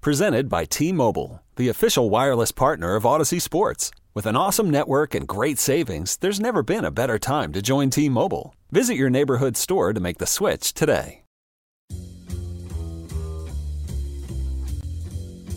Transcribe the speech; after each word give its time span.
Presented 0.00 0.48
by 0.48 0.64
T 0.64 0.92
Mobile, 0.92 1.42
the 1.56 1.68
official 1.68 2.08
wireless 2.08 2.52
partner 2.52 2.94
of 2.94 3.02
Audacy 3.02 3.42
Sports. 3.42 3.90
With 4.14 4.26
an 4.26 4.36
awesome 4.36 4.70
network 4.70 5.12
and 5.12 5.26
great 5.26 5.58
savings, 5.58 6.16
there's 6.18 6.38
never 6.38 6.62
been 6.62 6.84
a 6.84 6.92
better 6.92 7.18
time 7.18 7.52
to 7.52 7.60
join 7.60 7.90
T 7.90 8.08
Mobile. 8.08 8.54
Visit 8.70 8.94
your 8.94 9.10
neighborhood 9.10 9.56
store 9.56 9.92
to 9.92 9.98
make 9.98 10.18
the 10.18 10.26
switch 10.26 10.72
today. 10.72 11.22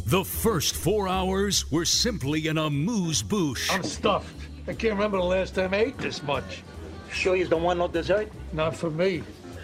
The 0.07 0.25
first 0.25 0.75
four 0.75 1.07
hours 1.07 1.71
were 1.71 1.85
simply 1.85 2.47
an 2.47 2.57
amuse 2.57 3.21
bouche. 3.21 3.71
I'm 3.71 3.83
stuffed. 3.83 4.35
I 4.67 4.73
can't 4.73 4.95
remember 4.95 5.17
the 5.17 5.23
last 5.23 5.53
time 5.53 5.75
I 5.75 5.81
ate 5.81 5.99
this 5.99 6.23
much. 6.23 6.63
Sure 7.11 7.35
you 7.35 7.47
don't 7.47 7.61
want 7.61 7.77
no 7.77 7.87
dessert? 7.87 8.31
Not 8.53 8.75
for 8.75 8.89
me. 8.89 9.21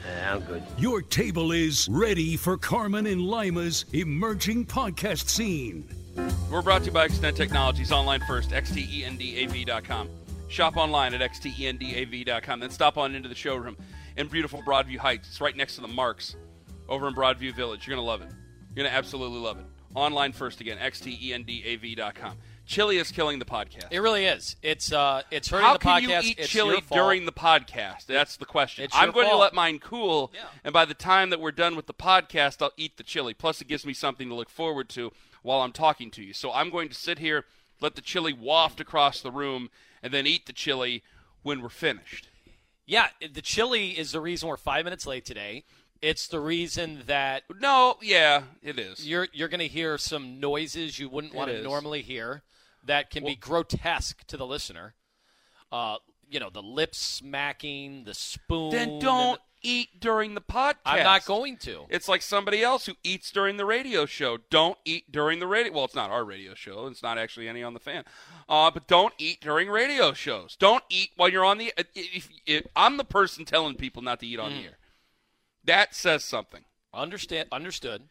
Yeah, 0.08 0.36
I'm 0.36 0.42
good. 0.42 0.64
Your 0.78 1.02
table 1.02 1.52
is 1.52 1.88
ready 1.92 2.38
for 2.38 2.58
Carman 2.58 3.08
and 3.08 3.22
Lima's 3.22 3.86
emerging 3.94 4.66
podcast 4.68 5.28
scene. 5.28 5.88
We're 6.50 6.62
brought 6.62 6.82
to 6.82 6.86
you 6.88 6.92
by 6.92 7.06
Extend 7.06 7.36
Technologies, 7.36 7.92
online 7.92 8.22
first, 8.28 8.52
xtendav.com. 8.52 10.10
Shop 10.48 10.78
online 10.78 11.14
at 11.14 11.32
xtendav.com. 11.32 12.60
Then 12.60 12.70
stop 12.70 12.98
on 12.98 13.16
into 13.16 13.28
the 13.30 13.36
showroom 13.36 13.76
in 14.16 14.28
beautiful 14.28 14.62
Broadview 14.64 14.98
Heights. 14.98 15.28
It's 15.28 15.42
right 15.42 15.56
next 15.56 15.76
to 15.76 15.82
the 15.82 15.88
Marc's 15.90 16.36
over 16.88 17.08
in 17.08 17.14
Broadview 17.14 17.54
Village. 17.54 17.86
You're 17.86 17.96
going 17.96 18.06
to 18.06 18.10
love 18.10 18.22
it. 18.22 18.30
You're 18.74 18.84
going 18.84 18.90
to 18.90 18.98
absolutely 18.98 19.40
love 19.40 19.60
it. 19.60 19.66
Online 19.94 20.32
first 20.32 20.62
again, 20.62 20.78
xtendav.com. 20.78 22.38
Chili 22.68 22.98
is 22.98 23.12
killing 23.12 23.40
the 23.40 23.46
podcast. 23.46 23.88
It 23.92 24.00
really 24.00 24.26
is. 24.26 24.58
It's 24.62 24.92
uh, 24.92 25.22
it's 25.32 25.48
hurting 25.50 25.66
How 25.66 25.74
the 25.74 25.80
can 25.80 26.02
podcast. 26.04 26.24
you 26.24 26.30
eat 26.32 26.40
it's 26.40 26.50
chili 26.50 26.84
during 26.92 27.26
the 27.26 27.32
podcast? 27.32 28.06
That's 28.08 28.36
the 28.36 28.46
question. 28.46 28.84
It's 28.84 28.96
I'm 28.96 29.12
going 29.12 29.30
to 29.30 29.38
let 29.38 29.54
mine 29.54 29.80
cool, 29.80 30.32
Yeah. 30.36 30.42
and 30.66 30.74
by 30.74 30.84
the 30.86 30.94
time 30.94 31.30
that 31.30 31.40
we're 31.40 31.52
done 31.54 31.76
with 31.78 31.88
the 31.88 31.94
podcast, 31.94 32.62
I'll 32.62 32.74
eat 32.76 32.98
the 32.98 33.04
chili. 33.04 33.34
Plus, 33.34 33.62
it 33.62 33.68
gives 33.70 33.86
me 33.86 33.94
something 33.94 34.28
to 34.28 34.36
look 34.36 34.50
forward 34.50 34.90
to 34.90 35.12
while 35.44 35.62
I'm 35.62 35.72
talking 35.72 36.12
to 36.12 36.22
you. 36.24 36.34
So 36.34 36.52
I'm 36.52 36.70
going 36.70 36.90
to 36.90 36.96
sit 36.96 37.20
here, 37.20 37.46
let 37.80 37.96
the 37.96 38.02
chili 38.02 38.34
waft 38.34 38.82
across 38.82 39.22
the 39.22 39.32
room, 39.32 39.70
and 40.04 40.14
then 40.14 40.28
eat 40.28 40.46
the 40.46 40.54
chili 40.54 41.04
when 41.44 41.62
we're 41.62 41.70
finished. 41.70 42.28
Yeah, 42.86 43.08
the 43.34 43.42
chili 43.42 43.92
is 43.98 44.12
the 44.12 44.20
reason 44.20 44.50
we're 44.50 44.58
five 44.58 44.84
minutes 44.84 45.08
late 45.08 45.24
today. 45.26 45.64
It's 46.02 46.28
the 46.28 46.40
reason 46.42 47.04
that 47.08 47.44
No, 47.62 47.96
yeah, 48.02 48.44
it 48.62 48.78
is. 48.78 49.08
you're 49.08 49.30
you're 49.32 49.48
going 49.48 49.62
to 49.62 49.68
hear 49.70 49.98
some 49.98 50.40
noises 50.42 51.00
you 51.00 51.08
wouldn't 51.10 51.34
want 51.34 51.50
to 51.50 51.64
normally 51.64 52.02
hear 52.02 52.44
that 52.88 53.10
can 53.10 53.24
be 53.24 53.36
grotesque 53.36 54.26
to 54.28 54.38
the 54.38 54.46
listener. 54.46 54.96
Uh, 55.72 55.98
you 56.30 56.40
know, 56.40 56.50
the 56.50 56.62
lip 56.62 56.94
smacking, 56.96 58.04
the 58.04 58.14
spoon. 58.14 58.72
then 58.72 59.00
don't 59.00 59.40
eat 59.62 60.00
during 60.00 60.36
the 60.36 60.42
podcast. 60.42 60.76
I'm 60.86 61.04
not 61.04 61.26
going 61.26 61.58
to. 61.58 61.86
It's 61.90 62.08
like 62.08 62.22
somebody 62.22 62.62
else 62.62 62.86
who 62.86 62.94
eats 63.04 63.32
during 63.32 63.58
the 63.58 63.66
radio 63.66 64.06
show. 64.06 64.38
Don't 64.50 64.78
eat 64.86 65.12
during 65.12 65.40
the 65.40 65.48
radio. 65.48 65.74
Well, 65.74 65.86
it's 65.86 65.96
not 65.96 66.12
our 66.12 66.24
radio 66.26 66.54
show. 66.54 66.88
It's 66.88 67.02
not 67.02 67.18
actually 67.18 67.48
any 67.48 67.64
on 67.64 67.74
the 67.74 67.80
fan. 67.80 68.04
Uh, 68.50 68.70
but 68.72 68.88
don't 68.88 69.14
eat 69.18 69.40
during 69.42 69.70
radio 69.70 70.14
shows. 70.14 70.56
Don't 70.58 70.84
eat 70.90 71.12
while 71.16 71.30
you're 71.30 71.46
on 71.46 71.58
the. 71.58 71.74
If, 71.96 72.30
if, 72.46 72.68
I'm 72.76 72.98
the 72.98 73.04
person 73.06 73.46
telling 73.46 73.76
people 73.76 74.02
not 74.02 74.20
to 74.20 74.28
eat 74.28 74.40
Mm. 74.40 74.44
on 74.44 74.52
the 74.52 74.64
air. 74.66 74.78
That 75.64 75.96
says 75.96 76.24
something. 76.24 76.64
Understand? 76.94 77.50
Understood. 77.52 78.04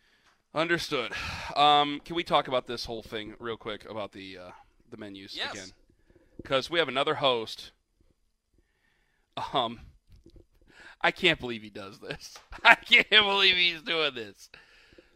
Understood. 0.55 1.13
Um, 1.57 2.03
can 2.05 2.17
we 2.17 2.23
talk 2.23 2.49
about 2.49 2.67
this 2.67 2.85
whole 2.85 3.03
thing 3.03 3.35
real 3.39 3.57
quick 3.57 3.89
about 3.89 4.13
the 4.13 4.37
uh, 4.37 4.51
the 4.91 4.97
menus 4.97 5.37
Yes. 5.37 5.53
again? 5.53 5.69
Because 6.43 6.71
we 6.71 6.79
have 6.79 6.89
another 6.89 7.17
host. 7.17 7.71
Um, 9.53 9.81
I 11.01 11.11
can't 11.11 11.39
believe 11.39 11.63
he 11.63 11.71
does 11.71 11.99
this. 12.01 12.35
I 12.65 12.75
can't 12.75 13.09
believe 13.11 13.57
he's 13.57 13.83
doing 13.83 14.15
this. 14.15 14.49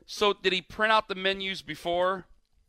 So, 0.07 0.33
did 0.33 0.53
he 0.53 0.61
print 0.63 0.93
out 0.93 1.09
the 1.09 1.15
menus 1.15 1.63
before? 1.63 2.27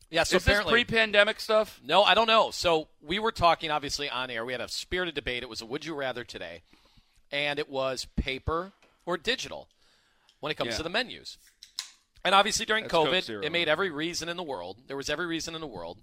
Yeah. 0.10 0.24
So 0.24 0.36
Is 0.38 0.44
this 0.44 0.52
apparently, 0.52 0.84
pre-pandemic 0.86 1.40
stuff? 1.40 1.80
No, 1.84 2.04
I 2.04 2.14
don't 2.14 2.28
know. 2.28 2.52
So 2.52 2.90
we 3.02 3.18
were 3.18 3.32
talking 3.32 3.72
obviously 3.72 4.10
on 4.10 4.30
air. 4.30 4.44
We 4.46 4.52
had 4.52 4.62
a 4.62 4.68
spirited 4.68 5.16
debate. 5.16 5.42
It 5.42 5.50
was 5.50 5.62
a 5.62 5.66
would 5.66 5.86
you 5.86 5.96
rather 5.96 6.24
today, 6.24 6.62
and 7.32 7.58
it 7.58 7.70
was 7.70 8.06
paper 8.18 8.74
or 9.06 9.18
digital 9.18 9.68
when 10.42 10.52
it 10.52 10.56
comes 10.56 10.72
Yeah. 10.72 10.78
to 10.78 10.84
the 10.84 10.90
menus. 10.90 11.38
And 12.24 12.36
obviously 12.36 12.66
during 12.66 12.84
That's 12.84 12.94
COVID, 12.94 13.44
it 13.44 13.52
made 13.52 13.68
every 13.68 13.90
reason 13.90 14.30
in 14.30 14.38
the 14.38 14.44
world. 14.44 14.84
There 14.88 14.98
was 14.98 15.10
every 15.10 15.26
reason 15.26 15.56
in 15.56 15.62
the 15.62 15.68
world 15.68 15.98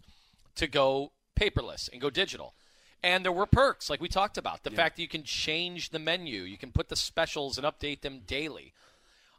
to 0.58 0.66
go 0.66 1.12
paperless 1.38 1.90
and 1.90 2.00
go 2.00 2.10
digital. 2.10 2.54
And 3.02 3.24
there 3.24 3.32
were 3.32 3.46
perks, 3.46 3.88
like 3.88 4.00
we 4.00 4.08
talked 4.08 4.38
about. 4.38 4.64
The 4.64 4.70
fact 4.70 4.96
that 4.96 5.02
you 5.02 5.08
can 5.08 5.22
change 5.22 5.90
the 5.90 6.00
menu, 6.00 6.42
you 6.42 6.58
can 6.58 6.72
put 6.72 6.88
the 6.88 6.96
specials 6.96 7.56
and 7.56 7.66
update 7.66 8.00
them 8.00 8.20
daily. 8.26 8.72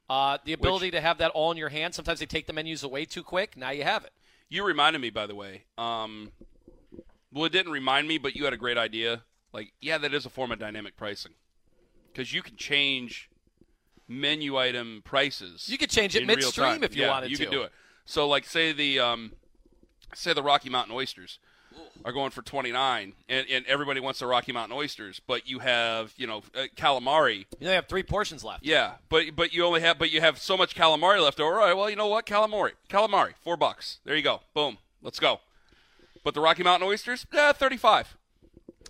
Uh, 0.09 0.37
the 0.43 0.53
ability 0.53 0.91
to 0.91 1.01
have 1.01 1.17
that 1.19 1.31
all 1.31 1.51
in 1.51 1.57
your 1.57 1.69
hand. 1.69 1.93
Sometimes 1.93 2.19
they 2.19 2.25
take 2.25 2.47
the 2.47 2.53
menus 2.53 2.83
away 2.83 3.05
too 3.05 3.21
quick. 3.21 3.57
Now 3.57 3.71
you 3.71 3.83
have 3.83 4.05
it. 4.05 4.11
You 4.47 4.63
reminded 4.63 4.99
me, 4.99 5.09
by 5.09 5.27
the 5.27 5.35
way. 5.35 5.65
Um, 5.77 6.31
well, 7.31 7.45
it 7.45 7.51
didn't 7.51 7.71
remind 7.71 8.07
me, 8.07 8.17
but 8.17 8.35
you 8.35 8.45
had 8.45 8.53
a 8.53 8.57
great 8.57 8.77
idea. 8.77 9.23
Like, 9.53 9.73
yeah, 9.81 9.97
that 9.97 10.13
is 10.13 10.25
a 10.25 10.29
form 10.29 10.51
of 10.51 10.59
dynamic 10.59 10.95
pricing 10.95 11.33
because 12.11 12.33
you 12.33 12.41
can 12.41 12.55
change 12.55 13.29
menu 14.07 14.57
item 14.57 15.01
prices. 15.03 15.67
You 15.69 15.77
could 15.77 15.89
change 15.89 16.15
it 16.15 16.25
midstream 16.25 16.83
if 16.83 16.95
you 16.95 17.03
yeah, 17.03 17.09
wanted 17.09 17.29
you 17.29 17.37
to. 17.37 17.43
You 17.43 17.49
could 17.49 17.55
do 17.55 17.61
it. 17.63 17.71
So, 18.05 18.27
like, 18.27 18.45
say 18.45 18.71
the 18.71 18.99
um, 18.99 19.33
say 20.13 20.33
the 20.33 20.43
Rocky 20.43 20.69
Mountain 20.69 20.95
oysters 20.95 21.39
are 22.03 22.11
going 22.11 22.31
for 22.31 22.41
twenty 22.41 22.71
nine, 22.71 23.13
and, 23.27 23.45
and 23.49 23.65
everybody 23.67 23.99
wants 23.99 24.19
the 24.19 24.25
Rocky 24.25 24.51
Mountain 24.51 24.75
oysters, 24.77 25.21
but 25.27 25.47
you 25.47 25.59
have 25.59 26.13
you 26.17 26.25
know 26.27 26.43
uh, 26.55 26.65
calamari. 26.75 27.45
You 27.59 27.67
only 27.67 27.75
have 27.75 27.87
three 27.87 28.03
portions 28.03 28.43
left. 28.43 28.65
Yeah, 28.65 28.93
but 29.09 29.35
but 29.35 29.53
you 29.53 29.63
only 29.65 29.81
have 29.81 29.99
but 29.99 30.11
you 30.11 30.21
have 30.21 30.39
so 30.39 30.57
much 30.57 30.75
calamari 30.75 31.21
left 31.23 31.39
over. 31.39 31.59
All 31.59 31.65
right, 31.67 31.73
well, 31.73 31.89
you 31.89 31.95
know 31.95 32.07
what? 32.07 32.25
Calamari, 32.25 32.71
calamari, 32.89 33.33
four 33.43 33.57
bucks. 33.57 33.99
There 34.05 34.15
you 34.15 34.23
go. 34.23 34.41
Boom. 34.53 34.77
Let's 35.01 35.19
go. 35.19 35.39
But 36.23 36.33
the 36.33 36.41
Rocky 36.41 36.63
Mountain 36.63 36.87
oysters, 36.87 37.25
yeah, 37.33 37.51
thirty-five. 37.53 38.15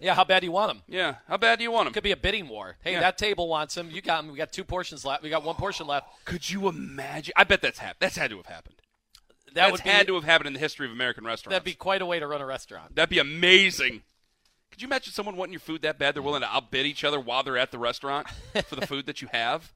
Yeah, 0.02 0.16
how 0.16 0.24
bad 0.24 0.40
do 0.40 0.46
you 0.46 0.52
want 0.54 0.70
them? 0.70 0.82
Yeah, 0.88 1.16
how 1.28 1.36
bad 1.36 1.58
do 1.60 1.64
you 1.64 1.72
want 1.72 1.86
them? 1.86 1.94
Could 1.94 2.04
be 2.04 2.12
a 2.14 2.18
bidding 2.18 2.48
war. 2.48 2.78
Hey, 2.82 2.94
Yeah. 2.94 3.02
that 3.02 3.18
table 3.18 3.50
wants 3.50 3.76
them. 3.76 3.92
You 3.92 4.02
got 4.02 4.22
them. 4.22 4.32
We 4.32 4.38
got 4.38 4.54
two 4.54 4.64
portions 4.64 5.04
left. 5.04 5.24
We 5.24 5.30
got 5.30 5.44
one 5.44 5.56
portion 5.56 5.88
left. 5.88 6.08
Could 6.24 6.50
you 6.50 6.70
imagine? 6.70 7.34
I 7.36 7.44
bet 7.44 7.62
that's 7.62 7.80
happened. 7.80 7.98
That's 8.00 8.16
had 8.16 8.30
to 8.30 8.38
have 8.38 8.46
happened. 8.46 8.76
That 9.54 9.56
That's 9.56 9.72
would 9.72 9.84
be 9.84 9.90
had 9.90 10.08
to 10.08 10.16
have 10.16 10.24
happened 10.24 10.48
in 10.48 10.54
the 10.54 10.60
history 10.60 10.86
of 10.86 10.92
American 10.92 11.24
restaurants. 11.26 11.54
that'd 11.54 11.64
be 11.66 11.74
quite 11.74 12.02
a 12.02 12.06
way 12.06 12.20
to 12.20 12.28
run 12.28 12.42
a 12.42 12.46
restaurant. 12.46 12.96
That'd 12.96 13.10
be 13.10 13.20
amazing. 13.20 14.04
Could 14.72 14.82
you 14.82 14.88
imagine 14.88 15.12
someone 15.14 15.36
wanting 15.36 15.54
your 15.54 15.60
food 15.60 15.82
that 15.82 15.98
bad 15.98 16.16
they're 16.16 16.22
willing 16.22 16.42
to 16.42 16.48
outbid 16.48 16.86
each 16.86 17.04
other 17.04 17.20
while 17.20 17.44
they're 17.44 17.58
at 17.58 17.72
the 17.72 17.80
restaurant 17.80 18.28
for 18.68 18.76
the 18.76 18.86
food 18.88 19.06
that 19.08 19.22
you 19.22 19.28
have? 19.32 19.74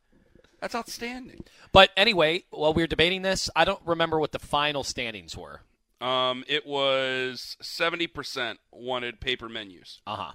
That's 0.61 0.75
outstanding. 0.75 1.43
But 1.71 1.89
anyway, 1.97 2.43
while 2.51 2.73
we 2.73 2.83
were 2.83 2.87
debating 2.87 3.21
this, 3.21 3.49
I 3.55 3.65
don't 3.65 3.81
remember 3.85 4.19
what 4.19 4.31
the 4.31 4.39
final 4.39 4.83
standings 4.83 5.35
were. 5.35 5.61
Um, 5.99 6.43
it 6.47 6.65
was 6.65 7.57
seventy 7.61 8.07
percent 8.07 8.59
wanted 8.71 9.19
paper 9.19 9.49
menus. 9.49 10.01
Uh 10.05 10.15
huh. 10.15 10.31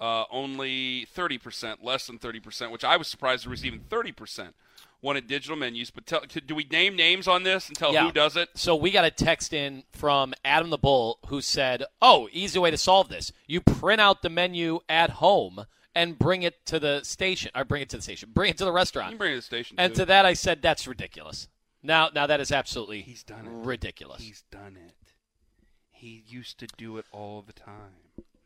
uh, 0.00 0.24
only 0.32 1.06
30%, 1.16 1.76
less 1.82 2.06
than 2.08 2.18
30%, 2.18 2.72
which 2.72 2.82
I 2.84 2.96
was 2.96 3.06
surprised 3.08 3.44
there 3.44 3.50
was 3.50 3.64
even 3.64 3.80
30% 3.80 4.52
wanted 5.02 5.26
digital 5.26 5.56
menus. 5.56 5.90
But 5.90 6.06
tell, 6.06 6.22
do 6.46 6.54
we 6.54 6.64
name 6.64 6.96
names 6.96 7.26
on 7.28 7.42
this 7.42 7.68
and 7.68 7.76
tell 7.76 7.92
Yeah. 7.92 8.04
who 8.06 8.12
does 8.12 8.36
it? 8.36 8.48
So 8.54 8.74
we 8.76 8.90
got 8.90 9.04
a 9.04 9.10
text 9.10 9.52
in 9.52 9.82
from 9.90 10.32
Adam 10.44 10.70
the 10.70 10.78
Bull 10.78 11.18
who 11.26 11.40
said, 11.40 11.84
"Oh, 12.00 12.28
easy 12.32 12.58
way 12.58 12.70
to 12.70 12.78
solve 12.78 13.08
this. 13.08 13.32
You 13.46 13.60
print 13.60 14.00
out 14.00 14.22
the 14.22 14.30
menu 14.30 14.80
at 14.88 15.10
home 15.10 15.66
and 15.94 16.18
bring 16.18 16.42
it 16.42 16.64
to 16.66 16.78
the 16.80 17.02
station, 17.02 17.50
or 17.54 17.64
bring 17.64 17.82
it 17.82 17.90
to 17.90 17.96
the 17.98 18.02
station, 18.02 18.30
bring 18.32 18.50
it 18.50 18.58
to 18.58 18.64
the 18.64 18.70
You 18.70 18.76
restaurant." 18.76 19.10
can 19.10 19.18
bring 19.18 19.32
it 19.32 19.34
to 19.34 19.40
the 19.40 19.46
station. 19.46 19.74
And 19.78 19.92
too. 19.92 20.00
to 20.02 20.06
that, 20.06 20.24
I 20.24 20.32
said, 20.34 20.62
"That's 20.62 20.86
ridiculous." 20.86 21.48
Now, 21.82 22.08
now 22.14 22.26
that 22.28 22.40
is 22.40 22.52
absolutely 22.52 23.02
He's 23.02 23.24
done 23.24 23.44
it. 23.46 23.50
ridiculous. 23.66 24.22
He's 24.22 24.42
done 24.52 24.76
it. 24.76 24.94
He 25.90 26.22
used 26.28 26.58
to 26.58 26.66
do 26.76 26.96
it 26.98 27.06
all 27.12 27.42
the 27.42 27.52
time. 27.52 27.94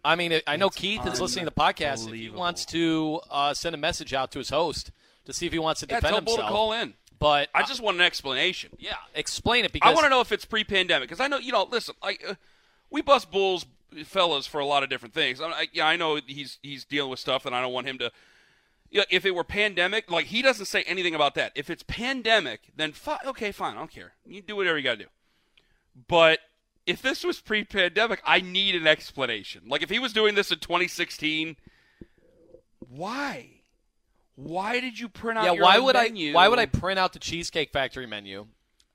I 0.04 0.14
mean, 0.14 0.40
I 0.46 0.56
know 0.56 0.68
It's 0.68 0.76
Keith 0.76 1.04
is 1.06 1.20
listening 1.20 1.44
to 1.46 1.50
the 1.54 1.60
podcast. 1.60 2.06
If 2.08 2.14
he 2.14 2.30
wants 2.30 2.64
to 2.66 3.20
uh, 3.30 3.54
send 3.54 3.74
a 3.74 3.78
message 3.78 4.14
out 4.14 4.30
to 4.32 4.38
his 4.38 4.50
host 4.50 4.90
to 5.26 5.32
see 5.32 5.46
if 5.46 5.52
he 5.52 5.58
wants 5.58 5.80
to 5.80 5.86
Yeah, 5.88 5.96
defend 6.00 6.12
tell 6.14 6.20
Bull 6.22 6.36
to 6.36 6.42
call 6.42 6.72
in. 6.72 6.94
But 7.18 7.48
I 7.54 7.62
just 7.62 7.80
want 7.80 7.96
an 7.96 8.02
explanation. 8.02 8.70
yeah, 8.78 8.96
explain 9.14 9.64
it 9.64 9.72
because 9.72 9.90
I 9.90 9.94
want 9.94 10.04
to 10.04 10.10
know 10.10 10.20
if 10.20 10.32
it's 10.32 10.44
pre-pandemic 10.44 11.08
because 11.08 11.20
I 11.20 11.28
know 11.28 11.38
you 11.38 11.52
know. 11.52 11.66
Listen, 11.70 11.94
like 12.02 12.22
uh, 12.28 12.34
we 12.90 13.00
bust 13.00 13.30
bulls, 13.30 13.64
fellas, 14.04 14.46
for 14.46 14.60
a 14.60 14.66
lot 14.66 14.82
of 14.82 14.90
different 14.90 15.14
things. 15.14 15.40
I, 15.40 15.46
I, 15.46 15.66
yeah, 15.72 15.86
I 15.86 15.96
know 15.96 16.20
he's 16.26 16.58
he's 16.62 16.84
dealing 16.84 17.10
with 17.10 17.18
stuff, 17.18 17.46
and 17.46 17.54
I 17.54 17.60
don't 17.62 17.72
want 17.72 17.86
him 17.86 17.98
to. 17.98 18.12
Yeah, 18.90 19.04
if 19.10 19.24
it 19.24 19.34
were 19.34 19.44
pandemic, 19.44 20.10
like 20.10 20.26
he 20.26 20.42
doesn't 20.42 20.66
say 20.66 20.82
anything 20.82 21.14
about 21.14 21.34
that. 21.36 21.52
If 21.54 21.70
it's 21.70 21.82
pandemic, 21.82 22.60
then 22.76 22.92
fi- 22.92 23.18
okay, 23.26 23.50
fine, 23.50 23.74
I 23.74 23.78
don't 23.78 23.90
care. 23.90 24.12
You 24.26 24.42
do 24.42 24.54
whatever 24.56 24.76
you 24.78 24.84
got 24.84 24.98
to 24.98 25.04
do. 25.04 25.10
But 26.08 26.40
if 26.86 27.00
this 27.02 27.24
was 27.24 27.40
pre-pandemic, 27.40 28.20
I 28.24 28.40
need 28.40 28.74
an 28.76 28.86
explanation. 28.86 29.62
Like 29.66 29.82
if 29.82 29.90
he 29.90 29.98
was 29.98 30.12
doing 30.12 30.34
this 30.34 30.52
in 30.52 30.58
2016, 30.60 31.56
why? 32.88 33.55
Why 34.36 34.80
did 34.80 34.98
you 34.98 35.08
print 35.08 35.38
out 35.38 35.44
yeah, 35.46 35.52
your 35.52 35.62
why 35.64 35.78
own 35.78 35.84
would 35.84 35.96
menu? 35.96 36.32
I? 36.32 36.34
Why 36.34 36.48
would 36.48 36.58
I 36.58 36.66
print 36.66 36.98
out 36.98 37.12
the 37.12 37.18
Cheesecake 37.18 37.70
Factory 37.72 38.06
menu 38.06 38.46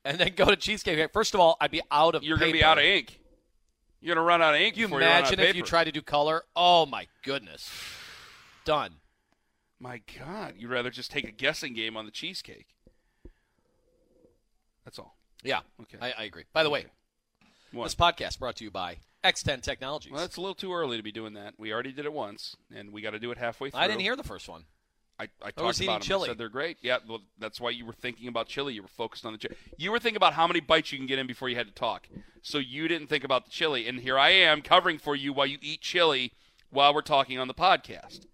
and 0.04 0.18
then 0.18 0.32
go 0.36 0.46
to 0.46 0.56
Cheesecake 0.56 0.96
Factory? 0.98 1.12
First 1.12 1.34
of 1.34 1.40
all, 1.40 1.56
I'd 1.60 1.70
be 1.72 1.82
out 1.90 2.14
of. 2.14 2.22
You're 2.22 2.38
going 2.38 2.52
to 2.52 2.58
be 2.58 2.64
out 2.64 2.78
of 2.78 2.84
ink. 2.84 3.18
You're 4.00 4.14
going 4.14 4.24
to 4.24 4.28
run 4.28 4.40
out 4.42 4.54
of 4.54 4.60
ink. 4.60 4.74
Can 4.74 4.80
you 4.82 4.86
before 4.86 5.00
run 5.00 5.08
out 5.08 5.12
of 5.12 5.18
imagine 5.32 5.40
if 5.40 5.56
you 5.56 5.62
paper. 5.62 5.68
tried 5.68 5.84
to 5.84 5.92
do 5.92 6.00
color? 6.02 6.44
Oh 6.56 6.86
my 6.86 7.06
goodness, 7.24 7.70
done. 8.64 8.94
My 9.80 10.00
God, 10.18 10.54
you'd 10.56 10.70
rather 10.70 10.90
just 10.90 11.10
take 11.10 11.26
a 11.26 11.32
guessing 11.32 11.74
game 11.74 11.96
on 11.96 12.04
the 12.04 12.12
cheesecake. 12.12 12.68
That's 14.84 14.98
all. 14.98 15.16
Yeah, 15.42 15.60
Okay. 15.82 15.98
I, 16.00 16.22
I 16.22 16.24
agree. 16.24 16.44
By 16.52 16.62
the 16.62 16.70
way, 16.70 16.86
What? 17.72 17.84
this 17.84 17.94
podcast 17.96 18.38
brought 18.38 18.54
to 18.56 18.64
you 18.64 18.70
by 18.70 18.98
Extend 19.24 19.64
Technologies. 19.64 20.12
Well, 20.12 20.24
it's 20.24 20.36
a 20.36 20.40
little 20.40 20.54
too 20.54 20.72
early 20.72 20.96
to 20.96 21.02
be 21.02 21.10
doing 21.12 21.34
that. 21.34 21.54
We 21.58 21.72
already 21.72 21.90
did 21.92 22.04
it 22.04 22.12
once, 22.12 22.56
and 22.74 22.92
we 22.92 23.02
got 23.02 23.10
to 23.10 23.18
do 23.18 23.30
it 23.32 23.38
halfway 23.38 23.70
through. 23.70 23.80
I 23.80 23.88
didn't 23.88 24.02
hear 24.02 24.14
the 24.14 24.22
first 24.22 24.48
one. 24.48 24.64
I, 25.22 25.46
I 25.46 25.48
oh, 25.48 25.50
talked 25.50 25.60
I 25.60 25.62
was 25.62 25.80
eating 25.80 25.88
about 25.88 26.02
them. 26.02 26.04
I 26.04 26.08
chili. 26.08 26.28
said 26.28 26.38
they're 26.38 26.48
great. 26.48 26.78
Yeah, 26.82 26.98
well, 27.08 27.20
that's 27.38 27.60
why 27.60 27.70
you 27.70 27.86
were 27.86 27.92
thinking 27.92 28.28
about 28.28 28.48
chili. 28.48 28.74
You 28.74 28.82
were 28.82 28.88
focused 28.88 29.24
on 29.24 29.32
the 29.32 29.38
chili. 29.38 29.54
You 29.76 29.92
were 29.92 29.98
thinking 29.98 30.16
about 30.16 30.34
how 30.34 30.46
many 30.46 30.60
bites 30.60 30.92
you 30.92 30.98
can 30.98 31.06
get 31.06 31.18
in 31.18 31.26
before 31.26 31.48
you 31.48 31.56
had 31.56 31.68
to 31.68 31.74
talk. 31.74 32.08
So 32.42 32.58
you 32.58 32.88
didn't 32.88 33.06
think 33.06 33.24
about 33.24 33.44
the 33.44 33.50
chili. 33.50 33.86
And 33.86 34.00
here 34.00 34.18
I 34.18 34.30
am 34.30 34.62
covering 34.62 34.98
for 34.98 35.14
you 35.14 35.32
while 35.32 35.46
you 35.46 35.58
eat 35.62 35.80
chili 35.80 36.32
while 36.70 36.92
we're 36.92 37.02
talking 37.02 37.38
on 37.38 37.48
the 37.48 37.54
podcast. 37.54 38.26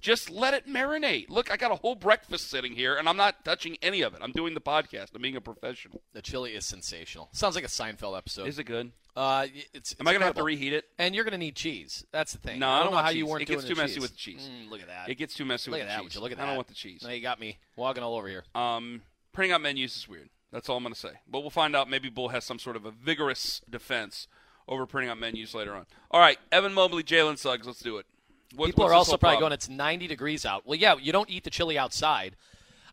Just 0.00 0.30
let 0.30 0.54
it 0.54 0.68
marinate. 0.68 1.28
Look, 1.28 1.50
I 1.50 1.56
got 1.56 1.72
a 1.72 1.76
whole 1.76 1.96
breakfast 1.96 2.48
sitting 2.48 2.72
here, 2.72 2.94
and 2.94 3.08
I'm 3.08 3.16
not 3.16 3.44
touching 3.44 3.76
any 3.82 4.02
of 4.02 4.14
it. 4.14 4.20
I'm 4.22 4.30
doing 4.30 4.54
the 4.54 4.60
podcast. 4.60 5.08
I'm 5.14 5.22
being 5.22 5.34
a 5.34 5.40
professional. 5.40 6.02
The 6.12 6.22
chili 6.22 6.52
is 6.54 6.64
sensational. 6.64 7.30
Sounds 7.32 7.56
like 7.56 7.64
a 7.64 7.68
Seinfeld 7.68 8.16
episode. 8.16 8.46
Is 8.46 8.60
it 8.60 8.64
good? 8.64 8.92
Uh, 9.18 9.46
it's. 9.74 9.96
Am 9.98 10.06
I 10.06 10.12
going 10.12 10.20
to 10.20 10.26
have 10.26 10.36
to 10.36 10.44
reheat 10.44 10.72
it? 10.72 10.84
And 10.98 11.14
you're 11.14 11.24
going 11.24 11.32
to 11.32 11.38
need 11.38 11.56
cheese. 11.56 12.04
That's 12.12 12.32
the 12.32 12.38
thing. 12.38 12.60
No, 12.60 12.68
I 12.68 12.70
I 12.70 12.76
don't 12.78 12.84
don't 12.86 12.94
know 12.94 13.02
how 13.02 13.08
you 13.10 13.24
cheese. 13.24 13.30
weren't 13.30 13.42
It 13.42 13.46
gets 13.46 13.64
too 13.64 13.74
messy 13.74 13.94
cheese. 13.94 14.02
with 14.02 14.16
cheese. 14.16 14.48
Mm, 14.50 14.70
look 14.70 14.80
at 14.80 14.86
that. 14.86 15.08
It 15.08 15.16
gets 15.16 15.34
too 15.34 15.44
messy 15.44 15.70
look 15.70 15.80
with 15.80 15.88
at 15.88 15.96
that. 15.96 16.02
cheese. 16.04 16.14
you 16.14 16.20
look 16.20 16.30
at 16.32 16.38
that. 16.38 16.44
I 16.44 16.46
don't 16.46 16.56
want 16.56 16.68
the 16.68 16.74
cheese. 16.74 17.02
Now 17.02 17.10
you 17.10 17.20
got 17.20 17.40
me 17.40 17.58
walking 17.76 18.02
all 18.04 18.16
over 18.16 18.28
here. 18.28 18.44
Um, 18.54 19.02
printing 19.32 19.52
out 19.52 19.60
menus 19.60 19.96
is 19.96 20.08
weird. 20.08 20.28
That's 20.52 20.68
all 20.68 20.76
I'm 20.76 20.82
going 20.84 20.94
to 20.94 20.98
say. 21.00 21.10
But 21.30 21.40
we'll 21.40 21.50
find 21.50 21.74
out. 21.74 21.90
Maybe 21.90 22.08
Bull 22.08 22.28
has 22.28 22.44
some 22.44 22.58
sort 22.58 22.76
of 22.76 22.86
a 22.86 22.90
vigorous 22.90 23.60
defense 23.68 24.28
over 24.68 24.86
printing 24.86 25.10
out 25.10 25.18
menus 25.18 25.54
later 25.54 25.74
on. 25.74 25.86
All 26.10 26.20
right, 26.20 26.38
Evan 26.52 26.72
Mobley, 26.72 27.02
Jalen 27.02 27.38
Suggs. 27.38 27.66
Let's 27.66 27.80
do 27.80 27.98
it. 27.98 28.06
What- 28.54 28.66
People 28.66 28.84
are 28.84 28.94
also 28.94 29.16
probably 29.16 29.34
problem? 29.36 29.40
going, 29.50 29.52
it's 29.52 29.68
90 29.68 30.06
degrees 30.06 30.46
out. 30.46 30.66
Well, 30.66 30.78
yeah, 30.78 30.94
you 31.00 31.12
don't 31.12 31.28
eat 31.28 31.44
the 31.44 31.50
chili 31.50 31.76
outside. 31.76 32.36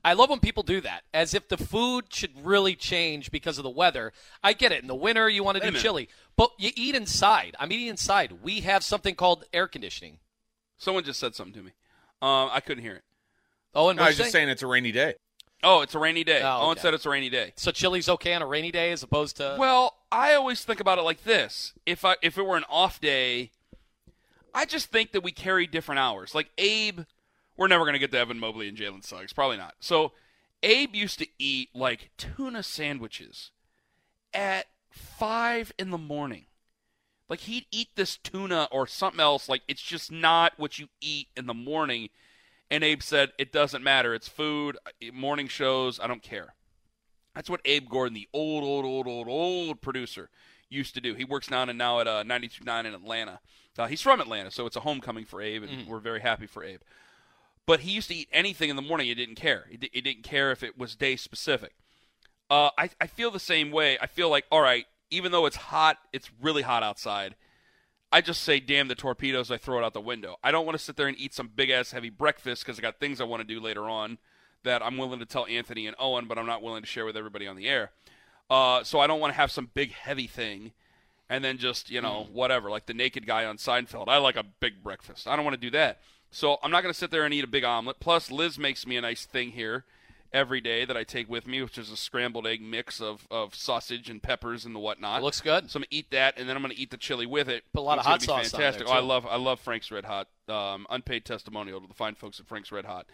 I 0.05 0.13
love 0.13 0.29
when 0.29 0.39
people 0.39 0.61
do 0.61 0.81
that, 0.81 1.01
as 1.15 1.33
if 1.33 1.49
the 1.49 1.57
food 1.57 2.05
should 2.13 2.31
really 2.45 2.75
change 2.75 3.31
because 3.31 3.57
of 3.57 3.63
the 3.63 3.71
weather. 3.71 4.13
I 4.43 4.53
get 4.53 4.71
it. 4.71 4.83
In 4.83 4.87
the 4.87 4.93
winter, 4.93 5.27
you 5.27 5.43
want 5.43 5.57
to 5.57 5.63
Wait 5.63 5.73
do 5.73 5.79
chili, 5.79 6.09
but 6.37 6.51
you 6.59 6.69
eat 6.75 6.93
inside. 6.93 7.55
I'm 7.59 7.71
eating 7.71 7.87
inside. 7.87 8.43
We 8.43 8.61
have 8.61 8.83
something 8.83 9.15
called 9.15 9.45
air 9.51 9.67
conditioning. 9.67 10.19
Someone 10.77 11.03
just 11.03 11.19
said 11.19 11.33
something 11.33 11.55
to 11.55 11.63
me. 11.63 11.71
Um, 12.21 12.49
I 12.53 12.59
couldn't 12.59 12.83
hear 12.83 12.97
it. 12.97 13.03
Oh, 13.73 13.89
and 13.89 13.97
No, 13.97 14.03
I 14.03 14.09
was 14.09 14.17
just 14.17 14.31
saying 14.31 14.47
it's 14.47 14.61
a 14.61 14.67
rainy 14.67 14.91
day. 14.91 15.15
Oh, 15.63 15.81
it's 15.81 15.95
a 15.95 15.99
rainy 15.99 16.23
day. 16.23 16.41
Oh, 16.43 16.65
Owen 16.65 16.71
okay. 16.73 16.81
said 16.81 16.93
it's 16.93 17.07
a 17.07 17.09
rainy 17.09 17.31
day. 17.31 17.53
So 17.55 17.71
chili's 17.71 18.07
okay 18.07 18.35
on 18.35 18.43
a 18.43 18.45
rainy 18.45 18.71
day 18.71 18.91
as 18.91 19.01
opposed 19.01 19.37
to. 19.37 19.55
Well, 19.57 19.95
I 20.11 20.35
always 20.35 20.63
think 20.63 20.79
about 20.79 20.99
it 20.99 21.01
like 21.01 21.23
this: 21.23 21.73
if 21.87 22.05
I 22.05 22.15
if 22.21 22.37
it 22.37 22.45
were 22.45 22.57
an 22.57 22.65
off 22.69 23.01
day, 23.01 23.49
I 24.53 24.65
just 24.65 24.91
think 24.91 25.13
that 25.13 25.21
we 25.21 25.31
carry 25.31 25.65
different 25.65 25.97
hours. 25.97 26.35
Like 26.35 26.51
Abe, 26.59 27.01
we're 27.57 27.67
never 27.67 27.83
going 27.83 27.93
to 27.93 27.99
get 27.99 28.11
to 28.11 28.19
Evan 28.19 28.39
Mobley 28.39 28.67
and 28.67 28.77
Jalen 28.77 29.05
Suggs, 29.05 29.33
probably 29.33 29.57
not. 29.57 29.75
So 29.79 30.11
Abe 30.63 30.95
used 30.95 31.19
to 31.19 31.27
eat 31.39 31.69
like 31.73 32.11
tuna 32.17 32.63
sandwiches 32.63 33.51
at 34.33 34.65
five 34.89 35.71
in 35.77 35.91
the 35.91 35.97
morning. 35.97 36.45
Like 37.29 37.41
he'd 37.41 37.65
eat 37.71 37.89
this 37.95 38.17
tuna 38.17 38.67
or 38.71 38.87
something 38.87 39.19
else. 39.19 39.49
Like 39.49 39.61
it's 39.67 39.81
just 39.81 40.11
not 40.11 40.53
what 40.57 40.77
you 40.77 40.87
eat 41.01 41.27
in 41.35 41.47
the 41.47 41.53
morning. 41.53 42.09
And 42.69 42.83
Abe 42.83 43.01
said, 43.01 43.31
"It 43.37 43.51
doesn't 43.51 43.83
matter. 43.83 44.13
It's 44.13 44.27
food. 44.27 44.77
Morning 45.13 45.47
shows. 45.47 45.99
I 45.99 46.07
don't 46.07 46.23
care." 46.23 46.55
That's 47.35 47.49
what 47.49 47.61
Abe 47.65 47.89
Gordon, 47.89 48.13
the 48.13 48.29
old, 48.33 48.63
old, 48.63 48.85
old, 48.85 49.07
old, 49.07 49.27
old 49.27 49.81
producer, 49.81 50.29
used 50.69 50.93
to 50.95 51.01
do. 51.01 51.13
He 51.13 51.25
works 51.25 51.47
down 51.47 51.69
and 51.69 51.77
now 51.77 51.99
at 51.99 52.07
uh, 52.07 52.23
92.9 52.23 52.85
in 52.85 52.93
Atlanta. 52.93 53.39
Uh, 53.77 53.87
he's 53.87 54.01
from 54.01 54.21
Atlanta, 54.21 54.49
so 54.49 54.65
it's 54.65 54.77
a 54.77 54.79
homecoming 54.79 55.25
for 55.25 55.41
Abe, 55.41 55.63
and 55.63 55.85
we're 55.85 55.99
very 55.99 56.21
happy 56.21 56.47
for 56.47 56.63
Abe. 56.63 56.79
But 57.65 57.81
he 57.81 57.91
used 57.91 58.09
to 58.09 58.15
eat 58.15 58.29
anything 58.31 58.69
in 58.69 58.75
the 58.75 58.81
morning. 58.81 59.07
He 59.07 59.15
didn't 59.15 59.35
care. 59.35 59.65
He, 59.69 59.77
di- 59.77 59.89
he 59.91 60.01
didn't 60.01 60.23
care 60.23 60.51
if 60.51 60.61
it 60.61 60.77
was 60.77 60.95
day 60.95 61.15
specific. 61.15 61.73
Uh, 62.49 62.69
I, 62.77 62.89
I 63.01 63.07
feel 63.07 63.31
the 63.31 63.39
same 63.39 63.71
way. 63.71 63.97
I 63.99 64.05
feel 64.05 64.29
like, 64.29 64.45
all 64.51 64.61
right, 64.61 64.85
even 65.09 65.31
though 65.31 65.45
it's 65.45 65.55
hot, 65.55 65.97
it's 66.13 66.29
really 66.41 66.61
hot 66.61 66.83
outside. 66.83 67.35
I 68.11 68.21
just 68.21 68.43
say, 68.43 68.59
damn 68.59 68.87
the 68.87 68.95
torpedoes. 68.95 69.49
I 69.49 69.57
throw 69.57 69.79
it 69.79 69.83
out 69.83 69.93
the 69.93 70.01
window. 70.01 70.37
I 70.43 70.51
don't 70.51 70.65
want 70.65 70.77
to 70.77 70.83
sit 70.83 70.95
there 70.95 71.07
and 71.07 71.19
eat 71.19 71.33
some 71.33 71.49
big 71.53 71.69
ass 71.69 71.91
heavy 71.91 72.09
breakfast 72.09 72.63
because 72.63 72.77
I 72.77 72.81
got 72.81 72.99
things 72.99 73.19
I 73.19 73.25
want 73.25 73.41
to 73.41 73.47
do 73.47 73.59
later 73.59 73.89
on 73.89 74.19
that 74.63 74.83
I'm 74.83 74.97
willing 74.97 75.19
to 75.19 75.25
tell 75.25 75.45
Anthony 75.47 75.87
and 75.87 75.95
Owen, 75.99 76.27
but 76.27 76.37
I'm 76.37 76.45
not 76.45 76.61
willing 76.61 76.83
to 76.83 76.87
share 76.87 77.05
with 77.05 77.17
everybody 77.17 77.47
on 77.47 77.55
the 77.55 77.67
air. 77.67 77.91
Uh, 78.49 78.83
so 78.83 78.99
I 78.99 79.07
don't 79.07 79.19
want 79.19 79.33
to 79.33 79.37
have 79.37 79.51
some 79.51 79.69
big 79.73 79.91
heavy 79.93 80.27
thing 80.27 80.71
and 81.29 81.43
then 81.43 81.57
just, 81.57 81.89
you 81.89 82.01
know, 82.01 82.27
whatever, 82.31 82.69
like 82.69 82.85
the 82.85 82.93
naked 82.93 83.25
guy 83.25 83.45
on 83.45 83.57
Seinfeld. 83.57 84.07
I 84.07 84.17
like 84.17 84.35
a 84.35 84.43
big 84.59 84.83
breakfast. 84.83 85.27
I 85.27 85.35
don't 85.35 85.43
want 85.43 85.55
to 85.55 85.61
do 85.61 85.71
that. 85.71 85.99
So 86.31 86.57
I'm 86.61 86.71
not 86.71 86.81
going 86.81 86.93
to 86.93 86.97
sit 86.97 87.11
there 87.11 87.23
and 87.23 87.33
eat 87.33 87.43
a 87.43 87.47
big 87.47 87.63
omelet. 87.63 87.99
Plus, 87.99 88.29
Liz 88.29 88.59
makes 88.59 88.85
me 88.85 88.97
a 88.97 89.01
nice 89.01 89.25
thing 89.25 89.51
here 89.51 89.85
every 90.33 90.59
day 90.59 90.83
that 90.83 90.97
I 90.97 91.03
take 91.05 91.29
with 91.29 91.47
me, 91.47 91.61
which 91.61 91.77
is 91.77 91.89
a 91.89 91.95
scrambled 91.95 92.45
egg 92.45 92.61
mix 92.61 92.99
of, 92.99 93.25
of 93.31 93.55
sausage 93.55 94.09
and 94.09 94.21
peppers 94.21 94.65
and 94.65 94.75
the 94.75 94.79
whatnot. 94.79 95.21
It 95.21 95.23
looks 95.23 95.39
good. 95.39 95.71
So 95.71 95.77
I'm 95.77 95.81
gonna 95.81 95.87
eat 95.91 96.11
that, 96.11 96.37
and 96.37 96.47
then 96.47 96.57
I'm 96.57 96.61
gonna 96.61 96.73
eat 96.75 96.91
the 96.91 96.97
chili 96.97 97.25
with 97.25 97.47
it. 97.47 97.63
Put 97.73 97.79
a 97.79 97.83
lot 97.83 97.97
It's 97.97 98.05
of 98.05 98.11
hot 98.11 98.21
sauce 98.21 98.51
fantastic. 98.51 98.87
Oh, 98.87 98.91
I 98.91 98.99
love 98.99 99.25
I 99.25 99.37
love 99.37 99.61
Frank's 99.61 99.89
Red 99.91 100.05
Hot. 100.05 100.27
Um, 100.49 100.85
unpaid 100.89 101.25
testimonial 101.25 101.79
to 101.79 101.87
the 101.87 101.93
fine 101.93 102.15
folks 102.15 102.39
at 102.39 102.47
Frank's 102.47 102.71
Red 102.71 102.85
Hot. 102.85 103.07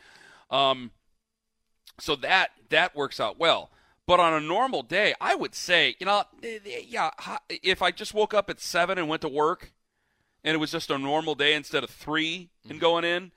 Um, 0.49 0.91
so 1.99 2.15
that 2.17 2.51
that 2.69 2.95
works 2.95 3.19
out 3.19 3.39
well. 3.39 3.69
But 4.07 4.19
on 4.19 4.33
a 4.33 4.41
normal 4.41 4.81
day, 4.81 5.13
I 5.21 5.35
would 5.35 5.53
say, 5.53 5.95
you 5.99 6.05
know, 6.07 6.23
eh, 6.43 6.57
eh, 6.65 6.81
yeah, 6.87 7.11
if 7.49 7.81
I 7.83 7.91
just 7.91 8.13
woke 8.13 8.33
up 8.33 8.49
at 8.49 8.59
seven 8.59 8.97
and 8.97 9.07
went 9.07 9.21
to 9.21 9.29
work, 9.29 9.71
and 10.43 10.55
it 10.55 10.57
was 10.57 10.71
just 10.71 10.89
a 10.89 10.97
normal 10.97 11.35
day 11.35 11.53
instead 11.53 11.83
of 11.83 11.89
3 11.89 12.49
and 12.69 12.79
going 12.79 13.03
in, 13.03 13.31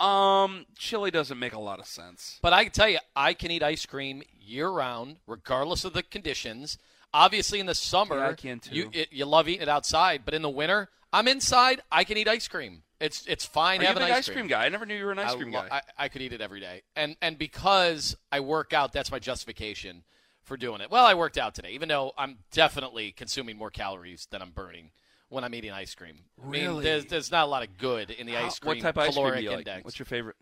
um, 0.00 0.66
chili 0.78 1.10
doesn't 1.10 1.38
make 1.38 1.52
a 1.52 1.58
lot 1.58 1.78
of 1.78 1.86
sense. 1.86 2.38
But 2.42 2.52
I 2.52 2.64
can 2.64 2.72
tell 2.72 2.88
you, 2.88 2.98
I 3.14 3.34
can 3.34 3.50
eat 3.50 3.62
ice 3.62 3.84
cream 3.84 4.22
year 4.40 4.68
round, 4.68 5.18
regardless 5.26 5.84
of 5.84 5.92
the 5.92 6.02
conditions. 6.02 6.78
Obviously, 7.12 7.60
in 7.60 7.66
the 7.66 7.74
summer, 7.74 8.18
Yeah, 8.18 8.28
I 8.28 8.32
can 8.34 8.60
too. 8.60 8.74
You, 8.74 8.90
it, 8.92 9.08
you 9.12 9.26
love 9.26 9.48
eating 9.48 9.62
it 9.62 9.68
outside, 9.68 10.22
but 10.24 10.32
in 10.32 10.42
the 10.42 10.48
winter, 10.48 10.88
I'm 11.12 11.28
inside. 11.28 11.80
I 11.90 12.04
can 12.04 12.16
eat 12.16 12.28
ice 12.28 12.48
cream. 12.48 12.82
It's 13.00 13.26
it's 13.26 13.44
fine 13.44 13.80
Are 13.80 13.86
having 13.86 14.02
ice 14.02 14.12
ice 14.12 14.28
cream 14.28 14.46
guy? 14.46 14.64
I 14.64 14.68
never 14.68 14.86
knew 14.86 14.94
you 14.94 15.06
were 15.06 15.12
an 15.12 15.18
ice 15.18 15.32
I 15.32 15.36
cream 15.36 15.50
guy. 15.50 15.68
I, 15.70 15.80
I 15.98 16.08
could 16.08 16.22
eat 16.22 16.32
it 16.32 16.40
every 16.40 16.60
day, 16.60 16.82
and 16.94 17.16
and 17.20 17.36
because 17.36 18.16
I 18.30 18.40
work 18.40 18.72
out, 18.72 18.92
that's 18.92 19.10
my 19.10 19.18
justification 19.18 20.04
for 20.42 20.56
doing 20.56 20.80
it. 20.80 20.90
Well, 20.90 21.04
I 21.04 21.14
worked 21.14 21.38
out 21.38 21.54
today, 21.54 21.70
even 21.70 21.88
though 21.88 22.12
I'm 22.16 22.38
definitely 22.52 23.12
consuming 23.12 23.56
more 23.56 23.70
calories 23.70 24.26
than 24.30 24.42
I'm 24.42 24.50
burning 24.50 24.90
when 25.30 25.42
I'm 25.44 25.54
eating 25.54 25.70
ice 25.72 25.94
cream. 25.94 26.16
I 26.42 26.46
mean, 26.46 26.66
Really? 26.66 26.84
there's 26.84 27.06
there's 27.06 27.30
not 27.30 27.44
a 27.44 27.50
lot 27.50 27.62
of 27.62 27.78
good 27.78 28.10
in 28.10 28.26
the 28.26 28.34
How- 28.34 28.46
ice 28.46 28.58
cream 28.58 28.68
what 28.76 28.82
type 28.82 28.96
of 28.96 29.08
ice 29.08 29.14
cream 29.16 29.34
do 29.34 29.40
you 29.42 29.50
like? 29.50 29.84
What's 29.84 29.98
your 29.98 30.06
favorite? 30.06 30.36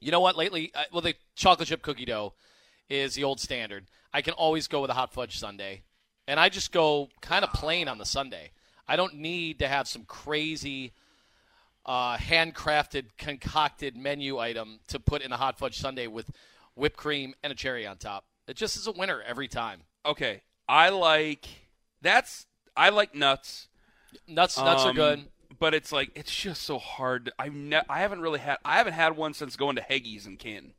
You 0.00 0.10
know 0.10 0.20
what? 0.20 0.36
Lately, 0.36 0.72
uh, 0.74 0.82
well, 0.90 1.00
the 1.02 1.14
chocolate 1.36 1.68
chip 1.68 1.82
cookie 1.82 2.04
dough 2.04 2.34
is 2.90 3.14
the 3.14 3.22
old 3.22 3.38
standard. 3.38 3.86
I 4.12 4.20
can 4.20 4.34
always 4.34 4.66
go 4.66 4.80
with 4.80 4.90
a 4.90 4.94
hot 4.94 5.12
fudge 5.12 5.38
sundae, 5.38 5.82
and 6.26 6.40
I 6.40 6.48
just 6.48 6.72
go 6.72 7.08
kind 7.20 7.44
of 7.44 7.52
plain 7.52 7.86
on 7.86 7.98
the 7.98 8.04
sundae. 8.04 8.50
I 8.88 8.96
don't 8.96 9.14
need 9.14 9.60
to 9.60 9.68
have 9.68 9.86
some 9.86 10.04
crazy 10.04 10.92
uh, 11.86 12.16
handcrafted, 12.16 13.06
concocted 13.16 13.96
menu 13.96 14.38
item 14.38 14.80
to 14.88 14.98
put 14.98 15.22
in 15.22 15.32
a 15.32 15.36
hot 15.36 15.58
fudge 15.58 15.78
sundae 15.78 16.06
with 16.08 16.30
whipped 16.74 16.96
cream 16.96 17.34
and 17.42 17.52
a 17.52 17.56
cherry 17.56 17.86
on 17.86 17.96
top. 17.96 18.24
It 18.48 18.56
just 18.56 18.76
is 18.76 18.86
a 18.86 18.92
winner 18.92 19.22
every 19.26 19.48
time. 19.48 19.82
Okay, 20.04 20.42
I 20.68 20.88
like 20.88 21.46
that's 22.00 22.46
I 22.76 22.88
like 22.88 23.14
nuts. 23.14 23.68
Nuts, 24.28 24.56
nuts 24.58 24.84
are 24.84 24.90
Um, 24.90 24.96
good. 24.96 25.24
but 25.58 25.74
it's 25.74 25.92
like 25.92 26.10
it's 26.14 26.34
just 26.34 26.62
so 26.62 26.78
hard. 26.78 27.32
I've 27.38 27.54
ne- 27.54 27.82
I 27.88 28.00
haven't 28.00 28.20
really 28.20 28.40
had 28.40 28.58
I 28.64 28.76
haven't 28.78 28.94
had 28.94 29.16
one 29.16 29.34
since 29.34 29.56
going 29.56 29.76
to 29.76 29.82
Heggy's 29.82 30.26
in 30.26 30.36
Canton. 30.36 30.74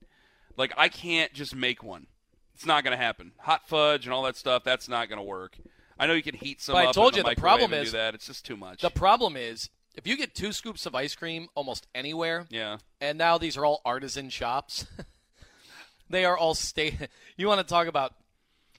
Like 0.57 0.73
I 0.77 0.89
can't 0.89 1.33
just 1.33 1.55
make 1.55 1.83
one. 1.83 2.07
It's 2.55 2.65
not 2.65 2.83
gonna 2.83 2.97
happen. 2.97 3.31
Hot 3.39 3.67
fudge 3.67 4.05
and 4.05 4.13
all 4.13 4.23
that 4.23 4.35
stuff. 4.37 4.63
That's 4.63 4.87
not 4.87 5.09
gonna 5.09 5.23
work. 5.23 5.57
I 5.99 6.07
know 6.07 6.13
you 6.13 6.23
can 6.23 6.35
heat 6.35 6.61
some 6.61 6.73
But 6.73 6.87
I 6.87 6.91
told 6.91 7.15
you 7.15 7.23
the, 7.23 7.29
the 7.29 7.35
problem 7.35 7.73
is- 7.73 7.91
that. 7.91 8.13
It's 8.15 8.27
just 8.27 8.45
too 8.45 8.57
much. 8.57 8.81
The 8.81 8.89
problem 8.89 9.35
is 9.37 9.69
if 9.95 10.07
you 10.07 10.17
get 10.17 10.33
two 10.35 10.51
scoops 10.51 10.85
of 10.85 10.95
ice 10.95 11.15
cream 11.15 11.47
almost 11.55 11.87
anywhere, 11.93 12.45
yeah. 12.49 12.77
and 12.99 13.17
now 13.17 13.37
these 13.37 13.57
are 13.57 13.65
all 13.65 13.81
artisan 13.85 14.29
shops. 14.29 14.85
they 16.09 16.25
are 16.25 16.37
all 16.37 16.53
state. 16.55 16.95
You 17.37 17.47
want 17.47 17.59
to 17.59 17.63
talk 17.63 17.87
about? 17.87 18.13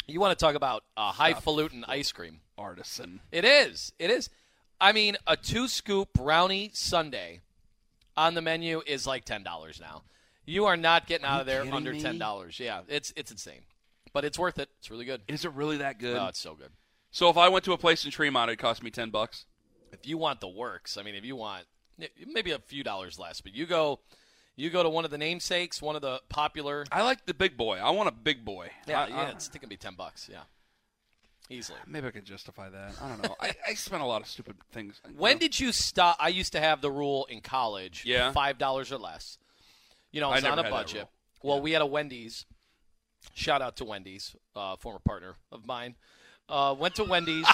You 0.06 0.20
want 0.20 0.38
to 0.38 0.44
talk 0.44 0.54
about 0.54 0.84
uh, 0.96 1.10
highfalutin 1.12 1.84
ice 1.88 2.12
cream? 2.12 2.40
Artisan. 2.56 3.20
It 3.32 3.44
is. 3.44 3.92
It 3.98 4.10
is. 4.10 4.30
I 4.84 4.92
mean, 4.92 5.16
a 5.26 5.36
two 5.36 5.66
scoop 5.68 6.10
brownie 6.12 6.70
sundae 6.74 7.40
on 8.16 8.34
the 8.34 8.42
menu 8.42 8.82
is 8.86 9.06
like 9.06 9.24
ten 9.24 9.42
dollars 9.42 9.80
now. 9.80 10.02
You 10.46 10.66
are 10.66 10.76
not 10.76 11.06
getting 11.06 11.24
out 11.26 11.40
of 11.40 11.46
there 11.46 11.64
under 11.72 11.92
me? 11.92 12.00
ten 12.02 12.18
dollars. 12.18 12.60
Yeah, 12.60 12.82
it's 12.88 13.12
it's 13.16 13.30
insane, 13.30 13.62
but 14.12 14.24
it's 14.24 14.38
worth 14.38 14.58
it. 14.58 14.68
It's 14.78 14.90
really 14.90 15.06
good. 15.06 15.22
Is 15.26 15.44
it 15.44 15.52
really 15.52 15.78
that 15.78 15.98
good? 15.98 16.16
Oh, 16.16 16.26
it's 16.26 16.38
so 16.38 16.54
good. 16.54 16.70
So 17.10 17.30
if 17.30 17.36
I 17.36 17.48
went 17.48 17.64
to 17.64 17.72
a 17.72 17.78
place 17.78 18.04
in 18.04 18.10
Tremont, 18.10 18.50
it'd 18.50 18.58
cost 18.58 18.82
me 18.82 18.90
ten 18.90 19.08
bucks. 19.10 19.46
If 19.92 20.06
you 20.06 20.18
want 20.18 20.40
the 20.40 20.48
works, 20.48 20.98
I 20.98 21.02
mean, 21.02 21.14
if 21.14 21.24
you 21.24 21.34
want 21.36 21.64
maybe 22.26 22.50
a 22.50 22.58
few 22.58 22.82
dollars 22.84 23.18
less, 23.18 23.40
but 23.40 23.54
you 23.54 23.64
go, 23.66 24.00
you 24.56 24.68
go 24.68 24.82
to 24.82 24.88
one 24.90 25.04
of 25.04 25.10
the 25.12 25.18
namesakes, 25.18 25.80
one 25.80 25.96
of 25.96 26.02
the 26.02 26.20
popular. 26.28 26.84
I 26.92 27.02
like 27.02 27.24
the 27.24 27.32
big 27.34 27.56
boy. 27.56 27.78
I 27.78 27.90
want 27.90 28.08
a 28.08 28.12
big 28.12 28.44
boy. 28.44 28.68
Yeah, 28.86 29.04
I, 29.04 29.06
yeah, 29.08 29.16
I- 29.16 29.30
it's, 29.30 29.48
it 29.48 29.58
can 29.60 29.68
be 29.70 29.76
ten 29.76 29.94
bucks. 29.94 30.28
Yeah, 30.30 30.40
easily. 31.50 31.78
maybe 31.86 32.08
I 32.08 32.10
could 32.10 32.24
justify 32.24 32.68
that. 32.70 32.92
I 33.02 33.08
don't 33.08 33.22
know. 33.22 33.36
I, 33.40 33.54
I 33.68 33.74
spent 33.74 34.02
a 34.02 34.06
lot 34.06 34.22
of 34.22 34.28
stupid 34.28 34.56
things. 34.72 35.00
When 35.16 35.38
did 35.38 35.58
you 35.58 35.72
stop? 35.72 36.16
I 36.20 36.28
used 36.28 36.52
to 36.52 36.60
have 36.60 36.80
the 36.80 36.90
rule 36.90 37.26
in 37.30 37.40
college. 37.40 38.04
Yeah. 38.06 38.32
five 38.32 38.58
dollars 38.58 38.92
or 38.92 38.98
less. 38.98 39.38
You 40.12 40.20
know, 40.20 40.32
it's 40.32 40.44
on 40.44 40.58
a 40.58 40.70
budget. 40.70 41.08
Well, 41.42 41.60
we 41.60 41.72
had 41.72 41.82
a 41.82 41.86
Wendy's. 41.86 42.46
Shout 43.34 43.62
out 43.62 43.76
to 43.78 43.84
Wendy's, 43.84 44.36
uh, 44.54 44.76
former 44.76 44.98
partner 44.98 45.34
of 45.50 45.66
mine. 45.66 45.96
Uh, 46.48 46.74
went 46.78 46.94
to 46.96 47.04
Wendy's 47.04 47.46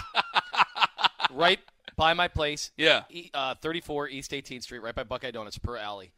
right 1.32 1.60
by 1.96 2.12
my 2.12 2.28
place. 2.28 2.72
Yeah. 2.76 3.04
E- 3.08 3.30
uh, 3.32 3.54
34 3.54 4.08
East 4.08 4.32
18th 4.32 4.64
Street, 4.64 4.80
right 4.80 4.94
by 4.94 5.04
Buckeye 5.04 5.30
Donuts 5.30 5.58
per 5.58 5.76
alley. 5.76 6.12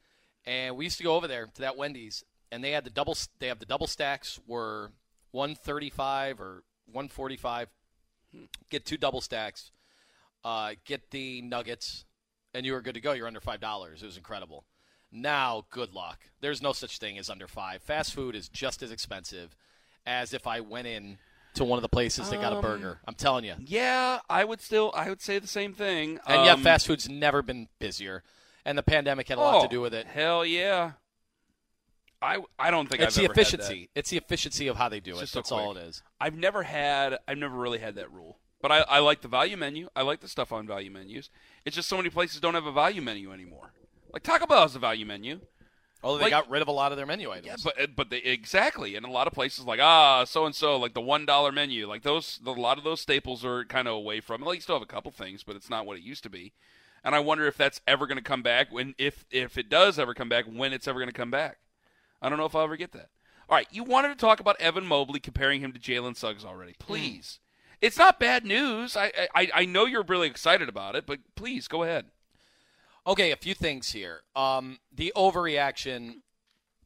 And 0.47 0.77
we 0.77 0.85
used 0.85 0.99
to 0.99 1.05
go 1.05 1.17
over 1.17 1.29
there 1.29 1.47
to 1.47 1.61
that 1.61 1.77
Wendy's, 1.77 2.25
and 2.51 2.65
they 2.65 2.73
had 2.73 2.85
the 2.85 2.91
double. 2.91 3.17
They 3.39 3.49
have 3.49 3.59
the 3.59 3.67
double 3.67 3.87
stacks 3.87 4.41
were 4.47 4.91
135 5.33 6.41
or 6.41 6.65
145. 6.93 7.69
Get 8.71 8.87
two 8.87 8.97
double 8.97 9.21
stacks. 9.21 9.71
Uh, 10.45 10.73
get 10.85 11.11
the 11.11 11.43
nuggets, 11.43 12.05
and 12.55 12.67
you 12.67 12.73
were 12.73 12.81
good 12.81 12.95
to 12.95 13.01
go. 13.01 13.13
You're 13.13 13.27
under 13.27 13.41
five 13.41 13.61
dollars. 13.61 14.03
It 14.03 14.07
was 14.07 14.17
incredible. 14.17 14.65
Now, 15.13 15.67
good 15.71 15.93
luck. 15.93 16.19
There's 16.41 16.63
no 16.63 16.73
such 16.73 16.99
thing 16.99 17.19
as 17.19 17.29
under 17.29 17.47
five. 17.47 17.83
Fast 17.83 18.15
food 18.15 18.35
is 18.35 18.49
just 18.49 18.83
as 18.83 18.91
expensive 18.91 19.55
as 20.07 20.33
if 20.33 20.47
I 20.47 20.61
went 20.61 20.87
in 20.87 21.19
to 21.55 21.65
one 21.65 21.77
of 21.77 21.83
the 21.83 21.89
places 21.89 22.31
that 22.31 22.41
got 22.41 22.57
a 22.57 22.63
burger. 22.63 22.99
I'm 23.07 23.15
telling 23.15 23.45
you. 23.45 23.55
Yeah, 23.61 24.21
I 24.29 24.45
would 24.45 24.61
still. 24.63 24.91
I 24.95 25.09
would 25.11 25.21
say 25.21 25.39
the 25.39 25.47
same 25.47 25.75
thing. 25.75 26.19
And 26.27 26.45
yet, 26.47 26.55
Um, 26.55 26.63
fast 26.63 26.87
food's 26.87 27.09
never 27.09 27.43
been 27.43 27.69
busier, 27.79 28.23
and 28.65 28.79
the 28.79 28.83
pandemic 28.83 29.29
had 29.29 29.39
a 29.39 29.43
lot 29.43 29.57
oh, 29.57 29.63
to 29.63 29.69
do 29.69 29.81
with 29.81 29.93
it. 29.93 30.07
Hell 30.07 30.45
yeah. 30.47 30.93
I 32.23 32.39
I 32.59 32.71
don't 32.71 32.89
think 32.89 33.03
It's 33.03 33.17
I've 33.17 33.23
the 33.23 33.25
ever 33.31 33.35
had 33.35 33.37
that. 33.37 33.41
efficiency. 33.55 33.89
It's 33.95 34.11
the 34.11 34.17
efficiency 34.19 34.67
of 34.69 34.77
how 34.77 34.89
they 34.89 35.01
do 35.01 35.13
It's 35.13 35.23
it. 35.23 35.29
so 35.29 35.39
That's 35.41 35.53
all 35.53 35.77
it 35.77 35.81
is. 35.83 36.03
I've 36.21 36.37
never 36.37 36.63
had. 36.63 37.19
I've 37.27 37.39
never 37.39 37.57
really 37.57 37.79
had 37.79 37.95
that 37.97 38.13
rule. 38.13 38.39
But 38.61 38.71
I, 38.71 38.79
I 38.89 38.99
like 39.01 39.23
the 39.23 39.29
value 39.29 39.57
menu. 39.57 39.89
I 39.97 40.03
like 40.03 40.21
the 40.21 40.29
stuff 40.29 40.53
on 40.53 40.67
value 40.69 40.91
menus. 40.91 41.31
It's 41.65 41.75
just 41.75 41.89
so 41.89 41.97
many 41.97 42.11
places 42.11 42.41
don't 42.41 42.55
have 42.55 42.67
a 42.67 42.71
value 42.73 43.03
menu 43.03 43.33
anymore. 43.33 43.73
Like 44.13 44.23
Taco 44.23 44.47
Bell 44.47 44.63
has 44.63 44.77
a 44.77 44.79
value 44.79 45.05
menu. 45.05 45.41
Although 46.05 46.19
they 46.19 46.25
Like- 46.25 46.31
got 46.31 46.51
rid 46.51 46.63
of 46.63 46.69
a 46.69 46.73
lot 46.73 46.91
of 46.93 46.97
their 46.97 47.07
menu 47.07 47.31
items. 47.31 47.47
Yeah, 47.47 47.57
but 47.77 47.97
but 47.97 48.11
they, 48.11 48.19
exactly, 48.19 48.95
and 48.97 49.05
a 49.07 49.11
lot 49.11 49.27
of 49.27 49.33
places 49.33 49.65
like 49.65 49.81
ah 49.81 50.25
so 50.25 50.47
and 50.47 50.55
so 50.55 50.77
like 50.77 50.95
the 50.95 51.01
one 51.01 51.27
dollar 51.27 51.51
menu 51.53 51.87
like 51.89 52.03
those 52.03 52.41
a 52.45 52.51
lot 52.51 52.79
of 52.79 52.85
those 52.85 53.01
staples 53.01 53.45
are 53.45 53.65
kind 53.65 53.87
of 53.89 53.95
away 53.95 54.21
from 54.21 54.43
it. 54.43 54.47
Like 54.47 54.57
you 54.57 54.61
still 54.61 54.77
have 54.77 54.83
a 54.83 54.87
couple 54.87 55.11
things, 55.13 55.43
but 55.43 55.57
it's 55.57 55.71
not 55.71 55.87
what 55.87 55.97
it 55.97 56.03
used 56.03 56.23
to 56.25 56.31
be. 56.31 56.53
And 57.05 57.15
I 57.17 57.19
wonder 57.21 57.47
if 57.47 57.57
that's 57.57 57.81
ever 57.89 58.07
going 58.07 58.17
to 58.19 58.23
come 58.23 58.43
back. 58.43 58.73
When 58.73 58.95
if 58.99 59.25
if 59.31 59.59
it 59.59 59.69
does 59.69 59.99
ever 59.99 60.15
come 60.15 60.29
back, 60.29 60.45
when 60.45 60.73
it's 60.73 60.87
ever 60.87 61.01
going 61.01 61.09
to 61.09 61.13
come 61.13 61.31
back. 61.33 61.59
I 62.23 62.29
don't 62.29 62.39
know 62.39 62.47
if 62.47 62.55
I'll 62.55 62.63
ever 62.63 62.77
get 62.77 62.93
that. 62.93 63.11
All 63.49 63.57
right, 63.57 63.69
you 63.71 63.85
wanted 63.85 64.09
to 64.09 64.15
talk 64.15 64.41
about 64.41 64.61
Evan 64.61 64.87
Mobley 64.87 65.21
comparing 65.21 65.61
him 65.61 65.73
to 65.73 65.79
Jalen 65.79 66.17
Suggs 66.17 66.45
already. 66.45 66.75
Please, 66.79 67.41
it's 67.81 67.99
not 67.99 68.21
bad 68.21 68.47
news. 68.47 68.97
I, 68.97 69.13
I 69.35 69.51
I 69.55 69.65
know 69.67 69.85
you're 69.85 70.05
really 70.05 70.29
excited 70.29 70.69
about 70.69 70.95
it, 70.95 71.05
but 71.07 71.19
please 71.35 71.69
go 71.69 71.83
ahead. 71.83 72.07
Okay, 73.07 73.33
a 73.33 73.37
few 73.37 73.55
things 73.55 73.93
here. 73.93 74.21
Um, 74.37 74.79
the 74.95 75.13
overreaction 75.17 76.21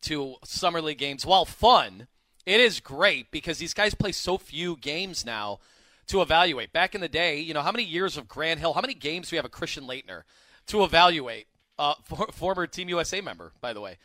to 0.03 0.37
summer 0.45 0.81
league 0.81 0.99
games, 0.99 1.27
while 1.27 1.45
fun, 1.45 2.09
it 2.47 2.61
is 2.61 2.81
great 2.81 3.31
because 3.31 3.59
these 3.59 3.75
guys 3.75 3.95
play 3.95 4.13
so 4.13 4.39
few 4.39 4.77
games 4.77 5.27
now 5.27 5.59
to 6.07 6.23
evaluate. 6.23 6.73
Back 6.73 6.95
in 6.95 7.01
the 7.01 7.09
day, 7.09 7.39
you 7.41 7.53
know, 7.53 7.63
how 7.63 7.73
many 7.73 7.85
years 7.85 8.17
of 8.17 8.29
Grant 8.29 8.61
Hill, 8.61 8.73
how 8.73 8.81
many 8.81 8.95
games 8.95 9.29
do 9.29 9.35
we 9.35 9.39
have 9.39 9.45
a 9.45 9.51
Christian 9.51 9.85
Laettner 9.85 10.23
to 10.69 10.85
evaluate? 10.85 11.47
Uh, 11.79 11.95
for, 12.05 12.29
former 12.33 12.67
Team 12.67 12.89
USA 12.89 13.21
member, 13.21 13.53
by 13.61 13.75
the 13.75 13.81
way. 13.83 13.99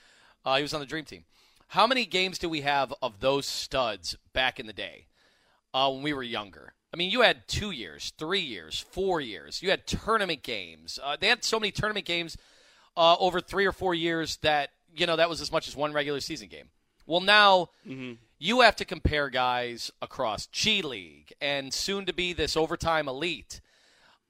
Uh, 0.46 0.58
he 0.58 0.62
was 0.62 0.74
on 0.74 0.80
the 0.80 0.86
Dream 0.86 1.06
Team. 1.06 1.24
How 1.68 1.88
many 1.88 2.06
games 2.06 2.38
do 2.38 2.50
we 2.50 2.62
have 2.62 2.94
of 3.02 3.20
those 3.20 3.46
studs 3.46 4.18
back 4.34 4.60
in 4.60 4.68
the 4.68 4.74
day 4.74 5.06
uh, 5.74 5.90
when 5.90 6.04
we 6.04 6.14
were 6.14 6.24
younger? 6.24 6.74
I 6.94 6.98
mean, 6.98 7.10
you 7.10 7.22
had 7.22 7.48
two 7.48 7.72
years, 7.72 8.12
three 8.18 8.42
years, 8.42 8.80
four 8.80 9.22
years. 9.22 9.62
You 9.64 9.70
had 9.70 9.88
tournament 9.88 10.44
games. 10.44 11.00
Uh, 11.02 11.16
they 11.20 11.28
had 11.28 11.44
so 11.44 11.60
many 11.60 11.72
tournament 11.72 12.06
games 12.06 12.38
uh, 12.98 13.16
over 13.20 13.40
three 13.40 13.66
or 13.66 13.72
four 13.72 13.96
years 13.96 14.38
that 14.38 14.72
you 14.94 15.06
know 15.06 15.16
that 15.16 15.30
was 15.30 15.40
as 15.40 15.52
much 15.52 15.70
as 15.70 15.76
one 15.76 15.94
regular 15.94 16.20
season 16.20 16.50
game. 16.50 16.68
Well, 17.06 17.22
now 17.22 17.70
you 18.38 18.62
have 18.62 18.76
to 18.78 18.86
compare 18.86 19.30
guys 19.30 19.92
across 20.02 20.48
G 20.48 20.82
League 20.82 21.34
and 21.40 21.74
soon 21.74 22.06
to 22.06 22.14
be 22.14 22.34
this 22.34 22.58
overtime 22.58 23.08
elite. 23.08 23.62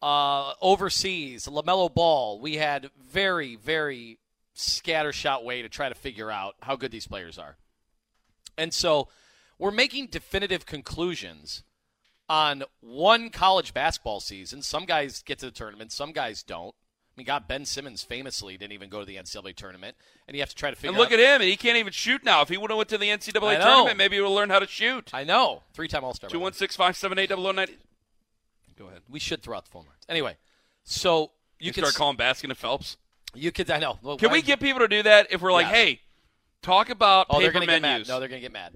Uh, 0.02 0.54
overseas, 0.62 1.46
LaMelo 1.46 1.94
Ball, 1.94 2.40
we 2.40 2.56
had 2.56 2.90
very, 3.00 3.56
very 3.56 4.18
scattershot 4.56 5.44
way 5.44 5.62
to 5.62 5.70
try 5.70 5.90
to 5.90 5.96
figure 5.96 6.30
out 6.32 6.56
how 6.62 6.76
good 6.76 6.92
these 6.92 7.08
players 7.08 7.38
are. 7.38 7.58
And 8.58 8.74
so 8.74 9.08
we're 9.58 9.72
making 9.72 10.08
definitive 10.08 10.66
conclusions 10.66 11.64
on 12.30 12.64
one 12.80 13.30
college 13.30 13.74
basketball 13.74 14.20
season. 14.20 14.62
Some 14.62 14.86
guys 14.86 15.22
get 15.22 15.40
to 15.40 15.46
the 15.46 15.52
tournament, 15.52 15.92
some 15.92 16.12
guys 16.12 16.44
don't. 16.44 16.76
I 16.76 17.14
mean, 17.18 17.26
God, 17.26 17.46
Ben 17.46 17.66
Simmons 17.66 18.04
famously 18.04 18.56
didn't 18.58 18.72
even 18.72 18.90
go 18.90 19.02
to 19.02 19.06
the 19.06 19.18
NCAA 19.18 19.54
tournament, 19.56 19.98
and 20.28 20.36
you 20.36 20.42
have 20.42 20.50
to 20.50 20.56
try 20.56 20.70
to 20.70 20.78
figure 20.78 20.92
And 20.92 20.98
look 20.98 21.12
out. 21.12 21.20
at 21.20 21.36
him; 21.36 21.42
and 21.42 21.50
he 21.50 21.58
can't 21.58 21.76
even 21.78 21.92
shoot 21.92 22.24
now. 22.24 22.42
If 22.42 22.48
he 22.48 22.56
would 22.56 22.70
have 22.72 22.78
went 22.78 22.88
to 22.90 22.98
the 22.98 23.08
NCAA 23.10 23.60
tournament, 23.62 23.98
maybe 23.98 24.16
he 24.16 24.22
would 24.22 24.30
learn 24.30 24.50
how 24.50 24.60
to 24.60 24.68
shoot. 24.68 25.10
I 25.14 25.26
know, 25.26 25.64
three-time 25.74 26.06
All-Star. 26.06 26.30
Two 26.30 26.40
one 26.40 26.54
six 26.54 26.78
five 26.78 26.96
seven 26.96 27.20
eight 27.20 27.28
double 27.28 27.46
oh 27.48 27.52
nine. 27.52 27.68
Go 28.78 28.88
ahead. 28.88 29.02
We 29.10 29.20
should 29.20 29.44
throw 29.44 29.58
out 29.58 29.66
the 29.66 29.72
phone 29.72 29.84
lines. 29.88 30.04
Anyway, 30.08 30.38
so 30.86 31.32
you, 31.60 31.68
You 31.68 31.74
can 31.74 31.84
start 31.84 31.96
calling 31.96 32.16
Baskin 32.18 32.46
and 32.46 32.58
Phelps. 32.58 32.96
You 33.34 33.52
could. 33.52 33.70
I 33.72 33.80
know. 33.80 33.98
Well, 34.02 34.18
Can 34.18 34.30
why- 34.30 34.34
we 34.34 34.42
get 34.42 34.60
people 34.60 34.80
to 34.82 34.88
do 34.88 35.04
that 35.04 35.28
if 35.32 35.42
we're 35.42 35.54
like, 35.54 35.68
hey, 35.68 36.02
talk 36.62 36.90
about 36.90 37.28
Oh, 37.30 37.40
they're 37.40 37.50
paper 37.52 37.66
going 37.66 37.68
to 37.68 37.74
get 37.76 37.82
menus? 37.82 38.08
mad. 38.08 38.14
No, 38.14 38.20
they're 38.20 38.30
going 38.30 38.42
to 38.42 38.46
get 38.46 38.52
mad. 38.54 38.74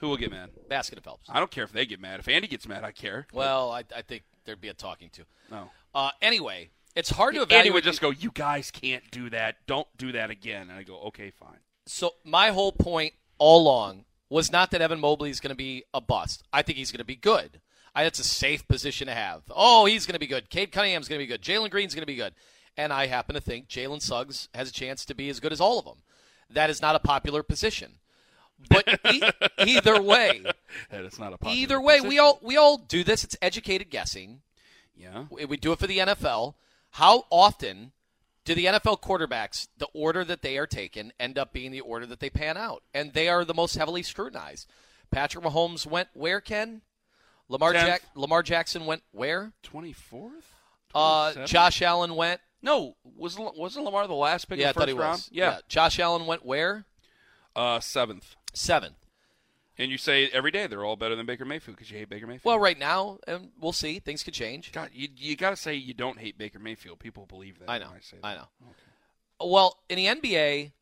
Who 0.00 0.08
will 0.08 0.16
get 0.16 0.30
mad? 0.30 0.50
Baskin 0.70 0.94
and 0.94 1.04
Phelps. 1.04 1.28
I 1.30 1.38
don't 1.38 1.50
care 1.50 1.64
if 1.64 1.72
they 1.72 1.86
get 1.86 2.00
mad. 2.00 2.20
If 2.20 2.28
Andy 2.28 2.46
gets 2.48 2.68
mad, 2.68 2.84
I 2.84 2.92
care. 2.92 3.26
Well, 3.32 3.70
I, 3.72 3.84
I 3.96 4.02
think 4.02 4.24
there'd 4.44 4.60
be 4.60 4.68
a 4.68 4.74
talking 4.74 5.08
to. 5.10 5.24
no. 5.50 5.70
Uh, 5.94 6.10
anyway, 6.20 6.70
it's 6.96 7.10
hard 7.10 7.34
to 7.36 7.42
evaluate. 7.42 7.66
Andy 7.66 7.70
would 7.70 7.84
just 7.84 8.00
go, 8.00 8.10
"You 8.10 8.32
guys 8.34 8.72
can't 8.72 9.08
do 9.12 9.30
that. 9.30 9.58
Don't 9.68 9.86
do 9.96 10.10
that 10.10 10.28
again." 10.30 10.62
And 10.62 10.72
I 10.72 10.82
go, 10.82 10.98
"Okay, 11.02 11.30
fine." 11.30 11.58
So 11.86 12.14
my 12.24 12.48
whole 12.50 12.72
point 12.72 13.14
all 13.38 13.62
along 13.62 14.04
was 14.28 14.50
not 14.50 14.72
that 14.72 14.82
Evan 14.82 14.98
Mobley 14.98 15.30
is 15.30 15.38
going 15.38 15.50
to 15.50 15.54
be 15.56 15.84
a 15.94 16.00
bust. 16.00 16.42
I 16.52 16.62
think 16.62 16.78
he's 16.78 16.90
going 16.90 16.98
to 16.98 17.04
be 17.04 17.14
good. 17.14 17.60
I, 17.94 18.02
that's 18.02 18.18
a 18.18 18.24
safe 18.24 18.66
position 18.66 19.06
to 19.06 19.14
have. 19.14 19.42
Oh, 19.50 19.84
he's 19.84 20.04
going 20.04 20.14
to 20.14 20.18
be 20.18 20.26
good. 20.26 20.50
Cade 20.50 20.72
Cunningham's 20.72 21.06
going 21.06 21.20
to 21.20 21.22
be 21.22 21.28
good. 21.28 21.42
Jalen 21.42 21.70
Green's 21.70 21.94
going 21.94 22.02
to 22.02 22.06
be 22.06 22.16
good. 22.16 22.34
And 22.76 22.92
I 22.92 23.06
happen 23.06 23.34
to 23.34 23.40
think 23.40 23.68
Jalen 23.68 24.02
Suggs 24.02 24.48
has 24.54 24.68
a 24.68 24.72
chance 24.72 25.04
to 25.04 25.14
be 25.14 25.28
as 25.28 25.40
good 25.40 25.52
as 25.52 25.60
all 25.60 25.78
of 25.78 25.84
them. 25.84 25.98
That 26.50 26.70
is 26.70 26.82
not 26.82 26.96
a 26.96 27.00
popular 27.00 27.42
position. 27.42 27.98
But 28.68 29.00
e- 29.12 29.22
either 29.58 30.00
way, 30.00 30.44
That 30.90 31.04
is 31.04 31.18
not 31.18 31.32
a 31.32 31.38
popular 31.38 31.56
either 31.56 31.80
way, 31.80 32.00
we 32.00 32.18
all 32.18 32.38
we 32.42 32.56
all 32.56 32.78
do 32.78 33.04
this. 33.04 33.24
It's 33.24 33.36
educated 33.42 33.90
guessing. 33.90 34.40
yeah. 34.96 35.24
We 35.30 35.44
we 35.44 35.56
do 35.56 35.72
it 35.72 35.78
for 35.78 35.86
the 35.86 35.98
NFL. 35.98 36.54
How 36.90 37.24
often 37.30 37.92
do 38.44 38.54
the 38.54 38.66
NFL 38.66 39.00
quarterbacks, 39.00 39.68
the 39.78 39.88
order 39.94 40.24
that 40.24 40.42
they 40.42 40.58
are 40.58 40.66
taken, 40.66 41.12
end 41.18 41.38
up 41.38 41.52
being 41.52 41.72
the 41.72 41.80
order 41.80 42.06
that 42.06 42.20
they 42.20 42.30
pan 42.30 42.56
out? 42.56 42.82
And 42.92 43.12
they 43.12 43.28
are 43.28 43.44
the 43.44 43.54
most 43.54 43.74
heavily 43.76 44.02
scrutinized. 44.02 44.68
Patrick 45.10 45.44
Mahomes 45.44 45.86
went 45.86 46.08
where, 46.14 46.40
Ken? 46.40 46.82
Lamar, 47.48 47.72
Jack- 47.72 48.02
Lamar 48.14 48.42
Jackson 48.42 48.86
went 48.86 49.02
where? 49.12 49.52
Twenty 49.62 49.92
fourth. 49.92 50.46
Uh, 50.94 51.44
Josh 51.46 51.82
Allen 51.82 52.14
went. 52.14 52.40
No, 52.64 52.96
was 53.04 53.36
wasn't 53.38 53.84
Lamar 53.84 54.06
the 54.08 54.14
last 54.14 54.48
pick 54.48 54.58
Yeah, 54.58 54.66
in 54.66 54.68
the 54.70 54.72
thought 54.74 54.80
first 54.88 54.94
he 54.96 54.98
round? 54.98 55.12
was. 55.18 55.28
Yeah, 55.30 55.58
Josh 55.68 55.98
Allen 56.00 56.26
went 56.26 56.44
where? 56.44 56.86
Uh, 57.54 57.78
seventh. 57.78 58.34
Seventh. 58.54 58.96
And 59.76 59.90
you 59.90 59.98
say 59.98 60.28
every 60.28 60.50
day 60.50 60.66
they're 60.66 60.84
all 60.84 60.96
better 60.96 61.14
than 61.16 61.26
Baker 61.26 61.44
Mayfield 61.44 61.76
because 61.76 61.90
you 61.90 61.98
hate 61.98 62.08
Baker 62.08 62.26
Mayfield. 62.26 62.44
Well, 62.44 62.58
right 62.58 62.78
now, 62.78 63.18
and 63.26 63.50
we'll 63.60 63.72
see. 63.72 63.98
Things 63.98 64.22
could 64.22 64.34
change. 64.34 64.72
God, 64.72 64.90
you 64.92 65.08
you 65.16 65.36
got 65.36 65.50
to 65.50 65.56
say 65.56 65.74
you 65.74 65.92
don't 65.94 66.18
hate 66.18 66.38
Baker 66.38 66.58
Mayfield. 66.58 67.00
People 67.00 67.26
believe 67.26 67.58
that. 67.58 67.68
I 67.68 67.78
know. 67.78 67.90
I. 68.22 68.32
I 68.32 68.34
know. 68.36 68.48
Well, 69.40 69.78
in 69.90 69.96
the 69.96 70.06
NBA, 70.06 70.72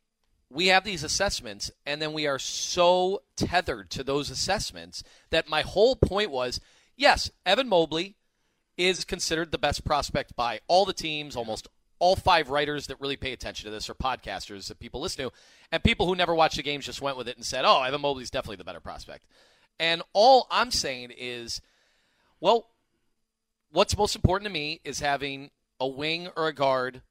we 0.50 0.66
have 0.68 0.84
these 0.84 1.02
assessments, 1.02 1.70
and 1.86 2.00
then 2.02 2.12
we 2.12 2.26
are 2.26 2.38
so 2.38 3.22
tethered 3.36 3.90
to 3.90 4.04
those 4.04 4.28
assessments 4.30 5.02
that 5.30 5.48
my 5.48 5.62
whole 5.62 5.96
point 5.96 6.30
was 6.30 6.60
yes, 6.94 7.30
Evan 7.46 7.68
Mobley 7.68 8.16
is 8.76 9.05
considered 9.05 9.52
the 9.52 9.59
best 9.59 9.85
prospect 9.85 10.35
by 10.35 10.61
all 10.67 10.85
the 10.85 10.93
teams, 10.93 11.37
almost 11.37 11.69
all 11.99 12.17
five 12.17 12.50
writers 12.50 12.88
that 12.88 13.00
really 13.00 13.17
pay 13.17 13.33
attention 13.33 13.64
to 13.64 13.71
this 13.71 13.88
or 13.88 13.95
podcasters 13.95 14.67
that 14.69 14.81
people 14.81 15.00
listen 15.00 15.25
to, 15.26 15.33
and 15.71 15.85
people 15.85 16.07
who 16.07 16.17
never 16.17 16.35
watched 16.35 16.57
the 16.57 16.62
games 16.62 16.87
just 16.87 17.00
went 17.00 17.17
with 17.17 17.29
it 17.29 17.37
and 17.37 17.47
said, 17.47 17.64
oh, 17.64 17.83
Evan 17.83 18.00
Mobley's 18.00 18.31
definitely 18.31 18.57
the 18.57 18.64
better 18.64 18.81
prospect. 18.81 19.25
And 19.79 20.02
all 20.12 20.47
I'm 20.50 20.71
saying 20.71 21.12
is, 21.17 21.61
well, 22.41 22.69
what's 23.71 23.97
most 23.97 24.17
important 24.17 24.49
to 24.49 24.52
me 24.52 24.81
is 24.85 25.00
having 25.00 25.50
a 25.79 25.87
wing 25.87 26.29
or 26.37 26.49
a 26.49 26.55
guard 26.55 27.02